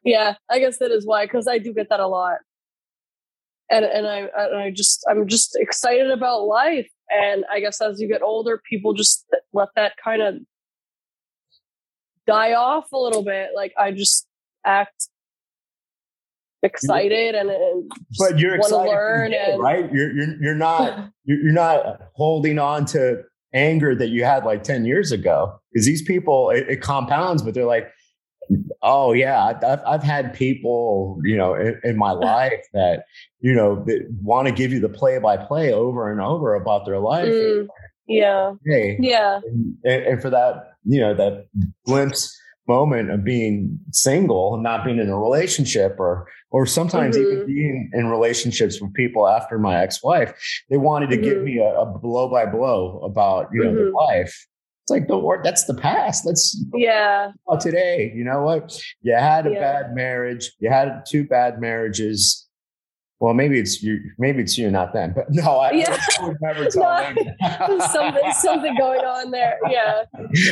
yeah, 0.05 0.35
I 0.51 0.59
guess 0.59 0.79
that 0.79 0.91
is 0.91 1.07
why, 1.07 1.27
because 1.27 1.49
I 1.49 1.59
do 1.59 1.73
get 1.73 1.89
that 1.91 2.01
a 2.01 2.07
lot. 2.07 2.39
And 3.71 3.85
and 3.85 4.07
I 4.07 4.29
and 4.37 4.57
I 4.57 4.71
just 4.71 5.05
I'm 5.09 5.27
just 5.27 5.57
excited 5.57 6.11
about 6.11 6.43
life. 6.43 6.89
And 7.11 7.45
I 7.51 7.61
guess 7.61 7.81
as 7.81 8.01
you 8.01 8.09
get 8.09 8.23
older, 8.23 8.61
people 8.69 8.93
just 8.93 9.27
let 9.53 9.69
that 9.77 9.93
kind 10.03 10.21
of 10.21 10.37
die 12.27 12.53
off 12.53 12.93
a 12.93 12.99
little 12.99 13.23
bit. 13.23 13.51
Like 13.55 13.73
I 13.79 13.93
just 13.93 14.27
act 14.65 15.09
excited 16.63 17.35
and, 17.35 17.51
and 17.51 17.91
but 18.19 18.39
you're 18.39 18.59
want 18.59 18.71
to 18.71 18.77
excited, 18.77 18.91
learn 18.91 19.33
and 19.33 19.61
right? 19.61 19.93
You're 19.93 20.13
you're 20.13 20.43
you're 20.43 20.55
not 20.55 21.11
you're, 21.25 21.39
you're 21.39 21.53
not 21.53 22.03
holding 22.15 22.59
on 22.59 22.85
to 22.87 23.23
anger 23.55 23.95
that 23.95 24.09
you 24.09 24.25
had 24.25 24.45
like 24.45 24.63
ten 24.65 24.85
years 24.85 25.13
ago 25.13 25.59
because 25.73 25.87
these 25.87 26.03
people 26.03 26.51
it, 26.51 26.67
it 26.69 26.81
compounds, 26.83 27.43
but 27.43 27.55
they're 27.55 27.65
like. 27.65 27.91
Oh 28.83 29.13
yeah, 29.13 29.45
I've 29.63 29.81
I've 29.87 30.03
had 30.03 30.35
people, 30.35 31.21
you 31.25 31.37
know, 31.37 31.55
in, 31.55 31.81
in 31.85 31.97
my 31.97 32.11
life 32.13 32.65
that 32.73 33.05
you 33.41 33.55
know 33.55 33.83
that 33.85 34.07
want 34.23 34.49
to 34.49 34.53
give 34.55 34.73
you 34.73 34.81
the 34.81 34.89
play 34.89 35.19
by 35.19 35.37
play 35.37 35.73
over 35.73 36.11
and 36.11 36.21
over 36.21 36.55
about 36.55 36.85
their 36.85 36.99
life. 36.99 37.33
Mm, 37.33 37.69
yeah, 38.07 38.55
Hey, 38.67 38.97
yeah, 39.01 39.41
and, 39.45 39.77
and 39.85 40.23
for 40.23 40.31
that, 40.31 40.73
you 40.85 41.01
know, 41.01 41.15
that 41.15 41.47
glimpse 41.87 42.37
moment 42.69 43.11
of 43.11 43.25
being 43.25 43.79
single 43.91 44.55
and 44.55 44.63
not 44.63 44.85
being 44.85 44.99
in 44.99 45.09
a 45.09 45.19
relationship 45.19 45.97
or 45.99 46.29
or 46.51 46.65
sometimes 46.67 47.19
even 47.19 47.39
Mhm. 47.39 47.47
being 47.47 47.91
in 47.93 48.07
relationships 48.07 48.81
with 48.81 48.93
people 48.95 49.27
after 49.27 49.59
my 49.59 49.83
ex-wife 49.83 50.33
they 50.71 50.77
wanted 50.77 51.11
to 51.11 51.17
give 51.17 51.39
Mhm. 51.39 51.45
me 51.45 51.59
a, 51.59 51.75
a 51.75 51.87
blow 51.99 52.29
by 52.29 52.47
blow 52.47 53.01
about 53.01 53.49
you 53.53 53.65
know 53.65 53.75
their 53.75 53.91
Mhm. 53.91 53.95
life 53.95 54.47
like 54.93 55.09
don't 55.09 55.25
worry 55.25 55.41
that's 55.43 55.65
the 55.65 55.75
past. 55.75 56.25
Let's 56.25 56.57
yeah, 56.75 57.33
today. 57.61 58.13
You 58.15 58.23
know 58.25 58.43
what? 58.43 58.81
You 59.03 59.15
had 59.17 59.47
a 59.47 59.51
Yeah. 59.51 59.61
bad 59.83 59.95
marriage. 59.95 60.53
You 60.61 60.71
had 60.71 61.05
two 61.09 61.25
bad 61.25 61.61
marriages. 61.61 62.47
Well 63.21 63.35
maybe 63.35 63.59
it's 63.59 63.81
you 63.83 63.99
maybe 64.19 64.43
it's 64.43 64.59
you 64.59 64.69
not 64.69 64.93
them 64.93 65.13
but 65.15 65.27
no 65.31 65.59
i, 65.59 65.71
Yeah. 65.71 65.97
I 66.21 66.27
would 66.27 66.37
never 66.41 66.65
tell 66.71 66.83
No, 66.83 67.15
them. 67.15 67.81
Something 67.93 68.33
something 68.33 68.75
going 68.77 69.01
on 69.01 69.31
there. 69.31 69.59
Yeah, 69.71 70.03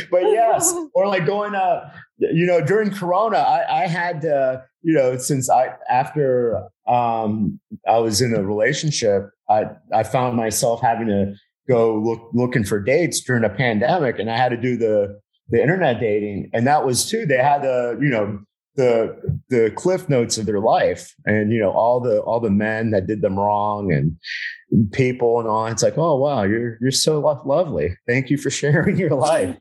but 0.09 0.21
yes, 0.23 0.73
or 0.93 1.07
like 1.07 1.25
going 1.25 1.53
uh 1.53 1.91
you 2.17 2.45
know 2.45 2.61
during 2.65 2.89
Corona, 2.91 3.37
I, 3.39 3.83
I 3.83 3.87
had 3.87 4.25
uh, 4.25 4.61
you 4.83 4.93
know 4.93 5.17
since 5.17 5.49
I 5.49 5.73
after 5.89 6.63
um 6.87 7.59
I 7.87 7.97
was 7.97 8.21
in 8.21 8.33
a 8.33 8.41
relationship, 8.41 9.29
I 9.49 9.65
I 9.93 10.03
found 10.03 10.37
myself 10.37 10.81
having 10.81 11.07
to 11.07 11.33
go 11.71 11.95
look 11.95 12.29
looking 12.33 12.63
for 12.63 12.79
dates 12.79 13.21
during 13.21 13.43
a 13.43 13.49
pandemic, 13.49 14.19
and 14.19 14.29
I 14.29 14.37
had 14.37 14.49
to 14.49 14.57
do 14.57 14.77
the 14.77 15.19
the 15.49 15.61
internet 15.61 15.99
dating, 15.99 16.49
and 16.53 16.67
that 16.67 16.85
was 16.85 17.09
too. 17.09 17.25
They 17.25 17.37
had 17.37 17.61
the 17.61 17.97
you 18.01 18.09
know 18.09 18.39
the 18.75 19.15
the 19.49 19.71
cliff 19.75 20.09
notes 20.09 20.37
of 20.37 20.45
their 20.45 20.59
life, 20.59 21.13
and 21.25 21.51
you 21.51 21.59
know 21.59 21.71
all 21.71 21.99
the 21.99 22.21
all 22.21 22.39
the 22.39 22.49
men 22.49 22.91
that 22.91 23.07
did 23.07 23.21
them 23.21 23.37
wrong, 23.37 23.91
and 23.91 24.91
people 24.91 25.39
and 25.39 25.47
all. 25.47 25.67
It's 25.67 25.83
like, 25.83 25.97
oh 25.97 26.17
wow, 26.17 26.43
you're 26.43 26.77
you're 26.81 26.91
so 26.91 27.19
lo- 27.19 27.41
lovely. 27.45 27.95
Thank 28.07 28.29
you 28.29 28.37
for 28.37 28.49
sharing 28.61 28.97
your 28.97 29.15
life. 29.15 29.57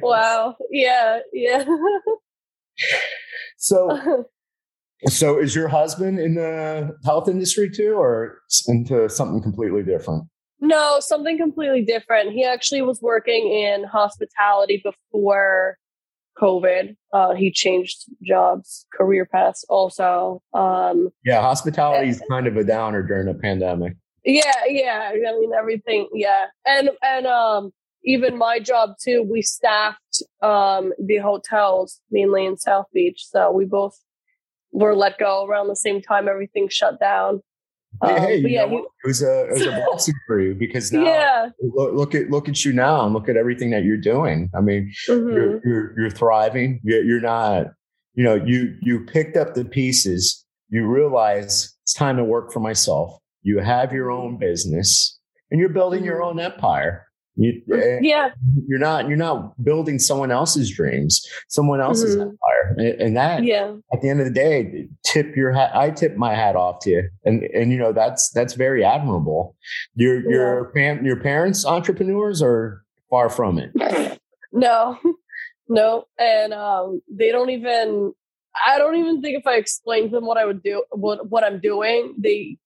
wow. 0.00 0.56
Yeah, 0.70 1.20
yeah. 1.32 1.64
So, 3.56 4.24
so 5.08 5.38
is 5.38 5.54
your 5.54 5.68
husband 5.68 6.18
in 6.18 6.34
the 6.34 6.96
health 7.04 7.28
industry 7.28 7.70
too, 7.70 7.94
or 7.94 8.38
into 8.68 9.08
something 9.08 9.42
completely 9.42 9.82
different? 9.82 10.24
No, 10.60 10.98
something 11.00 11.36
completely 11.38 11.82
different. 11.84 12.32
He 12.32 12.44
actually 12.44 12.82
was 12.82 13.00
working 13.02 13.48
in 13.52 13.84
hospitality 13.84 14.82
before 14.82 15.78
COVID. 16.40 16.96
Uh, 17.12 17.34
he 17.34 17.50
changed 17.50 18.04
jobs, 18.22 18.86
career 18.92 19.26
paths 19.26 19.64
also. 19.68 20.42
Um, 20.52 21.10
Yeah, 21.24 21.40
hospitality 21.40 22.08
is 22.08 22.22
kind 22.28 22.46
of 22.46 22.56
a 22.56 22.64
downer 22.64 23.02
during 23.02 23.28
a 23.28 23.34
pandemic. 23.34 23.94
Yeah, 24.24 24.52
yeah. 24.66 25.12
I 25.12 25.32
mean 25.38 25.52
everything. 25.56 26.08
Yeah, 26.14 26.46
and 26.66 26.90
and 27.02 27.26
um, 27.26 27.72
even 28.04 28.38
my 28.38 28.58
job 28.58 28.94
too. 29.02 29.22
We 29.22 29.42
staffed 29.42 30.22
um 30.42 30.92
the 30.98 31.18
hotels 31.18 32.00
mainly 32.10 32.46
in 32.46 32.56
South 32.56 32.86
Beach, 32.92 33.26
so 33.28 33.50
we 33.52 33.64
both 33.66 33.98
were 34.72 34.96
let 34.96 35.18
go 35.18 35.46
around 35.46 35.68
the 35.68 35.76
same 35.76 36.00
time. 36.00 36.28
Everything 36.28 36.68
shut 36.68 36.98
down. 36.98 37.42
Hey, 38.02 38.10
Um, 38.14 38.20
hey, 38.22 38.36
you 38.36 38.48
yeah, 38.48 38.66
know 38.66 38.78
it 38.78 39.06
was 39.06 39.22
a 39.22 39.46
it 39.46 39.52
was 39.52 39.66
a 39.66 39.84
blessing 39.88 40.14
for 40.26 40.40
you 40.40 40.54
because 40.54 40.92
now 40.92 41.04
yeah. 41.04 41.48
look, 41.62 41.94
look 41.94 42.14
at 42.14 42.30
look 42.30 42.48
at 42.48 42.64
you 42.64 42.72
now 42.72 43.04
and 43.04 43.14
look 43.14 43.28
at 43.28 43.36
everything 43.36 43.70
that 43.70 43.84
you're 43.84 43.96
doing. 43.96 44.50
I 44.54 44.60
mean, 44.60 44.92
mhm. 45.08 45.32
you're 45.32 45.60
you're 45.66 45.94
you're 46.00 46.10
thriving. 46.10 46.80
You're, 46.82 47.02
you're 47.04 47.20
not, 47.20 47.68
you 48.14 48.24
know, 48.24 48.34
you 48.34 48.76
you 48.82 49.00
picked 49.04 49.36
up 49.36 49.54
the 49.54 49.64
pieces. 49.64 50.44
You 50.70 50.86
realize 50.86 51.72
it's 51.82 51.92
time 51.92 52.16
to 52.16 52.24
work 52.24 52.52
for 52.52 52.60
myself. 52.60 53.18
You 53.42 53.58
have 53.60 53.92
your 53.92 54.10
own 54.10 54.38
business, 54.38 55.18
and 55.50 55.60
you're 55.60 55.68
building 55.68 56.04
your 56.04 56.22
own 56.22 56.40
empire. 56.40 57.06
You, 57.36 57.62
yeah, 58.00 58.30
you're 58.68 58.78
not 58.78 59.08
you're 59.08 59.16
not 59.16 59.62
building 59.64 59.98
someone 59.98 60.30
else's 60.30 60.70
dreams, 60.70 61.20
someone 61.48 61.80
else's 61.80 62.16
Mhm. 62.16 62.22
empire, 62.22 62.36
and, 62.76 63.00
and 63.00 63.16
that 63.16 63.44
yeah, 63.44 63.74
at 63.92 64.00
the 64.00 64.08
end 64.08 64.20
of 64.20 64.26
the 64.26 64.32
day, 64.32 64.88
tip 65.04 65.36
your 65.36 65.52
hat. 65.52 65.70
I 65.74 65.90
tip 65.90 66.16
my 66.16 66.34
hat 66.34 66.56
off 66.56 66.80
to 66.80 66.90
you, 66.90 67.10
and 67.24 67.42
and 67.42 67.72
you 67.72 67.78
know 67.78 67.92
that's 67.92 68.30
that's 68.30 68.54
very 68.54 68.84
admirable. 68.84 69.56
Your 69.94 70.28
your 70.30 70.70
fam, 70.74 71.04
your 71.04 71.20
parents 71.20 71.64
entrepreneurs 71.64 72.42
are 72.42 72.82
far 73.10 73.28
from 73.28 73.58
it. 73.58 74.18
no, 74.52 74.98
no, 75.68 76.04
and 76.18 76.52
um, 76.52 77.02
they 77.10 77.30
don't 77.30 77.50
even. 77.50 78.12
I 78.66 78.78
don't 78.78 78.94
even 78.94 79.20
think 79.20 79.36
if 79.36 79.48
I 79.48 79.56
explained 79.56 80.10
to 80.10 80.16
them 80.16 80.26
what 80.26 80.38
I 80.38 80.44
would 80.44 80.62
do, 80.62 80.84
what 80.90 81.28
what 81.28 81.42
I'm 81.44 81.60
doing, 81.60 82.14
they 82.18 82.56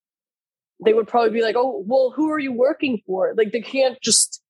they 0.85 0.93
would 0.93 1.09
probably 1.09 1.31
be 1.31 1.43
like, 1.43 1.57
"Oh, 1.57 1.83
well, 1.87 2.13
who 2.15 2.31
are 2.31 2.39
you 2.39 2.53
working 2.53 3.01
for?" 3.07 3.35
Like 3.37 3.53
they 3.53 3.63
can't 3.63 3.99
just 4.03 4.43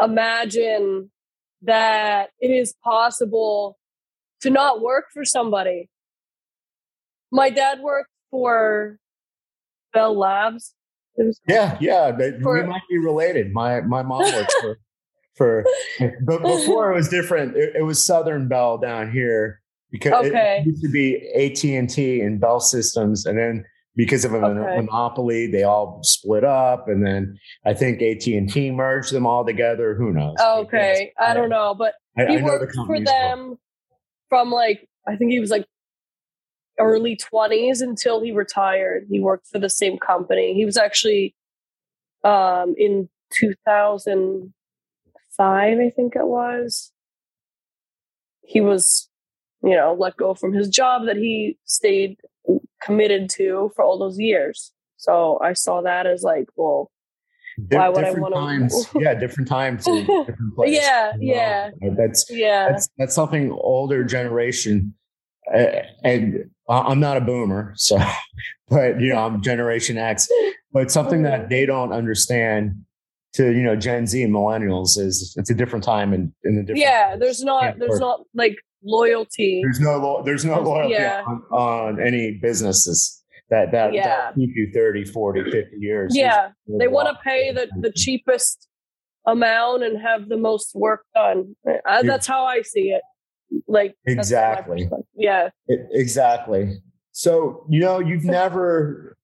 imagine 0.00 1.10
that 1.62 2.30
it 2.40 2.48
is 2.48 2.74
possible 2.84 3.78
to 4.44 4.50
not 4.50 4.82
work 4.82 5.06
for 5.12 5.24
somebody. 5.24 5.88
My 7.32 7.48
dad 7.48 7.80
worked 7.80 8.10
for 8.30 8.98
Bell 9.94 10.16
Labs. 10.16 10.74
Yeah, 11.48 11.78
yeah, 11.80 12.12
but 12.12 12.34
we 12.38 12.62
might 12.62 12.82
be 12.90 12.98
related. 12.98 13.52
My 13.52 13.80
my 13.80 14.02
mom 14.02 14.32
works 14.34 14.54
for 14.60 14.78
for, 15.36 15.64
but 16.26 16.42
before 16.42 16.92
it 16.92 16.94
was 16.94 17.08
different. 17.08 17.56
It, 17.56 17.76
it 17.76 17.82
was 17.82 18.04
Southern 18.04 18.48
Bell 18.48 18.76
down 18.78 19.10
here 19.10 19.60
because 19.90 20.26
Okay. 20.26 20.58
it 20.60 20.66
used 20.66 20.82
to 20.82 20.90
be 20.90 21.16
AT 21.34 21.64
and 21.64 21.88
T 21.88 22.20
and 22.20 22.38
Bell 22.38 22.60
Systems, 22.60 23.24
and 23.26 23.38
then 23.38 23.64
because 23.96 24.24
of 24.26 24.34
a 24.34 24.38
Okay. 24.38 24.76
monopoly, 24.76 25.46
they 25.46 25.62
all 25.62 26.00
split 26.02 26.44
up, 26.44 26.88
and 26.88 27.04
then 27.06 27.38
I 27.64 27.72
think 27.72 28.02
AT 28.02 28.26
and 28.26 28.52
T 28.52 28.70
merged 28.70 29.12
them 29.12 29.24
all 29.26 29.44
together. 29.46 29.94
Who 29.94 30.12
knows? 30.12 30.36
okay. 30.40 31.12
I 31.18 31.32
don't 31.32 31.48
know, 31.48 31.74
but 31.74 31.94
I, 32.18 32.26
he 32.26 32.34
I 32.34 32.40
the 32.40 32.44
worked 32.44 32.72
for 32.72 32.72
companies 32.74 33.08
well. 33.08 33.58
From 34.28 34.50
like 34.50 34.88
I 35.06 35.16
think 35.16 35.32
he 35.32 35.40
was 35.40 35.50
like 35.50 35.66
early 36.78 37.16
twenties 37.16 37.80
until 37.80 38.22
he 38.22 38.32
retired. 38.32 39.06
He 39.10 39.20
worked 39.20 39.46
for 39.48 39.58
the 39.58 39.70
same 39.70 39.98
company. 39.98 40.54
He 40.54 40.64
was 40.64 40.76
actually 40.76 41.34
um 42.24 42.74
in 42.78 43.08
two 43.38 43.54
thousand 43.66 44.52
five, 45.36 45.78
I 45.78 45.90
think 45.90 46.16
it 46.16 46.26
was. 46.26 46.92
He 48.42 48.60
was, 48.60 49.08
you 49.62 49.74
know, 49.76 49.96
let 49.98 50.16
go 50.16 50.34
from 50.34 50.52
his 50.52 50.68
job 50.68 51.06
that 51.06 51.16
he 51.16 51.58
stayed 51.64 52.18
committed 52.82 53.30
to 53.30 53.72
for 53.74 53.84
all 53.84 53.98
those 53.98 54.18
years. 54.18 54.72
So 54.96 55.38
I 55.42 55.54
saw 55.54 55.80
that 55.82 56.06
as 56.06 56.22
like, 56.22 56.48
well, 56.56 56.90
Di- 57.68 57.76
why 57.76 57.88
would 57.88 57.98
I 57.98 58.08
different 58.08 58.22
wanna- 58.34 58.36
times? 58.58 58.88
yeah, 58.96 59.14
different 59.14 59.48
times, 59.48 59.86
in 59.86 60.04
different 60.06 60.54
places. 60.56 60.76
Yeah, 60.82 61.12
you 61.20 61.34
know? 61.34 61.34
yeah. 61.34 61.70
That's 61.96 62.26
yeah, 62.30 62.68
that's 62.70 62.88
that's 62.98 63.14
something 63.14 63.52
older 63.52 64.04
generation 64.04 64.94
uh, 65.54 65.82
and 66.02 66.50
I- 66.70 66.78
i'm 66.90 67.00
not 67.00 67.18
a 67.18 67.20
boomer 67.20 67.74
so 67.76 67.98
but 68.68 68.98
you 69.00 69.12
know 69.12 69.18
i'm 69.26 69.42
generation 69.42 69.98
x 69.98 70.26
but 70.72 70.90
something 70.90 71.22
that 71.24 71.50
they 71.50 71.66
don't 71.66 71.92
understand 71.92 72.82
to 73.34 73.52
you 73.52 73.62
know 73.62 73.76
gen 73.76 74.06
z 74.06 74.22
and 74.22 74.32
millennials 74.32 74.96
is 74.98 75.34
it's 75.36 75.50
a 75.50 75.54
different 75.54 75.84
time 75.84 76.14
and 76.14 76.32
in, 76.44 76.56
a 76.56 76.60
different 76.62 76.78
yeah. 76.80 77.16
There's 77.16 77.42
not, 77.44 77.78
there's 77.78 78.00
not 78.00 78.20
like 78.34 78.56
loyalty. 78.82 79.60
there's 79.62 79.80
no 79.80 79.98
lo- 79.98 80.22
there's 80.24 80.44
no 80.46 80.60
loyalty 80.60 80.94
yeah. 80.94 81.22
on, 81.26 81.42
on 81.50 82.00
any 82.00 82.38
businesses 82.40 83.22
that 83.54 83.72
that, 83.72 83.92
Yeah. 83.94 84.06
that 84.08 84.34
keep 84.34 84.50
you 84.54 84.70
30 84.74 85.04
40 85.04 85.44
50 85.50 85.76
years 85.78 86.16
Yeah, 86.16 86.50
they 86.78 86.88
want 86.88 87.08
to 87.08 87.16
pay 87.22 87.52
the, 87.52 87.68
the 87.80 87.92
cheapest 87.94 88.68
amount 89.26 89.82
and 89.84 90.00
have 90.00 90.28
the 90.28 90.36
most 90.36 90.74
work 90.74 91.02
done. 91.14 91.54
I, 91.86 92.02
that's 92.02 92.26
how 92.26 92.44
I 92.44 92.62
see 92.62 92.88
it. 92.96 93.02
Like 93.68 93.94
Exactly. 94.06 94.88
Yeah. 95.14 95.50
E- 95.70 95.76
exactly 95.92 96.80
so 97.12 97.64
you 97.70 97.80
know 97.80 98.00
you've 98.00 98.24
never 98.42 99.16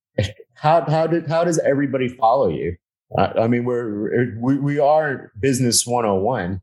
how 0.55 0.85
how 0.89 1.07
did 1.09 1.26
how 1.28 1.43
does 1.43 1.59
everybody 1.59 2.09
follow 2.09 2.49
you 2.49 2.76
I, 3.18 3.24
I 3.45 3.47
mean 3.49 3.64
we're 3.64 4.37
we, 4.41 4.59
we 4.59 4.78
are 4.78 5.33
business 5.41 5.85
101 5.85 6.61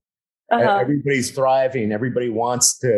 Uh-huh. 0.52 0.78
everybody's 0.78 1.32
thriving 1.32 1.92
everybody 1.92 2.30
wants 2.30 2.78
to 2.80 2.92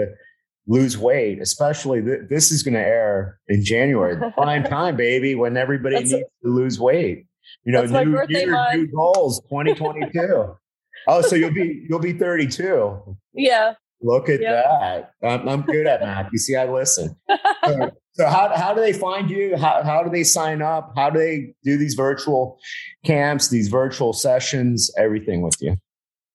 lose 0.69 0.97
weight 0.97 1.41
especially 1.41 2.01
th- 2.01 2.21
this 2.29 2.51
is 2.51 2.63
going 2.63 2.75
to 2.75 2.79
air 2.79 3.39
in 3.49 3.63
january 3.63 4.15
prime 4.37 4.63
time 4.63 4.95
baby 4.95 5.35
when 5.35 5.57
everybody 5.57 5.95
That's- 5.95 6.11
needs 6.11 6.29
to 6.43 6.49
lose 6.49 6.79
weight 6.79 7.25
you 7.65 7.73
know 7.73 7.83
new, 7.83 8.23
year, 8.29 8.51
month. 8.51 8.75
new 8.75 8.87
goals 8.87 9.41
2022 9.49 10.55
oh 11.07 11.21
so 11.21 11.35
you'll 11.35 11.53
be 11.53 11.85
you'll 11.89 11.99
be 11.99 12.13
32 12.13 13.17
Yeah. 13.33 13.73
Look 14.01 14.29
at 14.29 14.39
yep. 14.39 14.63
that. 14.63 15.11
I'm, 15.21 15.49
I'm, 15.49 15.61
good 15.63 15.85
at 15.85 15.99
math. 15.99 16.29
You 16.31 16.37
see, 16.39 16.55
I 16.55 16.71
listen. 16.71 17.17
So, 17.65 17.91
so, 18.13 18.27
how, 18.27 18.55
how 18.55 18.73
do 18.73 18.79
they 18.79 18.93
find 18.93 19.29
you? 19.29 19.57
How, 19.57 19.83
how 19.83 20.03
do 20.03 20.09
they 20.09 20.23
sign 20.23 20.61
up? 20.61 20.93
How 20.95 21.09
do 21.09 21.19
they 21.19 21.53
do 21.65 21.77
these 21.77 21.95
virtual 21.95 22.57
camps, 23.03 23.49
these 23.49 23.67
virtual 23.67 24.13
sessions, 24.13 24.89
everything 24.97 25.41
with 25.41 25.55
you? 25.59 25.75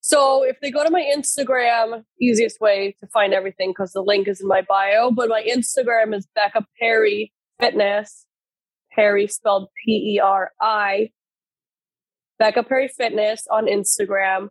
So 0.07 0.43
if 0.43 0.61
they 0.61 0.71
go 0.71 0.85
to 0.85 0.91
my 0.91 1.03
Instagram, 1.17 2.05
easiest 2.21 2.61
way 2.61 2.95
to 3.01 3.07
find 3.07 3.33
everything 3.33 3.71
because 3.71 3.93
the 3.93 4.03
link 4.03 4.29
is 4.29 4.39
in 4.39 4.47
my 4.47 4.61
bio. 4.61 5.11
But 5.11 5.31
my 5.31 5.43
Instagram 5.43 6.15
is 6.15 6.29
Becca 6.35 6.67
Peri 6.79 7.33
Fitness. 7.59 8.27
Peri 8.93 9.27
spelled 9.27 9.71
P 9.83 10.17
E 10.17 10.21
R 10.23 10.51
I. 10.61 11.09
Becca 12.39 12.65
Peri 12.65 12.89
Fitness 12.89 13.47
on 13.51 13.65
Instagram. 13.65 14.49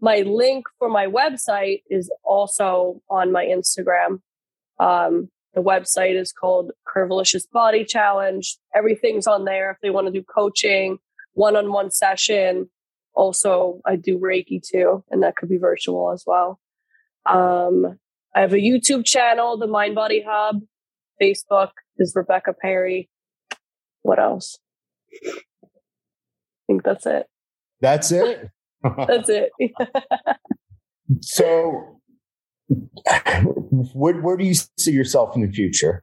My 0.00 0.20
link 0.20 0.64
for 0.78 0.88
my 0.88 1.06
website 1.06 1.82
is 1.90 2.10
also 2.24 3.02
on 3.10 3.30
my 3.30 3.44
Instagram. 3.44 4.20
Um, 4.80 5.28
the 5.52 5.60
website 5.60 6.18
is 6.18 6.32
called 6.32 6.72
Curvilicious 6.88 7.44
Body 7.52 7.84
Challenge. 7.84 8.56
Everything's 8.74 9.26
on 9.26 9.44
there 9.44 9.70
if 9.70 9.76
they 9.82 9.90
want 9.90 10.06
to 10.06 10.12
do 10.18 10.24
coaching, 10.24 10.96
one 11.34 11.56
on 11.56 11.72
one 11.72 11.90
session. 11.90 12.70
Also, 13.14 13.80
I 13.86 13.96
do 13.96 14.18
Reiki 14.18 14.60
too, 14.62 15.04
and 15.10 15.22
that 15.22 15.36
could 15.36 15.48
be 15.48 15.56
virtual 15.56 16.10
as 16.12 16.24
well. 16.26 16.58
Um, 17.26 17.98
I 18.34 18.40
have 18.40 18.52
a 18.52 18.56
YouTube 18.56 19.04
channel, 19.04 19.56
the 19.56 19.66
Mind 19.66 19.94
Body 19.94 20.24
Hub. 20.26 20.60
Facebook 21.22 21.70
is 21.96 22.12
Rebecca 22.16 22.52
Peri. 22.52 23.08
What 24.02 24.18
else? 24.18 24.58
I 25.24 25.30
think 26.66 26.82
that's 26.82 27.06
it. 27.06 27.26
That's 27.80 28.10
it. 28.10 28.50
that's 29.06 29.28
it. 29.28 29.50
so, 31.20 32.00
where, 33.94 34.20
where 34.20 34.36
do 34.36 34.44
you 34.44 34.54
see 34.54 34.92
yourself 34.92 35.36
in 35.36 35.42
the 35.42 35.52
future? 35.52 36.02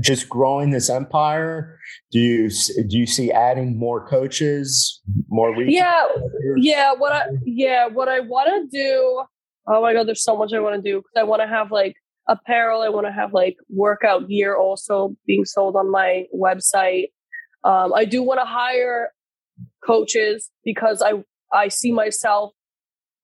Just 0.00 0.28
growing 0.28 0.70
this 0.70 0.90
empire 0.90 1.78
do 2.12 2.18
you 2.18 2.50
do 2.88 2.98
you 2.98 3.06
see 3.06 3.32
adding 3.32 3.78
more 3.78 4.06
coaches 4.06 5.00
more 5.28 5.54
yeah 5.62 6.06
yeah 6.58 6.92
what 6.92 7.12
i 7.12 7.26
yeah 7.44 7.86
what 7.86 8.08
i 8.08 8.20
want 8.20 8.48
to 8.48 8.78
do 8.78 9.22
oh 9.66 9.80
my 9.80 9.94
god 9.94 10.06
there's 10.06 10.22
so 10.22 10.36
much 10.36 10.52
i 10.52 10.60
want 10.60 10.76
to 10.76 10.82
do 10.82 10.98
because 10.98 11.12
i 11.16 11.22
want 11.22 11.40
to 11.40 11.48
have 11.48 11.72
like 11.72 11.94
apparel 12.28 12.82
i 12.82 12.88
want 12.88 13.06
to 13.06 13.12
have 13.12 13.32
like 13.32 13.56
workout 13.70 14.28
gear 14.28 14.56
also 14.56 15.16
being 15.26 15.44
sold 15.44 15.74
on 15.74 15.90
my 15.90 16.26
website. 16.34 17.06
Um, 17.64 17.92
i 17.94 18.04
do 18.04 18.22
want 18.22 18.40
to 18.40 18.46
hire 18.46 19.10
coaches 19.84 20.50
because 20.64 21.02
i 21.02 21.14
i 21.52 21.68
see 21.68 21.92
myself 21.92 22.52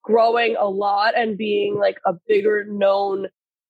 growing 0.03 0.55
a 0.57 0.67
lot 0.67 1.17
and 1.17 1.37
being 1.37 1.75
like 1.77 1.97
a 2.05 2.13
bigger 2.27 2.65
known 2.67 3.27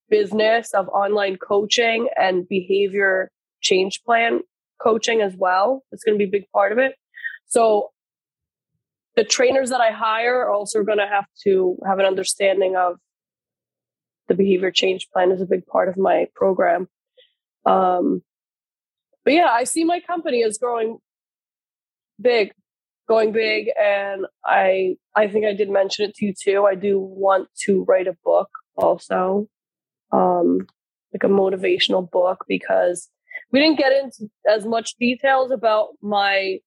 business 0.10 0.74
of 0.74 0.88
online 0.90 1.38
coaching 1.38 2.10
and 2.16 2.48
behavior 2.48 3.32
change 3.62 4.02
plan 4.04 4.42
coaching 4.82 5.22
as 5.22 5.36
well. 5.36 5.84
It's 5.92 6.04
going 6.04 6.18
to 6.18 6.24
be 6.24 6.30
a 6.30 6.40
big 6.40 6.50
part 6.52 6.72
of 6.72 6.78
it. 6.78 6.96
So 7.48 7.90
the 9.16 9.24
trainers 9.24 9.72
that 9.72 9.82
I 9.82 9.92
hire 9.92 10.42
are 10.42 10.52
also 10.52 10.84
going 10.84 11.00
to 11.00 11.08
have 11.08 11.26
to 11.44 11.78
have 11.86 12.00
an 12.00 12.06
understanding 12.06 12.76
of 12.76 12.98
the 14.28 14.36
behavior 14.36 14.72
change 14.72 15.08
plan 15.12 15.32
is 15.32 15.42
a 15.42 15.46
big 15.46 15.66
part 15.66 15.90
of 15.90 15.98
my 15.98 16.28
program. 16.36 16.88
Um, 17.66 18.22
but 19.24 19.34
yeah, 19.34 19.50
I 19.50 19.64
see 19.64 19.84
my 19.84 20.00
company 20.00 20.44
as 20.44 20.58
growing 20.58 21.00
big, 22.22 22.52
going 23.08 23.32
big, 23.32 23.70
and 23.82 24.26
I 24.46 24.98
I 25.16 25.28
think 25.28 25.46
I 25.46 25.54
did 25.54 25.70
mention 25.70 26.06
it 26.06 26.16
to 26.16 26.26
you 26.26 26.34
too. 26.34 26.66
I 26.66 26.76
do 26.76 27.00
want 27.00 27.50
to 27.66 27.84
write 27.86 28.08
a 28.08 28.16
book 28.24 28.50
also 28.76 29.48
um, 30.12 30.68
like 31.14 31.24
a 31.24 31.34
motivational 31.34 32.10
book 32.10 32.46
because 32.48 33.10
we 33.52 33.60
didn't 33.60 33.78
get 33.78 33.94
into 33.94 34.30
as 34.50 34.66
much 34.66 34.96
details 35.00 35.52
about 35.52 35.90
my 36.02 36.58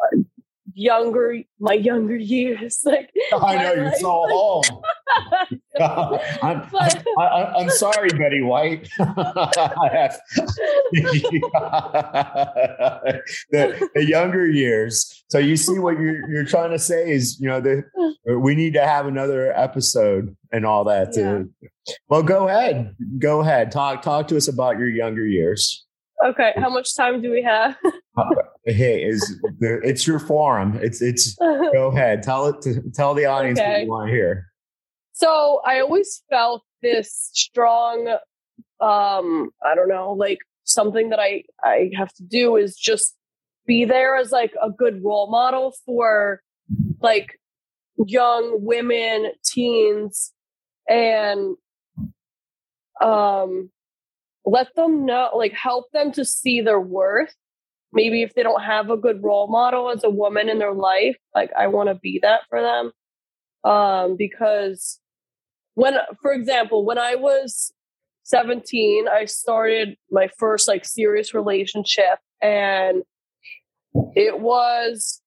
uh, 0.00 0.18
younger 0.74 1.38
my 1.58 1.74
younger 1.74 2.16
years 2.16 2.80
like 2.84 3.10
i 3.42 3.56
know 3.56 3.72
you're 3.74 3.92
so 3.94 4.08
old 4.08 4.66
I'm, 6.42 6.68
but, 6.70 7.04
I, 7.18 7.60
am 7.60 7.70
sorry 7.70 8.08
betty 8.10 8.42
white 8.42 8.88
the, 13.50 13.88
the, 13.94 14.04
younger 14.04 14.46
years 14.46 15.24
so 15.28 15.38
you 15.38 15.56
see 15.56 15.78
what 15.78 15.98
you're, 15.98 16.30
you're 16.30 16.44
trying 16.44 16.70
to 16.70 16.78
say 16.78 17.10
is 17.10 17.40
you 17.40 17.48
know 17.48 17.60
the, 17.60 17.82
we 18.38 18.54
need 18.54 18.74
to 18.74 18.84
have 18.84 19.06
another 19.06 19.52
episode 19.52 20.36
and 20.52 20.66
all 20.66 20.84
that 20.84 21.08
yeah. 21.16 21.22
to, 21.22 21.48
well 22.08 22.22
go 22.22 22.48
ahead 22.48 22.94
go 23.18 23.40
ahead 23.40 23.72
talk 23.72 24.02
talk 24.02 24.28
to 24.28 24.36
us 24.36 24.48
about 24.48 24.78
your 24.78 24.88
younger 24.88 25.26
years 25.26 25.84
Okay, 26.24 26.52
how 26.56 26.70
much 26.70 26.94
time 26.94 27.20
do 27.20 27.30
we 27.30 27.42
have? 27.42 27.76
Uh, 28.16 28.24
hey, 28.64 29.02
is 29.02 29.40
it's 29.60 30.06
your 30.06 30.18
forum. 30.18 30.78
It's 30.80 31.02
it's 31.02 31.34
go 31.34 31.88
ahead. 31.88 32.22
Tell 32.22 32.46
it 32.46 32.60
to 32.62 32.80
tell 32.94 33.14
the 33.14 33.24
audience 33.26 33.58
okay. 33.58 33.70
what 33.70 33.80
you 33.80 33.88
want 33.88 34.08
to 34.08 34.14
hear. 34.14 34.51
So 35.22 35.60
I 35.64 35.78
always 35.78 36.24
felt 36.30 36.64
this 36.82 37.30
strong 37.32 38.08
um 38.80 39.50
I 39.64 39.76
don't 39.76 39.88
know, 39.88 40.14
like 40.18 40.38
something 40.64 41.10
that 41.10 41.20
I 41.20 41.44
I 41.62 41.90
have 41.96 42.12
to 42.14 42.24
do 42.24 42.56
is 42.56 42.74
just 42.76 43.14
be 43.64 43.84
there 43.84 44.16
as 44.16 44.32
like 44.32 44.52
a 44.60 44.68
good 44.68 45.04
role 45.04 45.30
model 45.30 45.74
for 45.86 46.42
like 47.00 47.38
young 48.04 48.64
women, 48.64 49.30
teens 49.44 50.32
and 50.88 51.54
um 53.00 53.70
let 54.44 54.74
them 54.74 55.06
know, 55.06 55.30
like 55.36 55.52
help 55.52 55.84
them 55.92 56.10
to 56.14 56.24
see 56.24 56.60
their 56.60 56.80
worth. 56.80 57.32
Maybe 57.92 58.22
if 58.24 58.34
they 58.34 58.42
don't 58.42 58.64
have 58.64 58.90
a 58.90 58.96
good 58.96 59.22
role 59.22 59.46
model 59.46 59.88
as 59.88 60.02
a 60.02 60.10
woman 60.10 60.48
in 60.48 60.58
their 60.58 60.74
life, 60.74 61.16
like 61.32 61.52
I 61.56 61.68
want 61.68 61.90
to 61.90 61.94
be 61.94 62.18
that 62.22 62.40
for 62.48 62.60
them. 62.60 62.90
Um, 63.62 64.16
because 64.16 64.98
when, 65.74 65.94
for 66.20 66.32
example, 66.32 66.84
when 66.84 66.98
I 66.98 67.14
was 67.14 67.72
17, 68.24 69.06
I 69.08 69.24
started 69.24 69.96
my 70.10 70.28
first 70.38 70.68
like 70.68 70.84
serious 70.84 71.34
relationship 71.34 72.18
and 72.40 73.02
it 74.14 74.40
was 74.40 75.20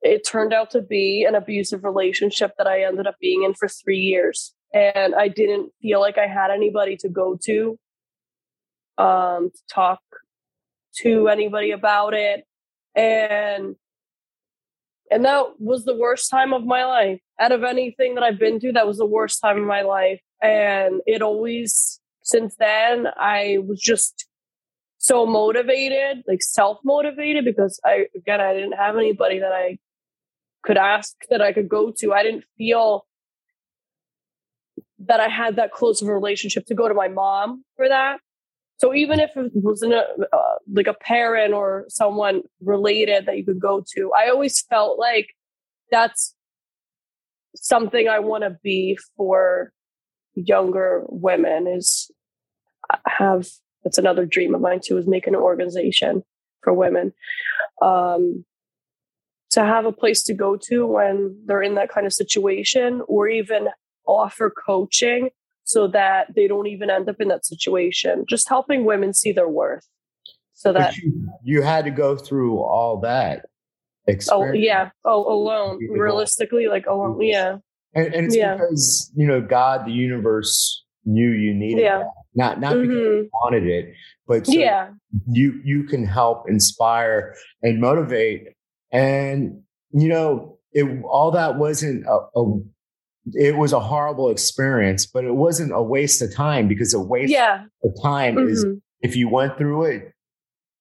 it 0.00 0.26
turned 0.26 0.52
out 0.52 0.70
to 0.72 0.82
be 0.82 1.24
an 1.28 1.36
abusive 1.36 1.84
relationship 1.84 2.52
that 2.58 2.66
I 2.66 2.82
ended 2.82 3.06
up 3.06 3.14
being 3.20 3.44
in 3.44 3.54
for 3.54 3.68
3 3.68 3.96
years 3.96 4.52
and 4.74 5.14
I 5.14 5.28
didn't 5.28 5.70
feel 5.80 6.00
like 6.00 6.18
I 6.18 6.26
had 6.26 6.50
anybody 6.50 6.96
to 6.98 7.08
go 7.08 7.38
to 7.44 7.78
um, 8.98 9.50
to 9.50 9.62
talk 9.72 10.00
to 11.02 11.28
anybody 11.28 11.70
about 11.70 12.14
it. 12.14 12.44
And 12.94 13.76
and 15.10 15.24
that 15.26 15.60
was 15.60 15.84
the 15.84 15.96
worst 15.96 16.30
time 16.30 16.52
of 16.52 16.64
my 16.64 16.84
life. 16.84 17.20
Out 17.42 17.52
of 17.52 17.64
anything 17.64 18.14
that 18.14 18.24
I've 18.24 18.38
been 18.38 18.60
through, 18.60 18.74
that 18.74 18.86
was 18.86 18.98
the 18.98 19.12
worst 19.16 19.40
time 19.40 19.58
of 19.58 19.66
my 19.66 19.82
life. 19.82 20.20
And 20.40 21.00
it 21.06 21.22
always, 21.22 22.00
since 22.22 22.54
then, 22.58 23.08
I 23.16 23.58
was 23.66 23.80
just 23.80 24.26
so 24.98 25.26
motivated, 25.26 26.22
like 26.28 26.42
self 26.42 26.78
motivated, 26.84 27.44
because 27.44 27.80
I, 27.84 28.06
again, 28.16 28.40
I 28.40 28.54
didn't 28.54 28.78
have 28.84 28.96
anybody 28.96 29.40
that 29.40 29.52
I 29.52 29.78
could 30.62 30.76
ask 30.76 31.16
that 31.30 31.42
I 31.42 31.52
could 31.52 31.68
go 31.68 31.92
to. 31.98 32.12
I 32.12 32.22
didn't 32.22 32.44
feel 32.56 33.06
that 35.06 35.18
I 35.18 35.28
had 35.28 35.56
that 35.56 35.72
close 35.72 36.00
of 36.00 36.06
a 36.08 36.14
relationship 36.14 36.66
to 36.66 36.74
go 36.74 36.86
to 36.86 36.94
my 36.94 37.08
mom 37.08 37.64
for 37.76 37.88
that. 37.88 38.20
So 38.76 38.94
even 38.94 39.20
if 39.20 39.30
it 39.36 39.52
wasn't 39.54 39.94
a, 39.94 40.04
uh, 40.32 40.56
like 40.72 40.86
a 40.86 40.94
parent 40.94 41.54
or 41.54 41.86
someone 41.88 42.42
related 42.60 43.26
that 43.26 43.36
you 43.36 43.44
could 43.44 43.60
go 43.60 43.84
to, 43.94 44.12
I 44.16 44.28
always 44.28 44.60
felt 44.62 44.98
like 44.98 45.28
that's 45.90 46.34
something 47.56 48.08
I 48.08 48.18
want 48.18 48.44
to 48.44 48.58
be 48.62 48.98
for 49.16 49.72
younger 50.34 51.04
women 51.08 51.66
is 51.66 52.10
have 53.06 53.46
that's 53.84 53.98
another 53.98 54.24
dream 54.24 54.54
of 54.54 54.60
mine 54.60 54.80
too 54.82 54.96
is 54.96 55.06
make 55.06 55.26
an 55.26 55.34
organization 55.34 56.22
for 56.62 56.72
women 56.72 57.12
um, 57.82 58.44
to 59.50 59.60
have 59.60 59.84
a 59.84 59.92
place 59.92 60.22
to 60.24 60.34
go 60.34 60.56
to 60.56 60.86
when 60.86 61.38
they're 61.46 61.62
in 61.62 61.74
that 61.74 61.90
kind 61.90 62.06
of 62.06 62.12
situation 62.12 63.02
or 63.06 63.28
even 63.28 63.68
offer 64.06 64.50
coaching 64.50 65.30
so 65.64 65.86
that 65.88 66.34
they 66.34 66.48
don't 66.48 66.66
even 66.66 66.90
end 66.90 67.08
up 67.08 67.20
in 67.20 67.28
that 67.28 67.46
situation. 67.46 68.24
Just 68.28 68.48
helping 68.48 68.84
women 68.84 69.12
see 69.12 69.32
their 69.32 69.48
worth. 69.48 69.86
So 70.54 70.72
that 70.72 70.96
you, 70.96 71.28
you, 71.42 71.62
had 71.62 71.84
to 71.86 71.90
go 71.90 72.16
through 72.16 72.60
all 72.60 73.00
that. 73.00 73.46
Experience. 74.06 74.54
Oh 74.54 74.58
yeah. 74.58 74.90
Oh, 75.04 75.32
alone. 75.32 75.78
Realistically, 75.90 76.66
like 76.66 76.86
alone. 76.86 77.20
Yeah. 77.20 77.56
And, 77.94 78.14
and 78.14 78.26
it's 78.26 78.36
yeah. 78.36 78.54
because 78.54 79.12
you 79.14 79.26
know 79.26 79.40
God, 79.40 79.86
the 79.86 79.92
universe 79.92 80.84
knew 81.04 81.30
you 81.30 81.54
needed 81.54 81.82
yeah. 81.82 81.98
that. 81.98 82.06
Not 82.34 82.60
not 82.60 82.72
mm-hmm. 82.72 82.82
because 82.82 82.96
you 82.96 83.30
wanted 83.32 83.66
it, 83.66 83.94
but 84.26 84.46
so 84.46 84.52
yeah, 84.52 84.90
you 85.28 85.60
you 85.64 85.84
can 85.84 86.06
help 86.06 86.48
inspire 86.48 87.36
and 87.62 87.80
motivate. 87.80 88.48
And 88.90 89.62
you 89.92 90.08
know, 90.08 90.58
it 90.72 90.84
all 91.04 91.30
that 91.32 91.58
wasn't 91.58 92.06
a, 92.06 92.18
a 92.34 92.60
it 93.34 93.56
was 93.56 93.72
a 93.72 93.80
horrible 93.80 94.30
experience, 94.30 95.06
but 95.06 95.24
it 95.24 95.34
wasn't 95.34 95.72
a 95.72 95.82
waste 95.82 96.22
of 96.22 96.34
time 96.34 96.68
because 96.68 96.92
a 96.94 97.00
waste 97.00 97.32
Yeah. 97.32 97.64
of 97.84 97.90
time 98.02 98.38
is 98.38 98.64
Mhm. 98.64 98.80
if 99.00 99.14
you 99.14 99.28
went 99.28 99.56
through 99.58 99.84
it 99.84 100.12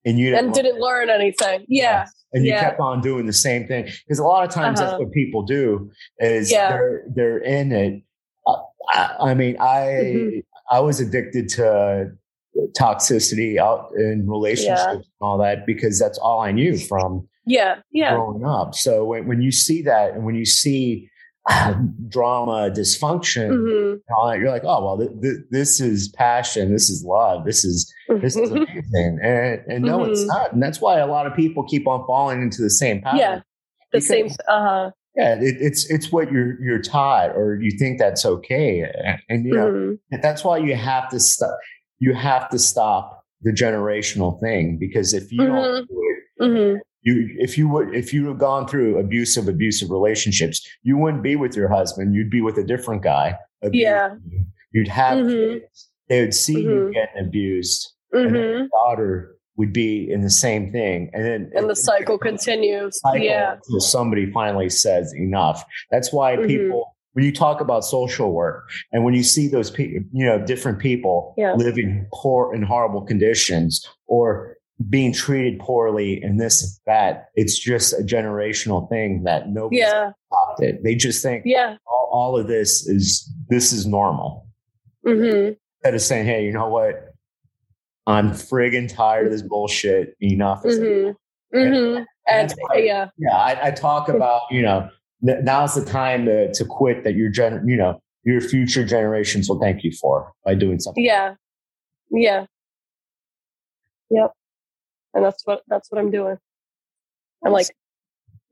and 0.05 0.17
you 0.17 0.35
And 0.35 0.53
didn't 0.53 0.79
learn 0.79 1.09
anything. 1.09 1.65
Yeah. 1.67 2.07
And 2.33 2.45
you 2.45 2.51
yeah. 2.51 2.61
kept 2.61 2.79
on 2.79 3.01
doing 3.01 3.25
the 3.25 3.33
same 3.33 3.67
thing 3.67 3.85
because 4.07 4.19
a 4.19 4.23
lot 4.23 4.43
of 4.47 4.53
times 4.53 4.79
that's 4.79 4.93
Uh-huh. 4.93 4.99
what 5.03 5.11
people 5.11 5.43
do 5.43 5.91
is 6.19 6.51
Yeah. 6.51 6.69
they're 6.69 7.03
they're 7.15 7.37
in 7.39 7.71
it. 7.71 8.03
Uh, 8.47 8.55
I, 8.93 9.15
I 9.31 9.33
mean, 9.33 9.57
I 9.59 9.77
Mhm. 10.15 10.43
I 10.71 10.79
was 10.79 10.99
addicted 11.01 11.49
to 11.49 12.11
toxicity 12.79 13.57
out 13.57 13.91
in 13.97 14.27
relationships 14.27 14.81
Yeah. 14.85 14.91
and 14.93 15.03
all 15.21 15.37
that 15.39 15.65
because 15.65 15.99
that's 15.99 16.17
all 16.17 16.39
I 16.41 16.51
knew 16.51 16.77
from 16.77 17.27
Yeah. 17.45 17.77
Yeah. 17.91 18.15
growing 18.15 18.45
up. 18.45 18.75
So 18.75 19.05
when, 19.05 19.27
when 19.27 19.41
you 19.41 19.51
see 19.51 19.81
that 19.83 20.13
and 20.13 20.25
when 20.25 20.35
you 20.35 20.45
see 20.45 21.09
drama, 22.09 22.69
dysfunction, 22.71 23.49
Mhm. 23.51 23.91
and 23.93 24.01
all 24.15 24.29
that, 24.29 24.39
you're 24.39 24.49
like, 24.51 24.63
oh 24.63 24.83
well, 24.85 24.97
th- 24.97 25.21
th- 25.21 25.43
this 25.49 25.79
is 25.79 26.09
passion, 26.09 26.71
this 26.71 26.89
is 26.89 27.03
love, 27.05 27.45
this 27.45 27.63
is 27.65 27.91
this 28.21 28.35
is 28.35 28.51
amazing, 28.51 29.19
and 29.23 29.61
and 29.67 29.83
no, 29.83 30.03
it's 30.03 30.23
Mhm. 30.23 30.27
not, 30.27 30.53
and 30.53 30.61
that's 30.61 30.79
why 30.81 30.99
a 30.99 31.07
lot 31.07 31.25
of 31.27 31.33
people 31.35 31.63
keep 31.63 31.87
on 31.87 32.05
falling 32.05 32.41
into 32.41 32.61
the 32.61 32.69
same 32.69 33.01
pattern. 33.01 33.19
Yeah. 33.19 33.35
the 33.91 33.97
Because- 33.97 34.07
same. 34.07 34.27
Uh 34.47 34.63
huh. 34.63 34.91
Yeah, 35.15 35.33
it, 35.35 35.57
it's 35.59 35.89
it's 35.91 36.11
what 36.11 36.31
you're 36.31 36.61
you're 36.63 36.81
taught, 36.81 37.35
or 37.35 37.55
you 37.61 37.71
think 37.77 37.99
that's 37.99 38.25
okay, 38.25 38.89
and 39.29 39.45
you 39.45 39.53
know 39.53 39.69
Mhm. 39.71 40.21
that's 40.21 40.45
why 40.45 40.57
you 40.57 40.75
have 40.75 41.09
to 41.09 41.19
stop. 41.19 41.57
You 41.99 42.13
have 42.13 42.47
to 42.49 42.59
stop 42.59 43.25
the 43.41 43.51
generational 43.51 44.39
thing 44.39 44.77
because 44.79 45.13
if 45.13 45.31
you 45.31 45.45
don't 45.45 45.87
do 45.89 46.01
it, 46.37 46.43
Mhm. 46.43 46.79
You 47.03 47.27
if 47.39 47.57
you 47.57 47.67
would 47.69 47.93
if 47.95 48.13
you 48.13 48.27
had 48.27 48.37
gone 48.39 48.67
through 48.67 48.97
abusive 48.97 49.47
abusive 49.47 49.89
relationships 49.89 50.65
you 50.83 50.97
wouldn't 50.97 51.23
be 51.23 51.35
with 51.35 51.55
your 51.55 51.67
husband 51.67 52.13
you'd 52.15 52.29
be 52.29 52.41
with 52.41 52.57
a 52.57 52.63
different 52.63 53.01
guy 53.01 53.35
Yeah. 53.71 54.15
you. 54.29 54.45
you'd 54.71 54.87
have 54.87 55.17
Mhm. 55.19 55.59
kids 55.61 55.89
they 56.09 56.21
would 56.21 56.33
see 56.33 56.61
you 56.61 56.69
Mhm. 56.89 56.93
getting 56.93 57.25
abused 57.27 57.93
and 58.11 58.31
Mhm. 58.31 58.33
your 58.59 58.67
daughter 58.67 59.35
would 59.57 59.73
be 59.73 60.09
in 60.11 60.21
the 60.21 60.29
same 60.29 60.71
thing 60.71 61.09
and 61.13 61.23
then 61.25 61.51
And 61.55 61.69
the 61.69 61.75
cycle 61.75 62.17
continues. 62.17 62.99
cycle 62.99 63.19
Yeah. 63.25 63.53
until 63.55 63.79
somebody 63.79 64.29
finally 64.31 64.69
says 64.69 65.13
enough 65.15 65.63
that's 65.91 66.11
why 66.13 66.35
Mhm. 66.37 66.47
people 66.47 66.95
when 67.13 67.25
you 67.25 67.33
talk 67.33 67.59
about 67.59 67.83
social 67.83 68.31
work 68.31 68.69
and 68.93 69.03
when 69.03 69.13
you 69.13 69.21
see 69.23 69.47
those 69.49 69.69
people 69.69 70.01
you 70.13 70.25
know 70.25 70.39
different 70.45 70.79
people 70.79 71.33
Yeah. 71.37 71.53
living 71.55 72.07
poor 72.13 72.53
and 72.53 72.63
horrible 72.63 73.01
conditions 73.01 73.85
or 74.07 74.55
being 74.89 75.13
treated 75.13 75.59
poorly 75.59 76.21
and 76.21 76.39
this 76.39 76.63
and 76.63 76.71
that 76.85 77.27
it's 77.35 77.57
just 77.59 77.93
a 77.93 78.03
generational 78.03 78.87
thing 78.89 79.23
that 79.23 79.49
nobody 79.49 79.77
Yeah. 79.77 80.11
it 80.59 80.83
they 80.83 80.95
just 80.95 81.21
think 81.21 81.43
Yeah. 81.45 81.77
all, 81.85 82.09
all 82.11 82.37
of 82.39 82.47
this 82.47 82.87
is 82.87 83.29
this 83.49 83.71
is 83.73 83.85
normal 83.85 84.47
hmm 85.05 85.13
instead 85.13 85.93
of 85.93 86.01
saying 86.01 86.25
hey 86.25 86.45
you 86.45 86.53
know 86.53 86.67
what 86.69 87.13
i'm 88.07 88.31
friggin 88.31 88.91
tired 88.91 89.25
of 89.27 89.31
this 89.31 89.41
bullshit 89.41 90.15
enough 90.21 90.65
is 90.65 90.77
enough." 90.77 91.15
hmm 91.53 91.59
hmm 91.59 92.03
And 92.27 92.53
why- 92.69 92.77
yeah. 92.77 93.09
yeah 93.17 93.35
I, 93.35 93.67
I 93.67 93.71
talk 93.71 94.09
about 94.15 94.41
you 94.51 94.61
know 94.61 94.89
now's 95.21 95.75
the 95.75 95.85
time 95.85 96.25
to, 96.25 96.51
to 96.53 96.65
quit 96.65 97.03
that 97.03 97.15
your 97.15 97.29
gen 97.29 97.67
you 97.67 97.75
know 97.77 97.99
your 98.23 98.39
future 98.41 98.85
generations 98.85 99.49
will 99.49 99.59
thank 99.59 99.83
you 99.83 99.91
for 99.99 100.31
by 100.45 100.53
doing 100.55 100.79
something 100.79 101.03
Yeah. 101.03 101.33
Yeah. 102.11 102.45
Yep. 104.09 104.31
And 105.13 105.23
that's 105.25 105.45
what 105.45 105.61
that's 105.67 105.91
what 105.91 105.99
I'm 105.99 106.11
doing. 106.11 106.37
I'm 107.45 107.51
like, 107.51 107.67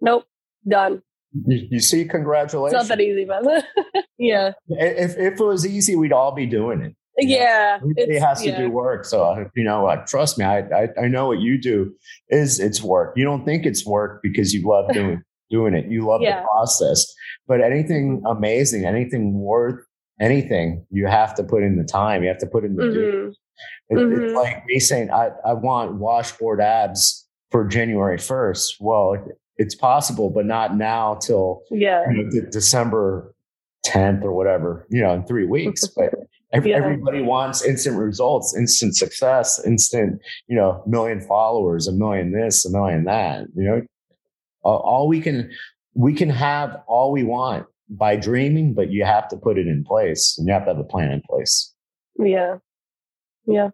nope, 0.01 0.25
done. 0.67 1.01
you, 1.45 1.67
you 1.71 1.79
see 1.79 2.01
It's 2.01 2.11
congratulations 2.11 2.73
not 2.89 2.97
that 2.97 3.01
easy, 3.01 3.25
but 3.25 3.43
yeah. 4.17 4.51
if, 4.67 5.17
if 5.17 5.39
it 5.39 5.43
was 5.43 5.65
easy 5.65 5.95
we'd 5.95 6.11
all 6.11 6.31
be 6.33 6.45
doing 6.47 6.81
it 6.81 6.95
Yeah. 7.17 7.75
Everybody 7.81 8.01
it's- 8.15 8.23
has 8.23 8.41
to 8.41 8.49
yeah. 8.49 8.57
do 8.57 8.69
work. 8.71 9.05
So 9.05 9.23
uh, 9.23 9.45
you 9.55 9.63
know, 9.63 9.85
uh, 9.87 10.03
trust 10.07 10.37
me, 10.39 10.45
I, 10.45 10.59
I 10.81 10.87
I 11.03 11.07
know 11.07 11.27
what 11.27 11.39
you 11.39 11.59
do 11.61 11.93
is 12.29 12.59
it's 12.59 12.81
work. 12.81 13.13
You 13.15 13.25
don't 13.25 13.45
think 13.45 13.65
it's 13.65 13.85
work 13.85 14.21
because 14.23 14.53
you 14.53 14.67
love 14.67 14.91
doing 14.93 15.21
doing 15.51 15.73
it. 15.75 15.85
You 15.89 16.05
love 16.07 16.21
Yeah. 16.21 16.41
the 16.41 16.47
process. 16.47 17.05
But 17.47 17.61
anything 17.61 18.21
amazing, 18.25 18.85
anything 18.85 19.39
worth 19.39 19.79
anything, 20.21 20.85
you 20.91 21.07
have 21.07 21.33
to 21.35 21.43
put 21.43 21.63
in 21.63 21.77
the 21.77 21.83
time. 21.83 22.23
You 22.23 22.29
have 22.29 22.37
to 22.39 22.47
put 22.47 22.63
in 22.65 22.75
the 22.75 22.83
do. 22.83 23.33
It- 23.89 23.95
Mhm. 23.97 24.23
It's 24.25 24.33
like 24.33 24.65
me 24.65 24.79
saying 24.79 25.11
I 25.11 25.31
I 25.45 25.53
want 25.53 25.95
washboard 25.95 26.61
abs 26.61 27.27
for 27.51 27.65
January 27.65 28.17
first. 28.17 28.77
Well, 28.79 29.17
it's 29.57 29.75
possible, 29.75 30.29
but 30.29 30.45
not 30.45 30.77
now 30.77 31.15
till 31.15 31.63
Yeah. 31.71 32.09
you 32.09 32.23
know, 32.23 32.29
de- 32.29 32.49
December 32.49 33.33
10th 33.85 34.23
or 34.23 34.33
whatever, 34.33 34.85
you 34.89 35.01
know, 35.01 35.13
in 35.13 35.23
three 35.25 35.45
weeks. 35.45 35.87
But 35.97 36.13
ev- 36.53 36.65
Yeah. 36.67 36.77
everybody 36.77 37.21
wants 37.21 37.63
instant 37.65 37.97
results, 37.97 38.55
instant 38.55 38.95
success, 38.95 39.59
instant, 39.65 40.21
you 40.47 40.55
know, 40.55 40.83
million 40.85 41.19
followers, 41.21 41.87
a 41.87 41.91
million 41.93 42.31
this, 42.31 42.65
a 42.65 42.69
million 42.71 43.03
that, 43.05 43.47
you 43.55 43.63
know, 43.63 43.81
all, 44.63 44.77
all 44.79 45.07
we 45.07 45.19
can, 45.21 45.49
we 45.95 46.13
can 46.13 46.29
have 46.29 46.81
all 46.87 47.11
we 47.11 47.23
want 47.23 47.65
by 47.89 48.15
dreaming, 48.15 48.73
but 48.73 48.89
you 48.91 49.03
have 49.03 49.27
to 49.29 49.37
put 49.37 49.57
it 49.57 49.67
in 49.67 49.83
place 49.83 50.37
and 50.37 50.47
you 50.47 50.53
have 50.53 50.63
to 50.65 50.69
have 50.69 50.79
a 50.79 50.83
plan 50.83 51.11
in 51.11 51.21
place. 51.29 51.73
Yeah. 52.19 52.57
Yeah. 53.49 53.69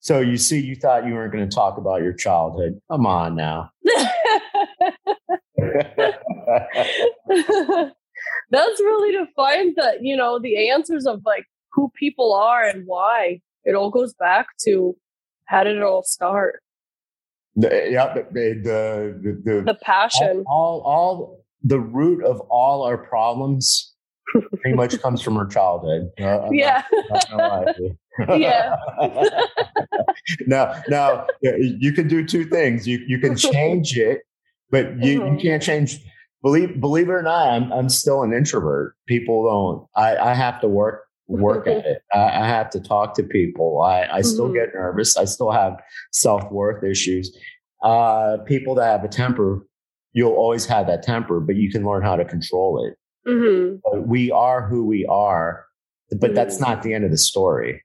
So 0.00 0.20
you 0.20 0.36
see, 0.36 0.60
you 0.60 0.76
thought 0.76 1.06
you 1.06 1.14
weren't 1.14 1.32
going 1.32 1.48
to 1.48 1.54
talk 1.54 1.78
about 1.78 2.02
your 2.02 2.12
childhood. 2.12 2.80
Come 2.90 3.06
on 3.06 3.36
now. 3.36 3.70
That's 8.50 8.80
really 8.80 9.12
to 9.12 9.26
find 9.34 9.74
that, 9.76 10.02
you 10.02 10.16
know, 10.16 10.38
the 10.38 10.68
answers 10.70 11.06
of 11.06 11.22
like 11.24 11.44
who 11.72 11.90
people 11.98 12.34
are 12.34 12.64
and 12.64 12.84
why. 12.86 13.40
It 13.64 13.74
all 13.74 13.90
goes 13.90 14.12
back 14.14 14.46
to 14.66 14.94
how 15.46 15.64
did 15.64 15.76
it 15.76 15.82
all 15.82 16.02
start? 16.02 16.60
The- 17.56 17.88
yeah, 17.90 18.12
the, 18.12 18.26
the, 18.30 18.60
the, 18.62 19.42
the, 19.42 19.62
The 19.62 19.74
passion. 19.82 20.44
all, 20.46 20.80
all 20.80 20.82
all 20.82 21.44
the 21.62 21.80
root 21.80 22.22
of 22.24 22.40
all 22.50 22.82
our 22.82 22.98
problems 22.98 23.93
pretty 24.32 24.74
much 24.76 25.00
comes 25.00 25.22
from 25.22 25.36
her 25.36 25.46
childhood. 25.46 26.10
Uh, 26.18 26.24
not- 26.24 26.54
yeah. 26.54 26.82
not 27.10 27.30
gonna 27.30 27.48
lie 27.48 27.72
to 27.72 27.82
you. 27.82 27.98
Yeah. 28.36 28.76
now, 30.46 30.82
now 30.88 31.26
you 31.42 31.92
can 31.92 32.08
do 32.08 32.24
two 32.24 32.44
things. 32.44 32.86
You 32.86 33.00
you 33.06 33.18
can 33.18 33.36
change 33.36 33.96
it, 33.98 34.20
but 34.70 34.96
you, 35.02 35.12
you 35.12 35.20
Mhm. 35.20 35.42
can't 35.42 35.62
change. 35.62 35.98
Believe 36.42 36.80
believe 36.80 37.08
it 37.08 37.12
or 37.12 37.22
not, 37.22 37.48
I'm 37.48 37.72
I'm 37.72 37.88
still 37.88 38.22
an 38.22 38.32
introvert. 38.32 38.94
People 39.06 39.44
don't. 39.44 39.88
I 40.04 40.16
I 40.30 40.34
have 40.34 40.60
to 40.60 40.68
work 40.68 41.02
work 41.26 41.66
at 41.66 41.84
it. 41.86 42.02
I, 42.12 42.18
I 42.42 42.46
have 42.46 42.68
to 42.70 42.80
talk 42.80 43.14
to 43.14 43.22
people. 43.22 43.80
I 43.82 44.06
I 44.12 44.20
still 44.20 44.48
Mhm. 44.50 44.54
get 44.54 44.74
nervous. 44.74 45.16
I 45.16 45.24
still 45.24 45.50
have 45.50 45.74
self 46.12 46.42
worth 46.52 46.84
issues. 46.84 47.36
Uh, 47.82 48.38
people 48.46 48.74
that 48.76 48.84
have 48.90 49.04
a 49.04 49.08
temper, 49.08 49.66
you'll 50.12 50.32
always 50.32 50.66
have 50.66 50.86
that 50.86 51.02
temper, 51.02 51.40
but 51.40 51.56
you 51.56 51.70
can 51.70 51.84
learn 51.84 52.02
how 52.02 52.16
to 52.16 52.24
control 52.24 52.84
it. 52.86 52.94
Hmm 53.26 53.76
we 54.06 54.30
are 54.30 54.66
who 54.68 54.84
we 54.86 55.06
are, 55.06 55.64
but 56.20 56.34
that's 56.34 56.60
not 56.60 56.82
the 56.82 56.92
end 56.94 57.04
of 57.04 57.10
the 57.10 57.18
story. 57.18 57.82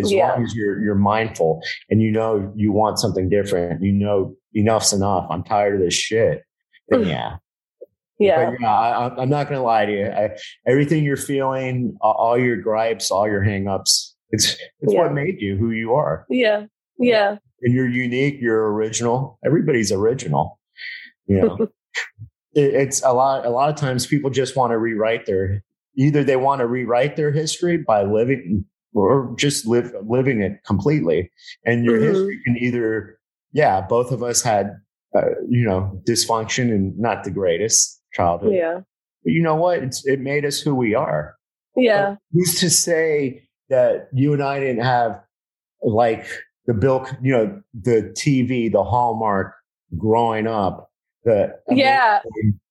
As 0.00 0.10
Yeah. 0.12 0.30
long 0.30 0.44
as 0.44 0.54
you're 0.54 0.80
you're 0.80 0.94
mindful 0.94 1.60
and 1.90 2.00
you 2.00 2.10
know 2.10 2.52
you 2.56 2.72
want 2.72 2.98
something 2.98 3.28
different, 3.28 3.82
you 3.82 3.92
know 3.92 4.34
enough's 4.54 4.92
enough. 4.92 5.26
I'm 5.30 5.42
tired 5.42 5.74
of 5.74 5.80
this 5.80 5.94
shit. 5.94 6.42
Then 6.88 7.06
yeah, 7.06 7.36
Yeah. 8.18 8.50
but 8.50 8.60
yeah, 8.60 8.72
I, 8.72 9.20
I'm 9.22 9.28
not 9.28 9.48
gonna 9.48 9.62
lie 9.62 9.84
to 9.86 9.92
you. 9.92 10.06
I, 10.06 10.30
everything 10.66 11.04
you're 11.04 11.16
feeling, 11.16 11.96
all 12.00 12.38
your 12.38 12.56
gripes, 12.56 13.10
all 13.10 13.26
your 13.26 13.42
hangups, 13.42 14.12
it's 14.30 14.56
it's 14.80 14.92
Yeah. 14.94 15.00
what 15.02 15.12
made 15.12 15.40
you 15.40 15.56
who 15.56 15.70
you 15.72 15.94
are. 15.94 16.24
Yeah. 16.30 16.66
Yeah. 16.98 17.36
And 17.62 17.74
you're 17.74 17.88
unique. 17.88 18.36
You're 18.40 18.72
original. 18.72 19.38
Everybody's 19.44 19.90
original. 19.92 20.58
You 21.26 21.40
know, 21.42 21.68
it, 22.58 22.74
it's 22.74 23.02
a 23.02 23.12
lot. 23.12 23.46
A 23.46 23.50
lot 23.50 23.70
of 23.70 23.76
times, 23.76 24.06
people 24.06 24.30
just 24.30 24.56
want 24.56 24.72
to 24.72 24.78
rewrite 24.78 25.26
their. 25.26 25.62
Either 25.96 26.22
they 26.22 26.36
want 26.36 26.60
to 26.60 26.66
rewrite 26.66 27.16
their 27.16 27.32
history 27.32 27.76
by 27.78 28.02
living, 28.02 28.64
or 28.94 29.34
just 29.38 29.66
live 29.66 29.92
living 30.06 30.40
it 30.42 30.60
completely. 30.66 31.30
And 31.64 31.84
your 31.84 31.98
Mhm. 31.98 32.02
history 32.08 32.40
can 32.44 32.56
either, 32.58 33.18
yeah, 33.52 33.80
both 33.80 34.12
of 34.12 34.22
us 34.22 34.42
had, 34.42 34.76
uh, 35.16 35.30
you 35.48 35.66
know, 35.66 36.00
dysfunction 36.06 36.70
and 36.72 36.96
not 36.98 37.24
the 37.24 37.30
greatest 37.30 38.00
childhood. 38.12 38.52
Yeah. 38.54 38.80
But 39.24 39.32
you 39.32 39.42
know 39.42 39.56
what? 39.56 39.82
It's 39.82 40.06
it 40.06 40.20
made 40.20 40.44
us 40.44 40.60
who 40.60 40.74
we 40.74 40.94
are. 40.94 41.34
Yeah. 41.76 42.16
Who's 42.32 42.60
to 42.60 42.70
say 42.70 43.48
that 43.68 44.08
you 44.12 44.32
and 44.32 44.42
I 44.42 44.60
didn't 44.60 44.84
have 44.84 45.20
like 45.82 46.26
the 46.66 46.74
Bill, 46.74 47.06
you 47.22 47.32
know, 47.32 47.62
the 47.74 48.12
TV, 48.16 48.68
the 48.70 48.84
Hallmark 48.84 49.54
growing 49.96 50.46
up, 50.46 50.87
the 51.24 51.54
Yeah. 51.70 52.20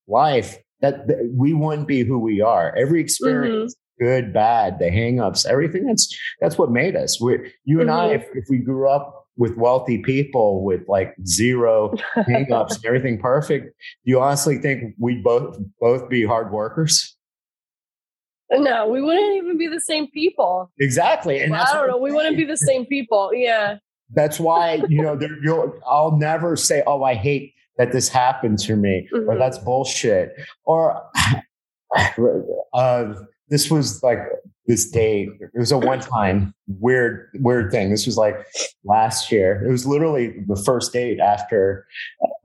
life 0.07 0.57
that, 0.81 1.07
that 1.07 1.31
we 1.35 1.53
wouldn't 1.53 1.87
be 1.87 2.03
who 2.03 2.19
we 2.19 2.41
are. 2.41 2.75
Every 2.75 3.01
experience, 3.01 3.75
good, 3.99 4.33
bad, 4.33 4.79
the 4.79 4.85
hangups, 4.85 5.45
everything. 5.45 5.85
That's 5.85 6.17
that's 6.39 6.57
what 6.57 6.71
made 6.71 6.95
us. 6.95 7.19
We, 7.19 7.51
you 7.65 7.81
and 7.81 7.89
I, 7.91 8.09
Mhm. 8.09 8.15
if, 8.15 8.27
if 8.33 8.45
we 8.49 8.59
grew 8.59 8.89
up 8.89 9.25
with 9.37 9.55
wealthy 9.57 9.99
people 9.99 10.63
with 10.63 10.81
like 10.87 11.13
zero 11.25 11.93
hangups 12.15 12.75
and 12.77 12.85
everything 12.85 13.19
perfect, 13.19 13.73
you 14.03 14.19
honestly 14.19 14.57
think 14.57 14.95
we'd 14.99 15.23
both 15.23 15.57
both 15.79 16.09
be 16.09 16.23
hard 16.25 16.51
workers? 16.51 17.15
No, 18.49 18.87
we 18.87 19.01
wouldn't 19.01 19.35
even 19.43 19.57
be 19.57 19.67
the 19.67 19.81
same 19.81 20.09
people. 20.11 20.71
Exactly. 20.79 21.41
And 21.41 21.53
I 21.53 21.73
don't 21.73 21.87
know. 21.89 21.97
We 21.97 22.13
wouldn't 22.13 22.37
be 22.37 22.45
the 22.45 22.55
same 22.55 22.85
people. 22.85 23.31
Yeah. 23.33 23.77
That's 24.13 24.39
why, 24.39 24.81
you 24.87 25.01
know, 25.01 25.17
there, 25.17 25.37
you'll, 25.43 25.73
I'll 25.85 26.15
never 26.17 26.55
say, 26.55 26.81
oh, 26.87 27.03
I 27.03 27.13
hate 27.15 27.53
that 27.77 27.91
this 27.91 28.09
happened 28.09 28.59
to 28.59 28.75
me, 28.75 29.07
mm-hmm. 29.13 29.29
or 29.29 29.37
that's 29.37 29.57
bullshit. 29.57 30.33
Or 30.65 31.01
uh, 32.73 33.13
this 33.49 33.69
was 33.69 34.03
like 34.03 34.19
this 34.67 34.89
date. 34.89 35.29
It 35.39 35.57
was 35.57 35.71
a 35.71 35.77
one 35.77 36.01
time 36.01 36.53
weird, 36.67 37.29
weird 37.35 37.71
thing. 37.71 37.89
This 37.89 38.05
was 38.05 38.17
like 38.17 38.35
last 38.83 39.31
year. 39.31 39.63
It 39.65 39.71
was 39.71 39.85
literally 39.85 40.35
the 40.47 40.61
first 40.65 40.91
date 40.91 41.19
after 41.19 41.87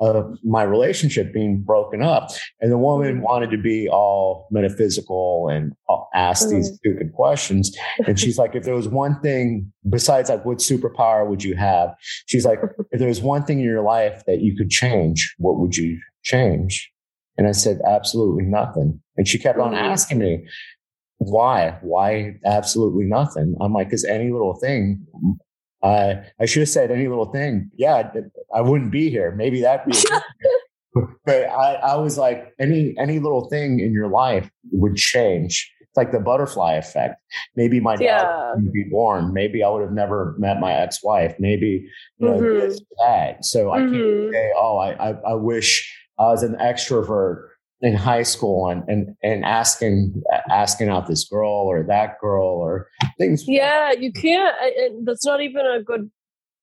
uh, 0.01 0.23
my 0.45 0.63
relationship 0.63 1.33
being 1.33 1.63
broken 1.63 2.03
up. 2.03 2.31
And 2.61 2.71
the 2.71 2.79
woman 2.79 3.17
mm-hmm. 3.17 3.25
wanted 3.25 3.51
to 3.51 3.59
be 3.59 3.89
all 3.89 4.47
metaphysical 4.51 5.49
and 5.49 5.73
ask 6.15 6.49
these 6.49 6.69
mm-hmm. 6.69 6.77
stupid 6.77 7.13
questions. 7.13 7.77
And 8.07 8.19
she's 8.19 8.39
like, 8.39 8.55
if 8.55 8.65
there 8.65 8.75
was 8.75 8.89
one 8.89 9.21
thing 9.21 9.73
besides 9.89 10.31
like, 10.31 10.45
what 10.45 10.59
superpower 10.59 11.27
would 11.27 11.43
you 11.43 11.57
have? 11.57 11.95
She's 12.27 12.45
like, 12.45 12.61
if 12.93 12.99
there 13.01 13.09
was 13.09 13.21
one 13.21 13.45
thing 13.45 13.59
in 13.59 13.65
your 13.65 13.83
life 13.83 14.23
that 14.27 14.41
you 14.41 14.57
could 14.57 14.71
change, 14.71 15.35
what 15.39 15.59
would 15.59 15.77
you 15.77 16.01
change? 16.23 16.91
And 17.39 17.49
I 17.49 17.53
said, 17.53 17.81
absolutely 17.87 18.45
nothing. 18.45 19.01
And 19.17 19.27
she 19.27 19.39
kept 19.39 19.59
on 19.59 19.73
mm-hmm. 19.73 19.85
asking 19.85 20.19
me, 20.19 20.47
why? 21.29 21.79
Why 21.83 22.39
absolutely 22.45 23.05
nothing? 23.05 23.57
I'm 23.61 23.73
like, 23.73 23.89
because 23.89 24.05
any 24.05 24.31
little 24.31 24.55
thing, 24.55 25.07
I 25.83 26.23
I 26.41 26.47
should 26.47 26.61
have 26.61 26.69
said 26.69 26.91
any 26.91 27.09
little 27.09 27.31
thing. 27.31 27.71
Yeah, 27.77 28.11
I 28.55 28.61
wouldn't 28.61 28.93
be 28.93 29.11
here. 29.11 29.33
Maybe 29.33 29.61
that'd 29.61 29.91
be. 29.91 29.99
but 31.25 31.49
I, 31.49 31.75
I 31.75 31.97
was 31.97 32.19
like, 32.19 32.53
any 32.59 32.95
any 32.99 33.19
little 33.19 33.49
thing 33.49 33.81
in 33.81 33.93
your 33.93 34.09
life 34.09 34.51
would 34.73 34.97
change. 34.97 35.71
It's 35.81 35.97
like 35.97 36.13
the 36.13 36.21
butterfly 36.21 36.75
effect. 36.75 37.21
Maybe 37.55 37.79
my 37.79 37.97
dad 37.97 38.23
yeah. 38.23 38.53
would 38.55 38.73
be 38.73 38.85
born. 38.85 39.35
Maybe 39.35 39.63
I 39.63 39.69
would 39.69 39.83
have 39.83 39.93
never 39.93 40.35
met 40.39 40.59
my 40.59 40.73
ex-wife. 40.73 41.35
Maybe 41.39 41.87
you 42.19 42.29
know 42.29 42.39
mm-hmm. 42.39 42.61
this, 42.61 42.81
that. 43.05 43.45
So 43.45 43.73
I 43.73 43.81
mm-hmm. 43.81 43.93
can't 43.93 44.33
say, 44.33 44.53
oh, 44.57 44.79
I, 44.79 45.11
I 45.11 45.11
I 45.33 45.35
wish 45.35 45.99
I 46.19 46.29
was 46.29 46.43
an 46.43 46.57
extrovert 46.57 47.49
in 47.83 47.95
high 47.95 48.23
school 48.23 48.69
and, 48.69 48.85
and 48.89 49.17
and 49.23 49.45
asking 49.45 50.23
asking 50.49 50.89
out 50.89 51.09
this 51.09 51.25
girl 51.25 51.51
or 51.51 51.83
that 51.83 52.19
girl 52.21 52.47
or 52.47 52.89
things. 53.19 53.47
Yeah 53.47 53.93
you 53.93 54.13
can't 54.13 54.55
that's 55.05 55.27
not 55.27 55.43
even 55.43 55.67
a 55.67 55.83
good 55.83 56.11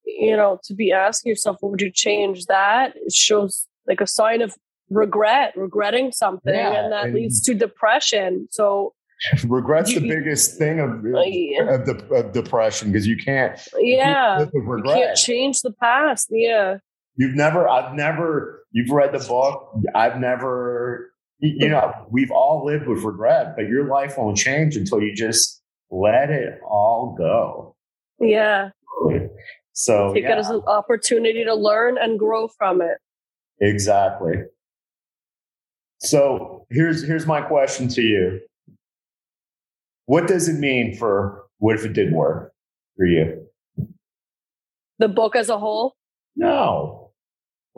you 0.05 0.35
know 0.35 0.59
to 0.63 0.73
be 0.73 0.91
asking 0.91 1.29
yourself 1.29 1.57
what 1.59 1.71
would 1.71 1.81
you 1.81 1.91
change 1.91 2.45
that? 2.45 2.95
It 2.95 3.13
shows 3.13 3.67
like 3.85 4.01
a 4.01 4.07
sign 4.07 4.41
of 4.41 4.55
regret 4.89 5.53
regretting 5.55 6.11
something 6.11 6.55
yeah, 6.55 6.83
and 6.83 6.91
that 6.93 7.05
and 7.05 7.15
leads 7.15 7.41
to 7.43 7.53
depression. 7.53 8.47
So 8.49 8.93
regret's 9.47 9.91
you, 9.91 9.99
the 9.99 10.07
biggest 10.07 10.57
thing 10.57 10.79
of, 10.79 10.89
uh, 11.05 11.21
yeah. 11.25 11.75
of, 11.75 11.85
the, 11.85 12.15
of 12.15 12.31
depression 12.31 12.91
because 12.91 13.05
you 13.05 13.17
can't 13.17 13.59
yeah. 13.77 14.45
you 14.53 14.81
can't 14.85 15.17
change 15.17 15.61
the 15.61 15.71
past 15.71 16.29
yeah 16.31 16.77
You've 17.19 17.35
never, 17.35 17.67
I've 17.67 17.93
never, 17.93 18.63
you've 18.71 18.91
read 18.91 19.11
the 19.11 19.19
book. 19.19 19.75
I've 19.93 20.21
never, 20.21 21.11
you 21.39 21.67
know, 21.67 21.91
we've 22.09 22.31
all 22.31 22.63
lived 22.65 22.87
with 22.87 23.03
regret, 23.03 23.57
but 23.57 23.67
your 23.67 23.89
life 23.89 24.17
won't 24.17 24.37
change 24.37 24.77
until 24.77 25.01
you 25.01 25.13
just 25.13 25.61
let 25.91 26.29
it 26.29 26.61
all 26.65 27.13
go. 27.17 27.75
Yeah. 28.21 28.69
So 29.73 30.13
take 30.13 30.23
yeah. 30.23 30.37
it 30.37 30.39
as 30.39 30.49
an 30.49 30.61
opportunity 30.65 31.43
to 31.43 31.53
learn 31.53 31.97
and 31.97 32.17
grow 32.17 32.47
from 32.47 32.81
it. 32.81 32.99
Exactly. 33.59 34.35
So 35.99 36.65
here's 36.69 37.05
here's 37.05 37.25
my 37.27 37.41
question 37.41 37.89
to 37.89 38.01
you. 38.01 38.39
What 40.05 40.25
does 40.25 40.47
it 40.47 40.57
mean 40.57 40.95
for 40.95 41.43
what 41.57 41.75
if 41.75 41.83
it 41.83 41.91
didn't 41.91 42.15
work 42.15 42.53
for 42.95 43.05
you? 43.05 43.45
The 44.99 45.09
book 45.09 45.35
as 45.35 45.49
a 45.49 45.57
whole? 45.57 45.95
No. 46.37 46.98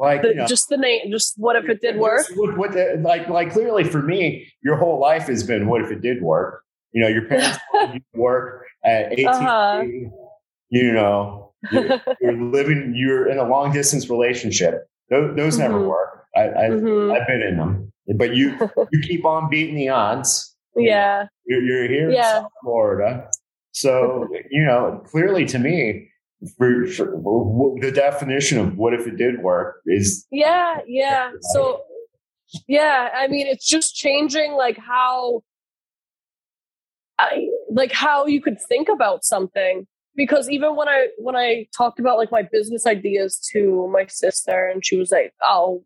Like 0.01 0.23
the, 0.23 0.29
you 0.29 0.33
know, 0.33 0.47
just 0.47 0.67
the 0.69 0.77
name, 0.77 1.11
just 1.11 1.35
what 1.37 1.55
if 1.55 1.69
it 1.69 1.79
did 1.79 1.97
work? 1.97 2.25
What, 2.33 2.57
what 2.57 2.71
the, 2.71 2.99
like, 3.03 3.29
like 3.29 3.51
clearly 3.51 3.83
for 3.83 4.01
me, 4.01 4.51
your 4.63 4.75
whole 4.75 4.99
life 4.99 5.27
has 5.27 5.43
been 5.43 5.67
what 5.67 5.83
if 5.83 5.91
it 5.91 6.01
did 6.01 6.23
work? 6.23 6.63
You 6.91 7.03
know, 7.03 7.07
your 7.07 7.27
parents 7.27 7.59
work 8.15 8.65
at 8.83 9.11
18. 9.13 9.27
Uh-huh. 9.27 9.83
You 10.69 10.91
know, 10.91 11.53
you're, 11.71 12.01
you're, 12.21 12.33
living, 12.33 12.93
you're 12.95 13.29
in 13.29 13.37
a 13.37 13.47
long 13.47 13.73
distance 13.73 14.09
relationship. 14.09 14.89
Those, 15.11 15.35
those 15.35 15.53
mm-hmm. 15.59 15.71
never 15.71 15.87
work. 15.87 16.25
I, 16.35 16.45
I've, 16.45 16.71
mm-hmm. 16.71 17.11
I've 17.11 17.27
been 17.27 17.43
in 17.43 17.57
them, 17.57 17.93
but 18.15 18.35
you 18.35 18.57
you 18.91 19.01
keep 19.03 19.23
on 19.23 19.51
beating 19.51 19.75
the 19.75 19.89
odds. 19.89 20.55
Yeah, 20.75 21.27
you're, 21.45 21.61
you're 21.61 21.87
here 21.87 22.09
yeah. 22.09 22.37
in 22.37 22.43
South 22.43 22.51
Florida, 22.63 23.29
so 23.73 24.27
you 24.49 24.65
know 24.65 25.03
clearly 25.05 25.45
to 25.45 25.59
me 25.59 26.09
for, 26.57 26.87
for, 26.87 27.75
the 27.81 27.91
definition 27.91 28.57
of 28.59 28.77
what 28.77 28.93
if 28.93 29.05
it 29.07 29.17
did 29.17 29.41
work 29.41 29.81
is 29.85 30.25
yeah 30.31 30.79
yeah. 30.87 31.31
So 31.53 31.81
yeah 32.67 33.09
i 33.15 33.27
mean 33.27 33.47
it's 33.47 33.65
just 33.65 33.95
changing 33.95 34.53
like 34.53 34.77
how 34.77 35.41
I, 37.17 37.47
like 37.69 37.91
how 37.91 38.25
you 38.25 38.41
could 38.41 38.59
think 38.59 38.89
about 38.89 39.23
something. 39.23 39.85
Because 40.15 40.49
even 40.49 40.75
when 40.75 40.89
i 40.89 41.07
when 41.17 41.35
i 41.35 41.67
talked 41.77 41.99
about 41.99 42.17
like 42.17 42.31
my 42.31 42.41
business 42.41 42.85
ideas 42.85 43.39
to 43.53 43.87
my 43.93 44.05
sister 44.07 44.67
and 44.67 44.85
she 44.85 44.97
was 44.97 45.11
like 45.11 45.33
oh 45.41 45.83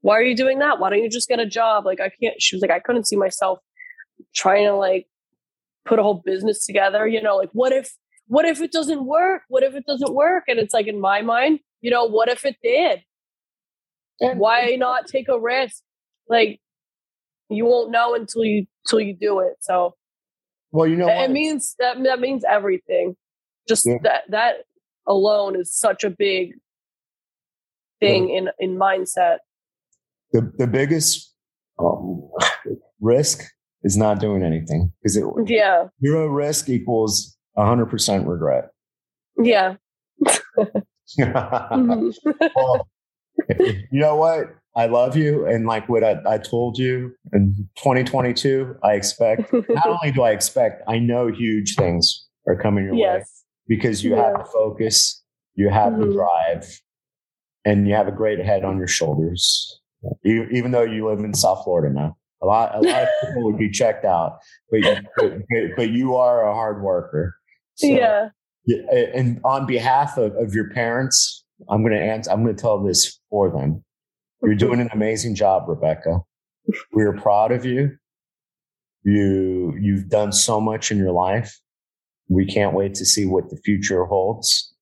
why 0.00 0.18
are 0.18 0.22
you 0.22 0.34
doing 0.34 0.58
that? 0.58 0.80
Why 0.80 0.90
don't 0.90 0.98
you 0.98 1.08
just 1.08 1.28
get 1.28 1.38
a 1.38 1.46
job? 1.46 1.86
Like 1.86 2.00
i 2.00 2.10
can't 2.20 2.40
she 2.42 2.56
was 2.56 2.62
like 2.62 2.72
i 2.72 2.80
couldn't 2.80 3.06
see 3.06 3.16
myself 3.16 3.60
trying 4.34 4.66
to 4.66 4.74
like 4.74 5.06
put 5.84 5.98
a 5.98 6.02
whole 6.02 6.22
business 6.24 6.64
together 6.64 7.06
you 7.08 7.20
know 7.20 7.36
like 7.36 7.50
what 7.52 7.72
if 7.72 7.92
what 8.32 8.46
if 8.46 8.62
it 8.62 8.72
doesn't 8.72 9.04
work? 9.04 9.42
What 9.48 9.62
if 9.62 9.74
it 9.74 9.84
doesn't 9.84 10.14
work? 10.14 10.44
And 10.48 10.58
it's 10.58 10.72
like 10.72 10.86
in 10.86 10.98
my 10.98 11.20
mind, 11.20 11.60
you 11.82 11.90
know, 11.90 12.06
what 12.06 12.30
if 12.30 12.46
it 12.46 12.56
did? 12.62 13.02
Why 14.18 14.74
not 14.78 15.06
take 15.06 15.28
a 15.28 15.38
risk? 15.38 15.82
Like 16.30 16.58
you 17.50 17.66
won't 17.66 17.90
know 17.90 18.14
until 18.14 18.42
you 18.42 18.64
till 18.88 19.00
you 19.00 19.14
do 19.14 19.40
it. 19.40 19.56
So 19.60 19.96
well, 20.70 20.86
you 20.86 20.96
know, 20.96 21.08
it 21.08 21.30
means 21.30 21.74
that 21.78 22.02
that 22.04 22.20
means 22.20 22.42
everything. 22.48 23.16
Just 23.68 23.84
yeah. 23.86 23.98
that 24.02 24.22
that 24.30 24.54
alone 25.06 25.54
is 25.54 25.70
such 25.70 26.02
a 26.02 26.08
big 26.08 26.54
thing 28.00 28.30
yeah. 28.30 28.38
in 28.38 28.48
in 28.60 28.78
mindset. 28.78 29.38
The 30.32 30.50
the 30.56 30.66
biggest 30.66 31.34
um, 31.78 32.30
risk 32.98 33.42
is 33.82 33.98
not 33.98 34.20
doing 34.20 34.42
anything 34.42 34.90
because 35.02 35.18
it 35.18 35.26
yeah 35.46 35.88
zero 36.02 36.28
risk 36.28 36.70
equals 36.70 37.31
100% 37.56 38.26
regret. 38.26 38.70
Yeah. 39.38 39.76
mm-hmm. 40.58 42.30
well, 42.54 42.88
you 43.58 44.00
know 44.00 44.16
what? 44.16 44.54
I 44.74 44.86
love 44.86 45.16
you. 45.16 45.46
And 45.46 45.66
like 45.66 45.88
what 45.88 46.02
I, 46.02 46.16
I 46.26 46.38
told 46.38 46.78
you 46.78 47.12
in 47.32 47.68
2022, 47.76 48.76
I 48.82 48.94
expect, 48.94 49.52
not 49.68 49.86
only 49.86 50.12
do 50.12 50.22
I 50.22 50.30
expect, 50.30 50.82
I 50.88 50.98
know 50.98 51.26
huge 51.28 51.74
things 51.76 52.26
are 52.46 52.56
coming 52.56 52.84
your 52.84 52.94
yes. 52.94 53.18
way 53.18 53.24
because 53.68 54.02
you 54.02 54.16
yeah. 54.16 54.24
have 54.24 54.38
the 54.38 54.44
focus, 54.52 55.22
you 55.54 55.68
have 55.68 55.92
mm-hmm. 55.92 56.08
the 56.08 56.14
drive, 56.14 56.80
and 57.64 57.86
you 57.86 57.94
have 57.94 58.08
a 58.08 58.12
great 58.12 58.38
head 58.38 58.64
on 58.64 58.78
your 58.78 58.88
shoulders. 58.88 59.80
You, 60.24 60.44
even 60.50 60.72
though 60.72 60.82
you 60.82 61.08
live 61.08 61.20
in 61.20 61.34
South 61.34 61.62
Florida 61.64 61.92
now, 61.94 62.16
a 62.42 62.46
lot, 62.46 62.74
a 62.74 62.80
lot 62.80 63.02
of 63.02 63.08
people 63.20 63.44
would 63.44 63.58
be 63.58 63.70
checked 63.70 64.04
out, 64.04 64.38
but, 64.70 65.04
but, 65.16 65.32
but 65.76 65.90
you 65.90 66.16
are 66.16 66.44
a 66.48 66.52
hard 66.52 66.82
worker. 66.82 67.36
So, 67.74 67.86
yeah. 67.86 68.28
And 69.14 69.40
on 69.44 69.66
behalf 69.66 70.16
of, 70.16 70.34
of 70.36 70.54
your 70.54 70.70
parents, 70.70 71.44
I'm 71.68 71.82
going 71.82 71.94
to 71.94 72.00
answer, 72.00 72.30
I'm 72.30 72.42
going 72.44 72.54
to 72.54 72.60
tell 72.60 72.82
this 72.82 73.18
for 73.30 73.50
them. 73.50 73.84
You're 74.42 74.54
doing 74.54 74.80
an 74.80 74.88
amazing 74.92 75.34
job, 75.34 75.68
Rebecca. 75.68 76.20
We're 76.92 77.16
proud 77.16 77.52
of 77.52 77.64
you. 77.64 77.96
You, 79.04 79.76
you've 79.80 80.08
done 80.08 80.32
so 80.32 80.60
much 80.60 80.90
in 80.90 80.98
your 80.98 81.12
life. 81.12 81.58
We 82.28 82.46
can't 82.46 82.74
wait 82.74 82.94
to 82.94 83.04
see 83.04 83.26
what 83.26 83.50
the 83.50 83.56
future 83.64 84.04
holds. 84.04 84.72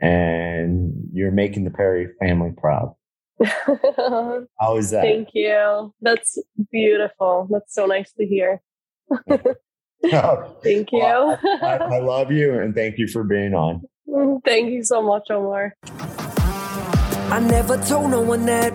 And 0.00 0.92
you're 1.12 1.30
making 1.30 1.64
the 1.64 1.70
Peri 1.70 2.08
family 2.20 2.52
proud. 2.56 2.94
How 3.44 4.76
is 4.76 4.90
that? 4.90 5.02
Thank 5.02 5.28
you. 5.34 5.94
That's 6.00 6.38
beautiful. 6.70 7.48
That's 7.50 7.74
so 7.74 7.86
nice 7.86 8.12
to 8.12 8.26
hear. 8.26 8.62
thank 10.62 10.92
you. 10.92 10.98
Well, 10.98 11.38
I, 11.62 11.76
I, 11.96 11.98
love 12.00 12.30
you 12.30 12.60
and 12.60 12.74
thank 12.74 12.98
you 12.98 13.08
for 13.08 13.24
being 13.24 13.54
on. 13.54 13.82
Thank 14.44 14.70
you 14.70 14.84
so 14.84 15.02
much, 15.02 15.30
Omar. 15.30 15.74
I 15.84 17.40
never 17.40 17.76
told 17.84 18.10
no 18.10 18.20
one 18.20 18.46
that. 18.46 18.72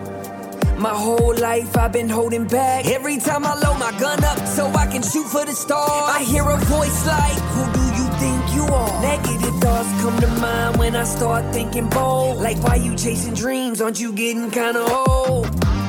My 0.77 0.89
whole 0.89 1.35
life 1.35 1.77
I've 1.77 1.93
been 1.93 2.09
holding 2.09 2.47
back. 2.47 2.87
Every 2.87 3.17
time 3.17 3.45
I 3.45 3.53
load 3.53 3.77
my 3.79 3.97
gun 3.99 4.23
up 4.23 4.39
so 4.47 4.67
I 4.67 4.87
can 4.87 5.03
shoot 5.03 5.27
for 5.27 5.45
the 5.45 5.53
stars, 5.53 5.89
I 5.89 6.23
hear 6.23 6.43
a 6.43 6.57
voice 6.57 7.05
like, 7.05 7.39
Who 7.53 7.71
do 7.71 7.85
you 8.01 8.09
think 8.19 8.55
you 8.55 8.63
are? 8.73 9.01
Negative 9.01 9.55
thoughts 9.61 9.89
come 10.01 10.19
to 10.19 10.27
mind 10.41 10.77
when 10.77 10.95
I 10.95 11.03
start 11.03 11.53
thinking 11.53 11.87
bold. 11.89 12.39
Like, 12.39 12.61
why 12.63 12.75
you 12.75 12.95
chasing 12.95 13.35
dreams? 13.35 13.79
Aren't 13.79 13.99
you 13.99 14.11
getting 14.11 14.49
kinda 14.49 14.81
old? 14.81 15.47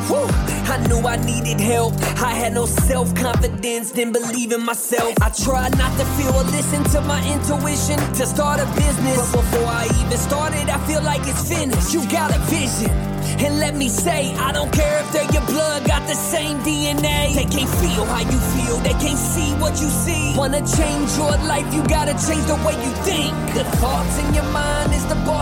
Whew. 0.09 0.42
I 0.73 0.79
knew 0.87 1.01
I 1.07 1.17
needed 1.17 1.61
help. 1.61 1.93
I 2.17 2.33
had 2.33 2.55
no 2.55 2.65
self 2.65 3.15
confidence, 3.15 3.93
didn't 3.93 4.15
believe 4.15 4.53
in 4.53 4.65
myself. 4.65 5.13
I 5.21 5.29
tried 5.29 5.77
not 5.77 5.93
to 5.99 6.05
feel 6.17 6.33
or 6.33 6.45
listen 6.45 6.83
to 6.95 7.03
my 7.03 7.21
intuition 7.31 7.99
to 8.15 8.25
start 8.25 8.59
a 8.59 8.65
business. 8.75 9.33
But 9.33 9.43
before 9.43 9.69
I 9.69 9.85
even 10.01 10.17
started, 10.17 10.71
I 10.71 10.79
feel 10.87 11.03
like 11.03 11.21
it's 11.27 11.47
finished. 11.47 11.93
You 11.93 12.01
got 12.09 12.35
a 12.35 12.39
vision. 12.49 13.13
And 13.45 13.59
let 13.59 13.75
me 13.75 13.89
say, 13.89 14.33
I 14.37 14.53
don't 14.53 14.73
care 14.73 15.01
if 15.01 15.13
they're 15.13 15.31
your 15.33 15.45
blood, 15.47 15.85
got 15.85 16.07
the 16.09 16.15
same 16.15 16.59
DNA. 16.61 17.35
They 17.35 17.45
can't 17.45 17.73
feel 17.83 18.05
how 18.07 18.23
you 18.23 18.39
feel, 18.55 18.77
they 18.87 18.97
can't 19.03 19.19
see 19.19 19.51
what 19.61 19.73
you 19.81 19.89
see. 19.89 20.35
Wanna 20.37 20.63
change 20.63 21.11
your 21.17 21.37
life, 21.51 21.67
you 21.75 21.83
gotta 21.89 22.15
change 22.27 22.47
the 22.47 22.59
way 22.65 22.75
you 22.87 22.93
think. 23.03 23.35
The 23.59 23.65
thoughts 23.83 24.19
in 24.23 24.35
your 24.35 24.49
mind 24.53 24.93
is 24.95 25.05
the 25.07 25.17
boss 25.27 25.42